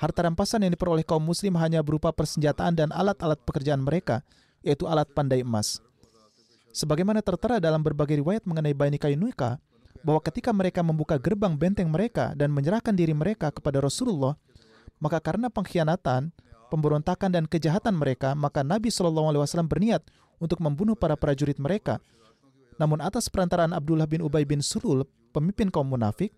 Harta 0.00 0.24
rampasan 0.24 0.64
yang 0.64 0.72
diperoleh 0.72 1.04
kaum 1.04 1.20
muslim 1.20 1.60
hanya 1.60 1.84
berupa 1.84 2.08
persenjataan 2.08 2.72
dan 2.72 2.88
alat-alat 2.88 3.36
pekerjaan 3.44 3.84
mereka, 3.84 4.24
yaitu 4.64 4.88
alat 4.88 5.04
pandai 5.12 5.44
emas. 5.44 5.84
Sebagaimana 6.72 7.20
tertera 7.20 7.60
dalam 7.60 7.84
berbagai 7.84 8.16
riwayat 8.24 8.48
mengenai 8.48 8.72
Bani 8.72 8.96
Kainuka, 8.96 9.60
bahwa 10.00 10.24
ketika 10.24 10.56
mereka 10.56 10.80
membuka 10.80 11.20
gerbang 11.20 11.52
benteng 11.52 11.92
mereka 11.92 12.32
dan 12.32 12.48
menyerahkan 12.48 12.96
diri 12.96 13.12
mereka 13.12 13.52
kepada 13.52 13.84
Rasulullah, 13.84 14.40
maka 15.04 15.20
karena 15.20 15.52
pengkhianatan, 15.52 16.32
pemberontakan 16.72 17.28
dan 17.28 17.44
kejahatan 17.44 17.92
mereka, 17.92 18.32
maka 18.32 18.64
Nabi 18.64 18.88
Shallallahu 18.88 19.36
Alaihi 19.36 19.42
Wasallam 19.44 19.68
berniat 19.68 20.00
untuk 20.40 20.64
membunuh 20.64 20.96
para 20.96 21.12
prajurit 21.20 21.60
mereka. 21.60 22.00
Namun 22.80 23.04
atas 23.04 23.28
perantaraan 23.28 23.76
Abdullah 23.76 24.08
bin 24.08 24.24
Ubay 24.24 24.48
bin 24.48 24.64
Sulul, 24.64 25.04
pemimpin 25.36 25.68
kaum 25.68 25.92
munafik, 25.92 26.32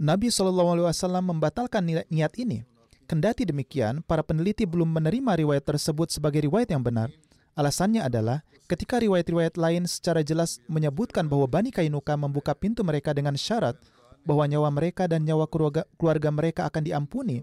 Nabi 0.00 0.32
Shallallahu 0.32 0.80
Alaihi 0.80 0.86
Wasallam 0.88 1.36
membatalkan 1.36 1.84
niat 1.84 2.32
ini. 2.40 2.64
Kendati 3.08 3.48
demikian, 3.48 4.04
para 4.04 4.20
peneliti 4.20 4.68
belum 4.68 4.92
menerima 4.92 5.40
riwayat 5.40 5.64
tersebut 5.64 6.12
sebagai 6.12 6.44
riwayat 6.44 6.68
yang 6.68 6.84
benar. 6.84 7.08
Alasannya 7.56 8.04
adalah 8.04 8.44
ketika 8.68 9.00
riwayat-riwayat 9.00 9.56
lain 9.56 9.88
secara 9.88 10.20
jelas 10.20 10.60
menyebutkan 10.68 11.24
bahwa 11.24 11.48
Bani 11.48 11.72
Kainuka 11.72 12.12
membuka 12.20 12.52
pintu 12.52 12.84
mereka 12.84 13.16
dengan 13.16 13.32
syarat 13.32 13.80
bahwa 14.28 14.44
nyawa 14.44 14.68
mereka 14.68 15.08
dan 15.08 15.24
nyawa 15.24 15.48
keluarga, 15.48 15.88
keluarga 15.96 16.28
mereka 16.28 16.68
akan 16.68 16.84
diampuni, 16.84 17.40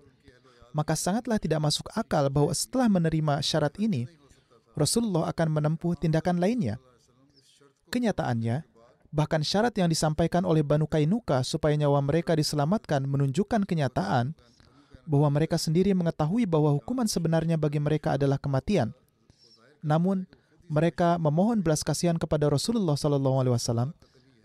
maka 0.70 0.94
sangatlah 0.94 1.42
tidak 1.42 1.58
masuk 1.66 1.90
akal 1.98 2.30
bahwa 2.30 2.54
setelah 2.54 2.86
menerima 2.86 3.42
syarat 3.42 3.74
ini, 3.82 4.06
Rasulullah 4.78 5.34
akan 5.34 5.50
menempuh 5.50 5.98
tindakan 5.98 6.38
lainnya. 6.38 6.78
Kenyataannya, 7.90 8.62
bahkan 9.10 9.42
syarat 9.42 9.74
yang 9.82 9.90
disampaikan 9.90 10.46
oleh 10.46 10.62
Banu 10.62 10.86
Kainuka 10.86 11.42
supaya 11.42 11.74
nyawa 11.74 12.06
mereka 12.06 12.38
diselamatkan 12.38 13.02
menunjukkan 13.10 13.66
kenyataan 13.66 14.38
bahwa 15.06 15.30
mereka 15.40 15.56
sendiri 15.56 15.94
mengetahui 15.94 16.50
bahwa 16.50 16.74
hukuman 16.76 17.06
sebenarnya 17.06 17.56
bagi 17.56 17.80
mereka 17.80 18.18
adalah 18.20 18.42
kematian– 18.42 18.92
namun 19.86 20.26
mereka 20.66 21.22
memohon 21.22 21.62
belas 21.62 21.86
kasihan 21.86 22.18
kepada 22.18 22.50
Rasulullah 22.50 22.98
SAW 22.98 23.94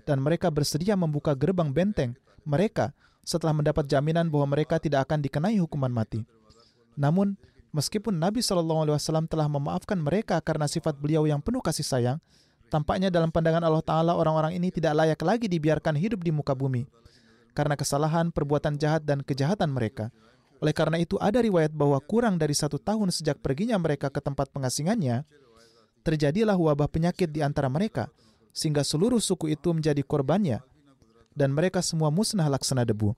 dan 0.04 0.18
mereka 0.20 0.52
bersedia 0.52 0.92
membuka 1.00 1.32
gerbang 1.32 1.72
benteng 1.72 2.12
mereka 2.44 2.92
setelah 3.24 3.56
mendapat 3.56 3.88
jaminan 3.88 4.28
bahwa 4.28 4.52
mereka 4.52 4.76
tidak 4.76 5.08
akan 5.08 5.24
dikenai 5.24 5.56
hukuman 5.56 5.88
mati. 5.88 6.28
Namun, 6.92 7.40
meskipun 7.72 8.12
Nabi 8.12 8.44
SAW 8.44 8.84
telah 9.24 9.48
memaafkan 9.48 9.96
mereka 9.96 10.36
karena 10.44 10.68
sifat 10.68 11.00
beliau 11.00 11.24
yang 11.24 11.40
penuh 11.40 11.64
kasih 11.64 11.86
sayang, 11.86 12.18
tampaknya 12.68 13.08
dalam 13.08 13.32
pandangan 13.32 13.64
Allah 13.64 13.84
Ta'ala 13.84 14.12
orang-orang 14.12 14.60
ini 14.60 14.68
tidak 14.68 14.92
layak 14.92 15.20
lagi 15.24 15.46
dibiarkan 15.48 15.96
hidup 15.96 16.20
di 16.20 16.32
muka 16.34 16.52
bumi 16.52 16.84
karena 17.52 17.74
kesalahan, 17.74 18.30
perbuatan 18.30 18.78
jahat, 18.78 19.02
dan 19.02 19.26
kejahatan 19.26 19.74
mereka. 19.74 20.14
Oleh 20.60 20.76
karena 20.76 21.00
itu, 21.00 21.16
ada 21.16 21.40
riwayat 21.40 21.72
bahwa 21.72 21.96
kurang 22.04 22.36
dari 22.36 22.52
satu 22.52 22.76
tahun 22.76 23.08
sejak 23.08 23.40
perginya 23.40 23.80
mereka 23.80 24.12
ke 24.12 24.20
tempat 24.20 24.52
pengasingannya, 24.52 25.24
terjadilah 26.04 26.56
wabah 26.56 26.88
penyakit 26.88 27.32
di 27.32 27.40
antara 27.40 27.72
mereka, 27.72 28.12
sehingga 28.52 28.84
seluruh 28.84 29.20
suku 29.24 29.56
itu 29.56 29.72
menjadi 29.72 30.04
korbannya, 30.04 30.60
dan 31.32 31.56
mereka 31.56 31.80
semua 31.80 32.12
musnah 32.12 32.44
laksana 32.52 32.84
debu. 32.84 33.16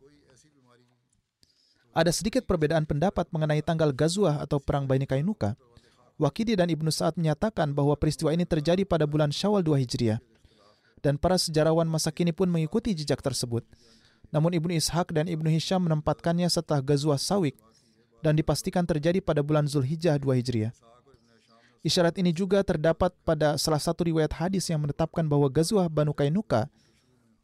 Ada 1.93 2.09
sedikit 2.09 2.49
perbedaan 2.49 2.89
pendapat 2.89 3.29
mengenai 3.35 3.61
tanggal 3.61 3.93
Gazuah 3.93 4.41
atau 4.41 4.57
Perang 4.57 4.89
Bani 4.89 5.05
Kainuka. 5.05 5.59
Wakidi 6.17 6.57
dan 6.57 6.73
Ibnu 6.73 6.89
Sa'ad 6.89 7.21
menyatakan 7.21 7.75
bahwa 7.77 7.93
peristiwa 8.01 8.33
ini 8.33 8.49
terjadi 8.49 8.89
pada 8.89 9.05
bulan 9.05 9.29
Syawal 9.29 9.61
2 9.61 9.83
Hijriah. 9.85 10.23
Dan 11.05 11.19
para 11.19 11.37
sejarawan 11.37 11.85
masa 11.85 12.09
kini 12.09 12.33
pun 12.33 12.49
mengikuti 12.49 12.97
jejak 12.97 13.21
tersebut. 13.21 13.67
Namun 14.33 14.57
Ibnu 14.57 14.73
Ishaq 14.81 15.13
dan 15.13 15.29
Ibnu 15.29 15.47
Hisham 15.53 15.85
menempatkannya 15.85 16.49
setelah 16.49 16.81
Ghazwah 16.81 17.21
Sawik 17.21 17.55
dan 18.25 18.33
dipastikan 18.33 18.89
terjadi 18.89 19.21
pada 19.21 19.45
bulan 19.45 19.69
Zulhijjah 19.69 20.17
2 20.17 20.41
Hijriah. 20.41 20.73
Isyarat 21.85 22.17
ini 22.17 22.33
juga 22.33 22.65
terdapat 22.65 23.13
pada 23.27 23.61
salah 23.61 23.83
satu 23.83 24.09
riwayat 24.09 24.33
hadis 24.39 24.71
yang 24.73 24.81
menetapkan 24.81 25.27
bahwa 25.29 25.51
Ghazwah 25.53 25.91
Banu 25.93 26.17
Kainuka 26.17 26.71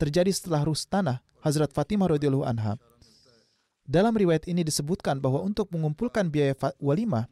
terjadi 0.00 0.30
setelah 0.32 0.64
Rustanah 0.64 1.18
Hazrat 1.44 1.74
Fatimah 1.74 2.08
radhiyallahu 2.08 2.46
anha. 2.46 2.78
Dalam 3.82 4.14
riwayat 4.14 4.46
ini 4.46 4.62
disebutkan 4.62 5.18
bahwa 5.18 5.42
untuk 5.42 5.68
mengumpulkan 5.74 6.30
biaya 6.30 6.54
walimah, 6.78 7.26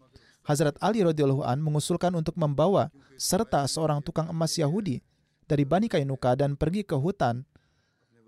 Hazrat 0.46 0.78
Ali 0.78 1.02
radhiyallahu 1.02 1.42
an 1.42 1.58
mengusulkan 1.62 2.14
untuk 2.14 2.38
membawa 2.38 2.90
serta 3.18 3.66
seorang 3.66 3.98
tukang 4.02 4.30
emas 4.30 4.54
Yahudi 4.58 5.02
dari 5.46 5.66
Bani 5.66 5.90
Kainuka 5.90 6.34
dan 6.34 6.54
pergi 6.54 6.86
ke 6.86 6.94
hutan 6.94 7.46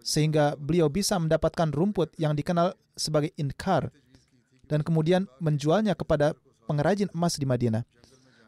sehingga 0.02 0.54
beliau 0.56 0.88
bisa 0.88 1.18
mendapatkan 1.18 1.68
rumput 1.70 2.14
yang 2.16 2.32
dikenal 2.32 2.74
sebagai 2.98 3.30
inkar 3.38 3.92
dan 4.68 4.84
kemudian 4.84 5.24
menjualnya 5.40 5.96
kepada 5.96 6.36
pengrajin 6.68 7.08
emas 7.16 7.40
di 7.40 7.48
Madinah. 7.48 7.82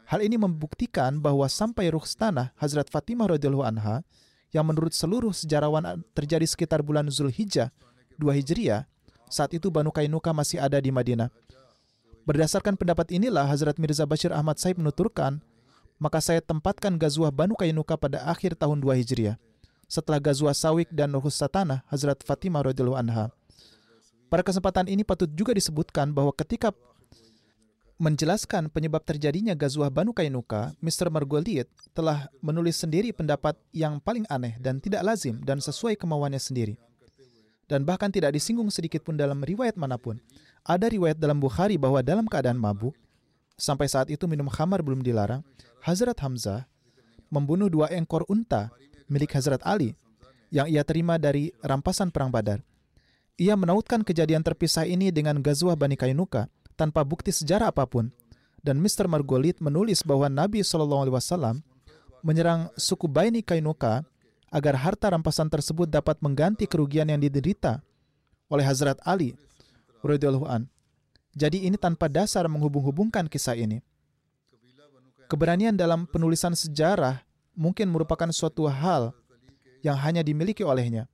Hal 0.05 0.21
ini 0.21 0.35
membuktikan 0.35 1.23
bahwa 1.23 1.47
sampai 1.47 1.89
Ruhstanah 1.89 2.51
Hazrat 2.59 2.91
Fatimah 2.91 3.31
radhiyallahu 3.31 3.65
anha 3.65 4.03
yang 4.51 4.67
menurut 4.67 4.91
seluruh 4.91 5.31
sejarawan 5.31 6.03
terjadi 6.11 6.43
sekitar 6.43 6.83
bulan 6.83 7.07
Zulhijjah 7.07 7.71
2 8.19 8.27
Hijriah, 8.43 8.85
saat 9.31 9.55
itu 9.55 9.71
Banu 9.71 9.89
Kainuka 9.89 10.35
masih 10.35 10.59
ada 10.59 10.77
di 10.83 10.91
Madinah. 10.91 11.31
Berdasarkan 12.27 12.75
pendapat 12.75 13.09
inilah 13.15 13.47
Hazrat 13.47 13.79
Mirza 13.79 14.03
Bashir 14.03 14.35
Ahmad 14.35 14.59
Saib 14.59 14.77
menuturkan, 14.77 15.39
maka 15.95 16.19
saya 16.19 16.43
tempatkan 16.43 16.99
Gazwah 16.99 17.31
Banu 17.31 17.55
Kainuka 17.55 17.95
pada 17.95 18.27
akhir 18.27 18.59
tahun 18.59 18.83
2 18.83 19.01
Hijriah 19.01 19.39
setelah 19.91 20.23
Gazwa 20.23 20.55
Sawik 20.55 20.87
dan 20.95 21.11
Satana 21.27 21.83
Hazrat 21.91 22.23
Fatimah 22.23 22.63
radhiyallahu 22.71 22.95
anha. 22.95 23.27
Pada 24.31 24.47
kesempatan 24.47 24.87
ini 24.87 25.03
patut 25.03 25.27
juga 25.27 25.51
disebutkan 25.51 26.15
bahwa 26.15 26.31
ketika 26.31 26.71
menjelaskan 27.99 28.71
penyebab 28.71 29.03
terjadinya 29.03 29.51
Gazwah 29.51 29.91
Banu 29.91 30.15
Kainuka, 30.15 30.71
Mr. 30.79 31.11
Margoliet 31.11 31.67
telah 31.91 32.31
menulis 32.39 32.79
sendiri 32.79 33.11
pendapat 33.11 33.59
yang 33.75 33.99
paling 33.99 34.23
aneh 34.31 34.55
dan 34.63 34.79
tidak 34.79 35.03
lazim 35.03 35.43
dan 35.43 35.59
sesuai 35.59 35.99
kemauannya 35.99 36.39
sendiri. 36.39 36.79
Dan 37.67 37.83
bahkan 37.83 38.07
tidak 38.07 38.31
disinggung 38.31 38.71
sedikit 38.71 39.03
pun 39.03 39.19
dalam 39.19 39.43
riwayat 39.43 39.75
mana 39.75 39.99
pun. 39.99 40.17
Ada 40.63 40.87
riwayat 40.87 41.19
dalam 41.19 41.43
Bukhari 41.43 41.75
bahwa 41.75 41.99
dalam 41.99 42.25
keadaan 42.31 42.55
mabuk, 42.55 42.95
sampai 43.59 43.91
saat 43.91 44.07
itu 44.07 44.23
minum 44.25 44.47
khamar 44.47 44.79
belum 44.79 45.03
dilarang, 45.03 45.43
Hazrat 45.83 46.17
Hamzah 46.23 46.71
membunuh 47.31 47.67
dua 47.71 47.91
ekor 47.91 48.23
unta 48.27 48.71
milik 49.11 49.35
Hazrat 49.35 49.59
Ali 49.67 49.91
yang 50.47 50.71
ia 50.71 50.87
terima 50.87 51.19
dari 51.19 51.51
rampasan 51.59 52.15
Perang 52.15 52.31
Badar. 52.31 52.63
Ia 53.35 53.59
menautkan 53.59 54.07
kejadian 54.07 54.39
terpisah 54.39 54.87
ini 54.87 55.11
dengan 55.11 55.43
Gazwah 55.43 55.75
Bani 55.75 55.99
Kainuka 55.99 56.47
tanpa 56.79 57.03
bukti 57.03 57.35
sejarah 57.35 57.75
apa 57.75 57.83
pun. 57.83 58.07
Dan 58.61 58.77
Mr. 58.77 59.09
Margolit 59.09 59.57
menulis 59.57 60.05
bahwa 60.05 60.29
Nabi 60.29 60.61
SAW 60.61 61.09
menyerang 62.21 62.69
suku 62.77 63.09
Bani 63.09 63.41
Kainuka 63.41 64.05
agar 64.53 64.77
harta 64.77 65.09
rampasan 65.09 65.49
tersebut 65.49 65.89
dapat 65.89 66.21
mengganti 66.21 66.69
kerugian 66.69 67.09
yang 67.09 67.17
diderita 67.17 67.81
oleh 68.53 68.61
Hazrat 68.61 69.01
Ali 69.01 69.33
an. 70.45 70.69
Jadi 71.31 71.65
ini 71.65 71.79
tanpa 71.79 72.11
dasar 72.11 72.45
menghubung-hubungkan 72.51 73.25
kisah 73.31 73.55
ini. 73.55 73.79
Keberanian 75.31 75.73
dalam 75.73 76.03
penulisan 76.03 76.51
sejarah 76.51 77.23
mungkin 77.55 77.91
merupakan 77.91 78.29
suatu 78.31 78.67
hal 78.67 79.15
yang 79.81 79.97
hanya 79.97 80.21
dimiliki 80.21 80.61
olehnya. 80.61 81.09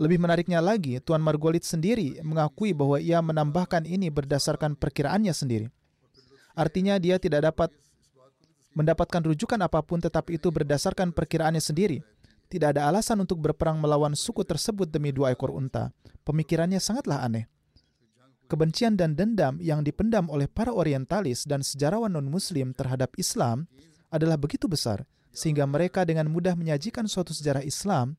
Lebih 0.00 0.16
menariknya 0.16 0.64
lagi, 0.64 0.96
Tuan 1.04 1.20
Margolit 1.20 1.60
sendiri 1.60 2.16
mengakui 2.24 2.72
bahwa 2.72 2.96
ia 2.96 3.20
menambahkan 3.20 3.84
ini 3.84 4.08
berdasarkan 4.08 4.72
perkiraannya 4.72 5.34
sendiri. 5.36 5.68
Artinya 6.56 6.96
dia 6.96 7.20
tidak 7.20 7.52
dapat 7.52 7.68
mendapatkan 8.72 9.20
rujukan 9.20 9.60
apa 9.60 9.84
pun 9.84 10.00
tetapi 10.00 10.40
itu 10.40 10.48
berdasarkan 10.48 11.12
perkiraannya 11.12 11.60
sendiri. 11.60 12.00
Tidak 12.50 12.74
ada 12.74 12.90
alasan 12.90 13.22
untuk 13.22 13.38
berperang 13.38 13.78
melawan 13.78 14.16
suku 14.16 14.42
tersebut 14.42 14.90
demi 14.90 15.14
dua 15.14 15.30
ekor 15.36 15.54
unta. 15.54 15.94
Pemikirannya 16.26 16.82
sangatlah 16.82 17.22
aneh. 17.22 17.46
Kebencian 18.50 18.98
dan 18.98 19.14
dendam 19.14 19.62
yang 19.62 19.86
dipendam 19.86 20.26
oleh 20.26 20.50
para 20.50 20.74
orientalis 20.74 21.46
dan 21.46 21.62
sejarawan 21.62 22.10
non-muslim 22.10 22.74
terhadap 22.74 23.14
Islam 23.14 23.70
adalah 24.10 24.36
begitu 24.36 24.66
besar 24.66 25.06
sehingga 25.30 25.64
mereka 25.64 26.02
dengan 26.02 26.26
mudah 26.26 26.58
menyajikan 26.58 27.06
suatu 27.06 27.30
sejarah 27.30 27.62
Islam 27.62 28.18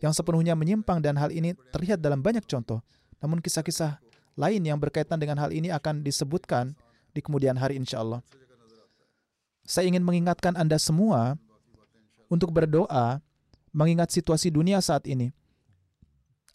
yang 0.00 0.12
sepenuhnya 0.12 0.56
menyimpang 0.56 1.00
dan 1.00 1.16
hal 1.16 1.32
ini 1.32 1.56
terlihat 1.72 2.00
dalam 2.00 2.20
banyak 2.20 2.44
contoh. 2.44 2.80
Namun 3.20 3.40
kisah-kisah 3.40 4.00
lain 4.36 4.60
yang 4.64 4.76
berkaitan 4.76 5.16
dengan 5.16 5.40
hal 5.40 5.52
ini 5.52 5.72
akan 5.72 6.04
disebutkan 6.04 6.76
di 7.16 7.20
kemudian 7.24 7.56
hari 7.56 7.80
insya 7.80 8.04
Allah. 8.04 8.20
Saya 9.64 9.88
ingin 9.88 10.04
mengingatkan 10.04 10.52
Anda 10.52 10.76
semua 10.76 11.40
untuk 12.28 12.52
berdoa 12.52 13.24
mengingat 13.72 14.12
situasi 14.12 14.52
dunia 14.52 14.78
saat 14.84 15.08
ini. 15.08 15.32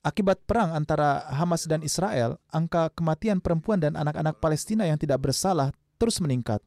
Akibat 0.02 0.42
perang 0.50 0.74
antara 0.74 1.30
Hamas 1.30 1.70
dan 1.70 1.86
Israel, 1.86 2.42
angka 2.50 2.90
kematian 2.98 3.38
perempuan 3.38 3.78
dan 3.78 3.94
anak-anak 3.94 4.42
Palestina 4.42 4.90
yang 4.90 4.98
tidak 4.98 5.22
bersalah 5.22 5.70
terus 6.02 6.18
meningkat. 6.18 6.58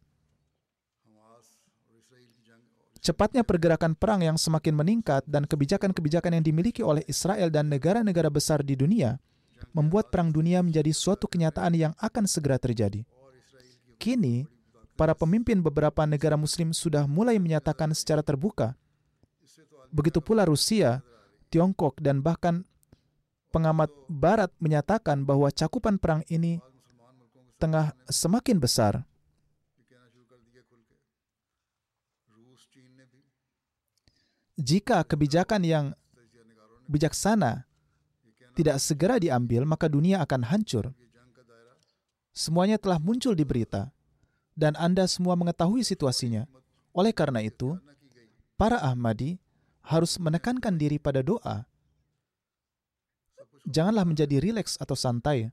Cepatnya 3.05 3.45
pergerakan 3.45 3.93
perang 3.93 4.25
yang 4.25 4.41
semakin 4.41 4.73
meningkat 4.73 5.29
dan 5.29 5.45
kebijakan-kebijakan 5.45 6.41
yang 6.41 6.45
dimiliki 6.45 6.81
oleh 6.81 7.05
Israel 7.05 7.53
dan 7.53 7.69
negara-negara 7.69 8.33
besar 8.33 8.65
di 8.65 8.73
dunia 8.73 9.21
membuat 9.77 10.09
perang 10.09 10.33
dunia 10.33 10.65
menjadi 10.65 10.89
suatu 10.89 11.29
kenyataan 11.29 11.77
yang 11.77 11.93
akan 12.01 12.25
segera 12.25 12.57
terjadi. 12.57 13.05
Kini, 14.01 14.49
para 14.97 15.13
pemimpin 15.13 15.61
beberapa 15.61 16.09
negara 16.09 16.41
muslim 16.41 16.73
sudah 16.73 17.05
mulai 17.05 17.37
menyatakan 17.37 17.93
secara 17.93 18.25
terbuka. 18.25 18.73
Begitu 19.93 20.25
pula 20.25 20.49
Rusia, 20.49 21.05
Tiongkok, 21.53 22.01
dan 22.01 22.25
bahkan 22.25 22.65
pengamat 23.55 23.93
barat 24.11 24.51
menyatakan 24.59 25.23
bahwa 25.23 25.53
cakupan 25.53 26.01
perang 26.01 26.27
ini 26.27 26.59
tengah 27.61 27.95
semakin 28.11 28.59
besar. 28.59 29.07
Jika 34.55 35.03
kebijakan 35.03 35.67
yang 35.67 35.87
bijaksana 36.87 37.67
tidak 38.55 38.79
segera 38.79 39.19
diambil, 39.19 39.67
maka 39.67 39.91
dunia 39.91 40.23
akan 40.23 40.47
hancur. 40.47 40.95
Semuanya 42.31 42.79
telah 42.79 43.03
muncul 43.03 43.35
di 43.35 43.43
berita, 43.43 43.91
dan 44.55 44.79
Anda 44.79 45.11
semua 45.11 45.35
mengetahui 45.35 45.83
situasinya. 45.83 46.47
Oleh 46.95 47.11
karena 47.11 47.43
itu, 47.43 47.75
para 48.55 48.79
Ahmadi 48.79 49.43
harus 49.83 50.19
menekankan 50.23 50.79
diri 50.79 51.03
pada 51.03 51.19
doa. 51.23 51.67
Janganlah 53.67 54.07
menjadi 54.07 54.39
rileks 54.39 54.79
atau 54.79 54.95
santai. 54.95 55.51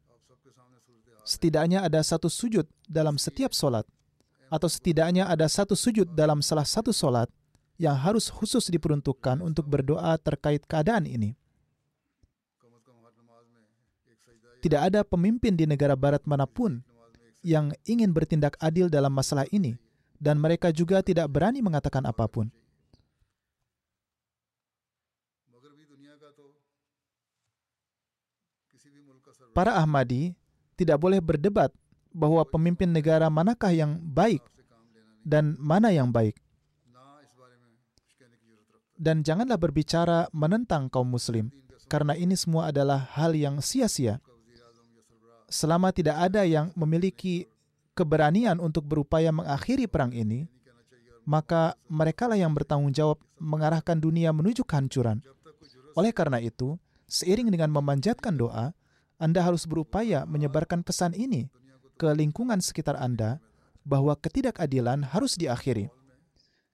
Setidaknya 1.25 1.81
ada 1.85 2.01
satu 2.05 2.29
sujud 2.29 2.69
dalam 2.85 3.17
setiap 3.17 3.53
solat, 3.53 3.85
atau 4.53 4.69
setidaknya 4.69 5.25
ada 5.25 5.49
satu 5.49 5.73
sujud 5.73 6.05
dalam 6.13 6.45
salah 6.45 6.65
satu 6.65 6.93
solat 6.93 7.29
yang 7.81 7.97
harus 7.97 8.29
khusus 8.29 8.69
diperuntukkan 8.69 9.41
untuk 9.41 9.65
berdoa 9.65 10.13
terkait 10.21 10.61
keadaan 10.69 11.09
ini. 11.09 11.33
Tidak 14.61 14.77
ada 14.77 15.01
pemimpin 15.01 15.57
di 15.57 15.65
negara 15.65 15.97
barat 15.97 16.21
mana 16.29 16.45
pun 16.45 16.85
yang 17.41 17.73
ingin 17.89 18.13
bertindak 18.13 18.53
adil 18.61 18.85
dalam 18.85 19.09
masalah 19.09 19.49
ini, 19.49 19.73
dan 20.21 20.37
mereka 20.37 20.69
juga 20.69 21.01
tidak 21.01 21.25
berani 21.33 21.65
mengatakan 21.65 22.05
apa 22.05 22.29
pun. 22.29 22.53
Para 29.57 29.73
Ahmadi 29.81 30.37
tidak 30.77 31.01
boleh 31.01 31.17
berdebat 31.17 31.73
bahwa 32.13 32.45
pemimpin 32.45 32.93
negara 32.93 33.27
manakah 33.27 33.73
yang 33.73 33.97
baik 33.97 34.45
dan 35.25 35.57
mana 35.57 35.89
yang 35.89 36.13
baik. 36.13 36.37
Dan 39.01 39.25
janganlah 39.25 39.57
berbicara 39.57 40.29
menentang 40.29 40.85
kaum 40.85 41.09
muslim, 41.09 41.49
karena 41.89 42.13
ini 42.13 42.37
semua 42.37 42.69
adalah 42.69 43.09
hal 43.17 43.33
yang 43.33 43.57
sia-sia. 43.57 44.21
Selama 45.49 45.89
tidak 45.89 46.21
ada 46.21 46.45
yang 46.45 46.69
memiliki 46.77 47.49
keberanian 47.97 48.61
untuk 48.61 48.85
berupaya 48.85 49.33
mengakhiri 49.33 49.89
perang 49.89 50.13
ini, 50.13 50.45
maka 51.25 51.73
merekalah 51.89 52.37
yang 52.37 52.53
bertanggung 52.53 52.93
jawab 52.93 53.17
mengarahkan 53.41 53.97
dunia 53.97 54.29
menuju 54.29 54.61
kehancuran. 54.61 55.25
Oleh 55.97 56.13
karena 56.13 56.37
itu, 56.37 56.77
seiring 57.09 57.49
dengan 57.49 57.73
memanjatkan 57.73 58.37
doa, 58.37 58.71
Anda 59.17 59.41
harus 59.41 59.65
berupaya 59.65 60.29
menyebarkan 60.29 60.85
pesan 60.85 61.17
ini 61.17 61.49
ke 61.97 62.09
lingkungan 62.13 62.61
sekitar 62.61 62.97
Anda 63.01 63.41
bahwa 63.81 64.13
ketidakadilan 64.13 65.09
harus 65.09 65.37
diakhiri. 65.37 65.89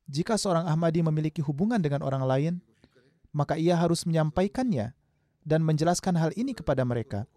Jika 0.07 0.39
seorang 0.39 0.63
Ahmadi 0.63 1.03
memiliki 1.03 1.43
hubungan 1.43 1.83
dengan 1.83 1.99
orang 1.99 2.23
lain, 2.23 2.53
maka 3.35 3.59
ia 3.59 3.75
harus 3.75 4.07
menyampaikannya 4.07 4.95
dan 5.43 5.59
menjelaskan 5.63 6.15
hal 6.15 6.31
ini 6.39 6.55
kepada 6.55 6.87
mereka. 6.87 7.27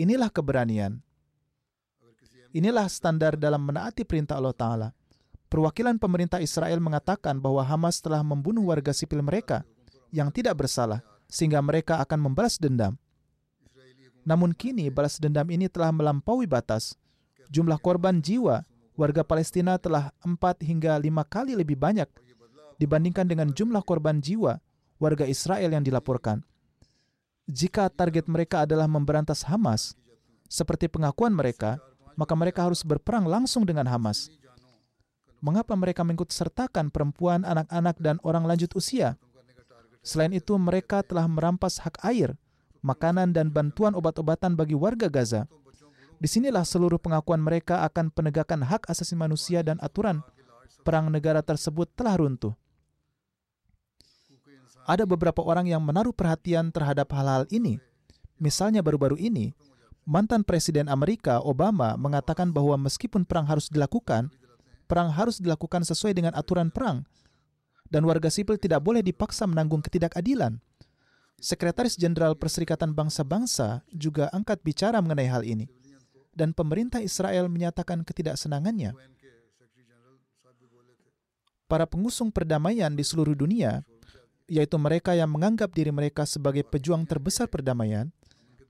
Inilah 0.00 0.32
keberanian. 0.32 1.04
Inilah 2.56 2.88
standar 2.88 3.36
dalam 3.36 3.62
menaati 3.62 4.02
perintah 4.02 4.40
Allah 4.40 4.56
Ta'ala. 4.56 4.88
Perwakilan 5.52 6.00
pemerintah 6.00 6.40
Israel 6.40 6.80
mengatakan 6.80 7.38
bahwa 7.38 7.62
Hamas 7.62 8.00
telah 8.00 8.24
membunuh 8.24 8.72
warga 8.72 8.90
sipil 8.96 9.20
mereka 9.22 9.62
yang 10.10 10.32
tidak 10.34 10.58
bersalah, 10.58 11.04
sehingga 11.30 11.62
mereka 11.62 12.02
akan 12.02 12.18
membalas 12.18 12.58
dendam. 12.58 12.98
Namun 14.26 14.54
kini 14.54 14.90
balas 14.90 15.18
dendam 15.18 15.46
ini 15.50 15.70
telah 15.70 15.94
melampaui 15.94 16.46
batas. 16.46 16.98
Jumlah 17.50 17.78
korban 17.82 18.22
jiwa 18.22 18.62
warga 18.98 19.22
Palestina 19.26 19.76
telah 19.76 20.14
empat 20.24 20.62
hingga 20.62 20.98
lima 20.98 21.26
kali 21.26 21.54
lebih 21.54 21.78
banyak 21.78 22.06
dibandingkan 22.80 23.28
dengan 23.28 23.52
jumlah 23.52 23.84
korban 23.84 24.18
jiwa 24.18 24.56
warga 25.00 25.24
Israel 25.28 25.72
yang 25.72 25.84
dilaporkan. 25.84 26.44
Jika 27.50 27.90
target 27.90 28.30
mereka 28.30 28.62
adalah 28.62 28.86
memberantas 28.86 29.42
Hamas, 29.48 29.98
seperti 30.46 30.86
pengakuan 30.86 31.34
mereka, 31.34 31.82
maka 32.14 32.34
mereka 32.38 32.68
harus 32.68 32.86
berperang 32.86 33.26
langsung 33.26 33.66
dengan 33.66 33.90
Hamas. 33.90 34.30
Mengapa 35.40 35.72
mereka 35.72 36.04
mengikut 36.04 36.30
sertakan 36.30 36.92
perempuan, 36.92 37.48
anak-anak, 37.48 37.96
dan 37.98 38.20
orang 38.22 38.44
lanjut 38.44 38.70
usia? 38.76 39.16
Selain 40.04 40.30
itu, 40.36 40.52
mereka 40.60 41.00
telah 41.00 41.24
merampas 41.24 41.80
hak 41.80 41.96
air, 42.04 42.36
makanan, 42.84 43.32
dan 43.32 43.48
bantuan 43.48 43.96
obat-obatan 43.96 44.52
bagi 44.52 44.76
warga 44.76 45.08
Gaza. 45.08 45.48
Di 46.20 46.28
sinilah 46.28 46.68
seluruh 46.68 47.00
pengakuan 47.00 47.40
mereka 47.40 47.80
akan 47.88 48.12
penegakan 48.12 48.60
hak 48.60 48.84
asasi 48.92 49.16
manusia 49.16 49.64
dan 49.64 49.80
aturan 49.80 50.20
perang 50.84 51.08
negara 51.08 51.40
tersebut 51.40 51.88
telah 51.96 52.20
runtuh. 52.20 52.52
Ada 54.84 55.08
beberapa 55.08 55.40
orang 55.40 55.64
yang 55.64 55.80
menaruh 55.80 56.12
perhatian 56.12 56.68
terhadap 56.68 57.08
hal-hal 57.16 57.48
ini. 57.48 57.80
Misalnya 58.36 58.84
baru-baru 58.84 59.16
ini, 59.16 59.56
mantan 60.04 60.44
Presiden 60.44 60.92
Amerika 60.92 61.40
Obama 61.40 61.96
mengatakan 61.96 62.52
bahwa 62.52 62.76
meskipun 62.76 63.24
perang 63.24 63.48
harus 63.48 63.72
dilakukan, 63.72 64.28
perang 64.84 65.08
harus 65.08 65.40
dilakukan 65.40 65.88
sesuai 65.88 66.12
dengan 66.12 66.36
aturan 66.36 66.68
perang, 66.68 67.08
dan 67.88 68.04
warga 68.04 68.28
sipil 68.28 68.60
tidak 68.60 68.84
boleh 68.84 69.00
dipaksa 69.00 69.48
menanggung 69.48 69.80
ketidakadilan. 69.80 70.60
Sekretaris 71.40 71.96
Jenderal 71.96 72.36
Perserikatan 72.36 72.92
Bangsa-Bangsa 72.92 73.88
juga 73.88 74.28
angkat 74.36 74.60
bicara 74.60 75.00
mengenai 75.00 75.28
hal 75.28 75.40
ini 75.48 75.79
dan 76.40 76.56
pemerintah 76.56 77.04
Israel 77.04 77.52
menyatakan 77.52 78.00
ketidaksenangannya. 78.00 78.96
Para 81.68 81.84
pengusung 81.84 82.32
perdamaian 82.32 82.88
di 82.96 83.04
seluruh 83.04 83.36
dunia, 83.36 83.84
yaitu 84.48 84.80
mereka 84.80 85.12
yang 85.12 85.28
menganggap 85.28 85.70
diri 85.76 85.92
mereka 85.92 86.24
sebagai 86.24 86.64
pejuang 86.64 87.04
terbesar 87.04 87.46
perdamaian, 87.46 88.08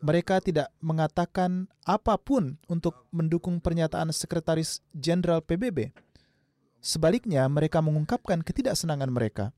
mereka 0.03 0.43
tidak 0.43 0.69
mengatakan 0.83 1.71
apa 1.87 2.19
pun 2.19 2.59
untuk 2.67 3.07
mendukung 3.15 3.63
pernyataan 3.63 4.11
Sekretaris 4.11 4.83
Jenderal 4.91 5.41
PBB. 5.41 5.95
Sebaliknya, 6.83 7.47
mereka 7.47 7.81
mengungkapkan 7.81 8.43
ketidaksenangan 8.43 9.13
mereka. 9.13 9.53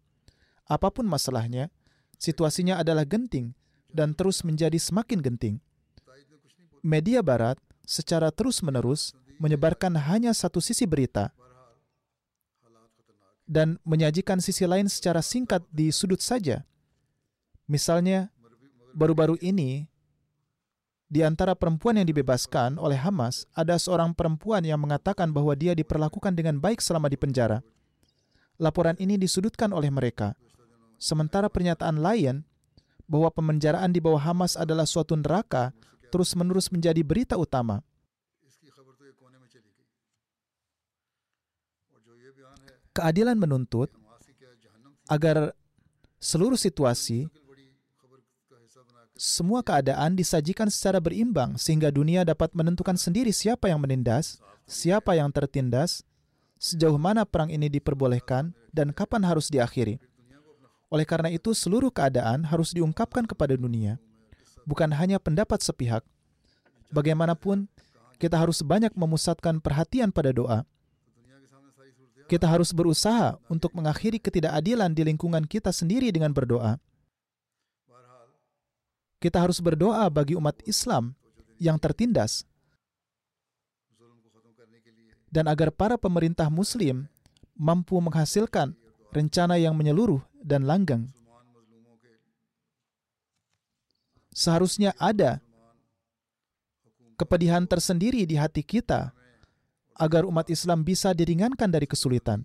Apa 0.67 0.91
pun 0.95 1.07
masalahnya, 1.07 1.71
situasinya 2.19 2.79
adalah 2.79 3.07
genting 3.07 3.55
dan 3.91 4.15
terus 4.15 4.43
menjadi 4.43 4.79
semakin 4.79 5.19
genting. 5.23 5.57
Media 6.83 7.23
Barat 7.23 7.63
secara 7.87 8.31
terus-menerus 8.31 9.15
menyebarkan 9.43 9.99
hanya 9.99 10.31
satu 10.31 10.63
sisi 10.63 10.87
berita 10.87 11.35
dan 13.53 13.77
menyajikan 13.85 14.39
sisi 14.39 14.65
lain 14.65 14.89
secara 14.89 15.21
singkat 15.21 15.61
di 15.69 15.93
sudut 15.93 16.23
saja. 16.23 16.65
Misalnya, 17.69 18.33
baru-baru 18.97 19.37
ini, 19.45 19.87
di 21.13 21.21
antara 21.21 21.53
perempuan 21.53 22.01
yang 22.01 22.09
dibebaskan 22.09 22.81
oleh 22.81 22.97
Hamas, 22.97 23.45
ada 23.53 23.77
seorang 23.77 24.17
perempuan 24.17 24.65
yang 24.65 24.81
mengatakan 24.81 25.29
bahwa 25.29 25.53
dia 25.53 25.77
diperlakukan 25.77 26.33
dengan 26.33 26.57
baik 26.57 26.81
selama 26.81 27.13
di 27.13 27.21
penjara. 27.21 27.61
Laporan 28.57 28.97
ini 28.97 29.21
disudutkan 29.21 29.77
oleh 29.77 29.93
mereka. 29.93 30.33
Sementara 30.97 31.53
pernyataan 31.53 32.01
lain 32.01 32.49
bahwa 33.05 33.29
pemenjaraan 33.29 33.93
di 33.93 34.01
bawah 34.01 34.23
Hamas 34.23 34.57
adalah 34.57 34.89
suatu 34.89 35.13
neraka 35.19 35.77
terus-menerus 36.13 36.69
menjadi 36.69 37.01
berita 37.01 37.41
utama. 37.41 37.81
Keadilan 42.93 43.41
menuntut 43.41 43.89
agar 45.09 45.57
seluruh 46.21 46.61
situasi, 46.61 47.25
semua 49.17 49.65
keadaan 49.65 50.13
disajikan 50.13 50.69
secara 50.69 51.01
berimbang 51.01 51.57
sehingga 51.57 51.89
dunia 51.89 52.21
dapat 52.29 52.53
menentukan 52.53 53.01
sendiri 53.01 53.33
siapa 53.33 53.73
yang 53.73 53.81
menindas, 53.81 54.45
siapa 54.69 55.17
yang 55.17 55.33
tertindas, 55.33 56.05
sejauh 56.61 57.01
mana 57.01 57.25
perang 57.25 57.49
ini 57.49 57.73
diperbolehkan, 57.73 58.53
dan 58.77 58.93
kapan 58.93 59.25
harus 59.25 59.49
diakhiri. 59.49 59.97
Oleh 60.93 61.09
karena 61.09 61.33
itu, 61.33 61.57
seluruh 61.57 61.89
keadaan 61.89 62.45
harus 62.45 62.77
diungkapkan 62.77 63.25
kepada 63.25 63.57
dunia 63.57 63.97
bukan 64.65 64.91
hanya 64.95 65.19
pendapat 65.23 65.63
sepihak. 65.63 66.03
Bagaimanapun, 66.93 67.67
kita 68.21 68.39
harus 68.39 68.63
banyak 68.63 68.93
memusatkan 68.95 69.59
perhatian 69.59 70.15
pada 70.15 70.31
doa. 70.31 70.63
Kita 72.31 72.49
harus 72.49 72.71
berusaha 72.73 73.37
untuk 73.51 73.75
mengakhiri 73.77 74.23
ketidakadilan 74.23 74.95
di 74.95 75.03
lingkungan 75.05 75.45
kita 75.45 75.75
sendiri 75.75 76.09
dengan 76.15 76.33
berdoa. 76.33 76.79
Kita 79.23 79.39
harus 79.39 79.63
berdoa 79.63 80.07
bagi 80.11 80.35
umat 80.35 80.59
Islam 80.67 81.15
yang 81.63 81.79
tertindas, 81.79 82.43
dan 85.33 85.49
agar 85.49 85.73
para 85.73 85.97
pemerintah 85.97 86.53
Muslim 86.53 87.09
mampu 87.57 87.97
menghasilkan 87.97 88.77
rencana 89.17 89.57
yang 89.57 89.73
menyeluruh 89.73 90.21
dan 90.45 90.69
langgang 90.69 91.09
seharusnya 94.33 94.97
ada 94.97 95.39
kepedihan 97.21 97.63
tersendiri 97.69 98.27
di 98.27 98.35
hati 98.35 98.65
kita 98.65 99.13
agar 99.95 100.27
umat 100.27 100.49
Islam 100.49 100.83
bisa 100.83 101.13
diringankan 101.13 101.69
dari 101.69 101.87
kesulitan. 101.87 102.43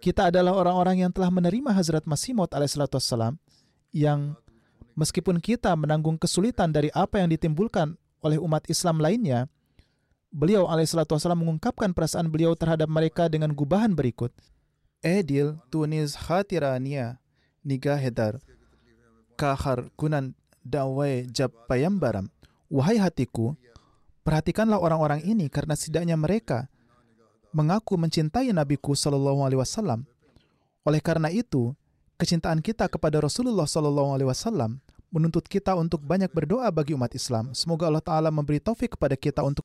Kita 0.00 0.32
adalah 0.32 0.56
orang-orang 0.56 1.06
yang 1.06 1.12
telah 1.12 1.28
menerima 1.28 1.70
Hazrat 1.76 2.04
Masih 2.08 2.32
Maud 2.32 2.50
alaihissalam 2.52 3.36
yang 3.92 4.32
meskipun 4.96 5.38
kita 5.38 5.76
menanggung 5.76 6.16
kesulitan 6.16 6.72
dari 6.72 6.88
apa 6.92 7.20
yang 7.20 7.28
ditimbulkan 7.30 7.94
oleh 8.24 8.40
umat 8.40 8.64
Islam 8.68 9.00
lainnya, 9.00 9.48
beliau 10.32 10.68
alaihissalatu 10.68 11.16
wassalam 11.16 11.40
mengungkapkan 11.40 11.92
perasaan 11.92 12.28
beliau 12.32 12.56
terhadap 12.56 12.88
mereka 12.88 13.28
dengan 13.28 13.52
gubahan 13.52 13.92
berikut. 13.92 14.32
Edil 15.00 15.56
tunis 15.72 16.12
khatirania 16.16 17.16
niga 17.64 17.96
hedar 17.96 18.40
kahar 19.40 19.88
kunan 19.96 20.36
dawai 20.60 21.24
jab 21.32 21.48
payambaram. 21.64 22.28
Wahai 22.68 23.00
hatiku, 23.00 23.56
perhatikanlah 24.20 24.76
orang-orang 24.76 25.24
ini 25.24 25.48
karena 25.48 25.72
setidaknya 25.72 26.20
mereka 26.20 26.68
mengaku 27.56 27.96
mencintai 27.96 28.52
Nabiku 28.52 28.92
Shallallahu 28.92 29.40
Alaihi 29.40 29.64
Wasallam. 29.64 30.04
Oleh 30.84 31.00
karena 31.00 31.32
itu, 31.32 31.72
kecintaan 32.20 32.60
kita 32.60 32.86
kepada 32.92 33.18
Rasulullah 33.24 33.64
Shallallahu 33.64 34.12
Alaihi 34.12 34.28
Wasallam 34.28 34.84
menuntut 35.10 35.48
kita 35.48 35.74
untuk 35.74 36.04
banyak 36.04 36.30
berdoa 36.30 36.68
bagi 36.70 36.94
umat 36.94 37.10
Islam. 37.16 37.56
Semoga 37.56 37.88
Allah 37.88 38.04
Taala 38.04 38.28
memberi 38.30 38.60
taufik 38.62 38.94
kepada 38.94 39.16
kita 39.16 39.42
untuk 39.42 39.64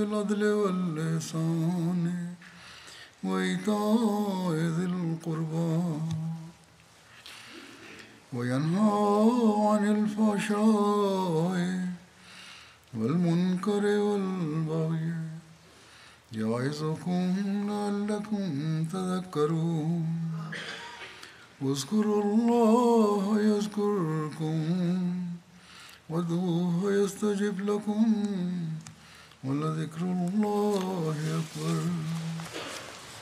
بالعدل 0.00 0.44
واللسان. 0.44 2.34
وإيتاء 3.24 4.52
ذي 4.52 4.84
القربى. 4.84 5.82
وينهى 8.32 9.32
عن 9.68 9.82
الفحشاء 9.96 11.88
والمنكر 12.94 13.84
والبغي. 13.86 15.14
يعظكم 16.32 17.34
لعلكم 17.68 18.84
تذكرون. 18.84 20.06
واذكروا 21.60 22.24
الله 22.24 23.40
يذكركم. 23.40 24.60
وادعوه 26.10 26.92
يستجب 26.92 27.60
لكم. 27.70 28.24
ولذكر 29.43 30.01
الله 30.01 31.15
أكبر 31.39 31.81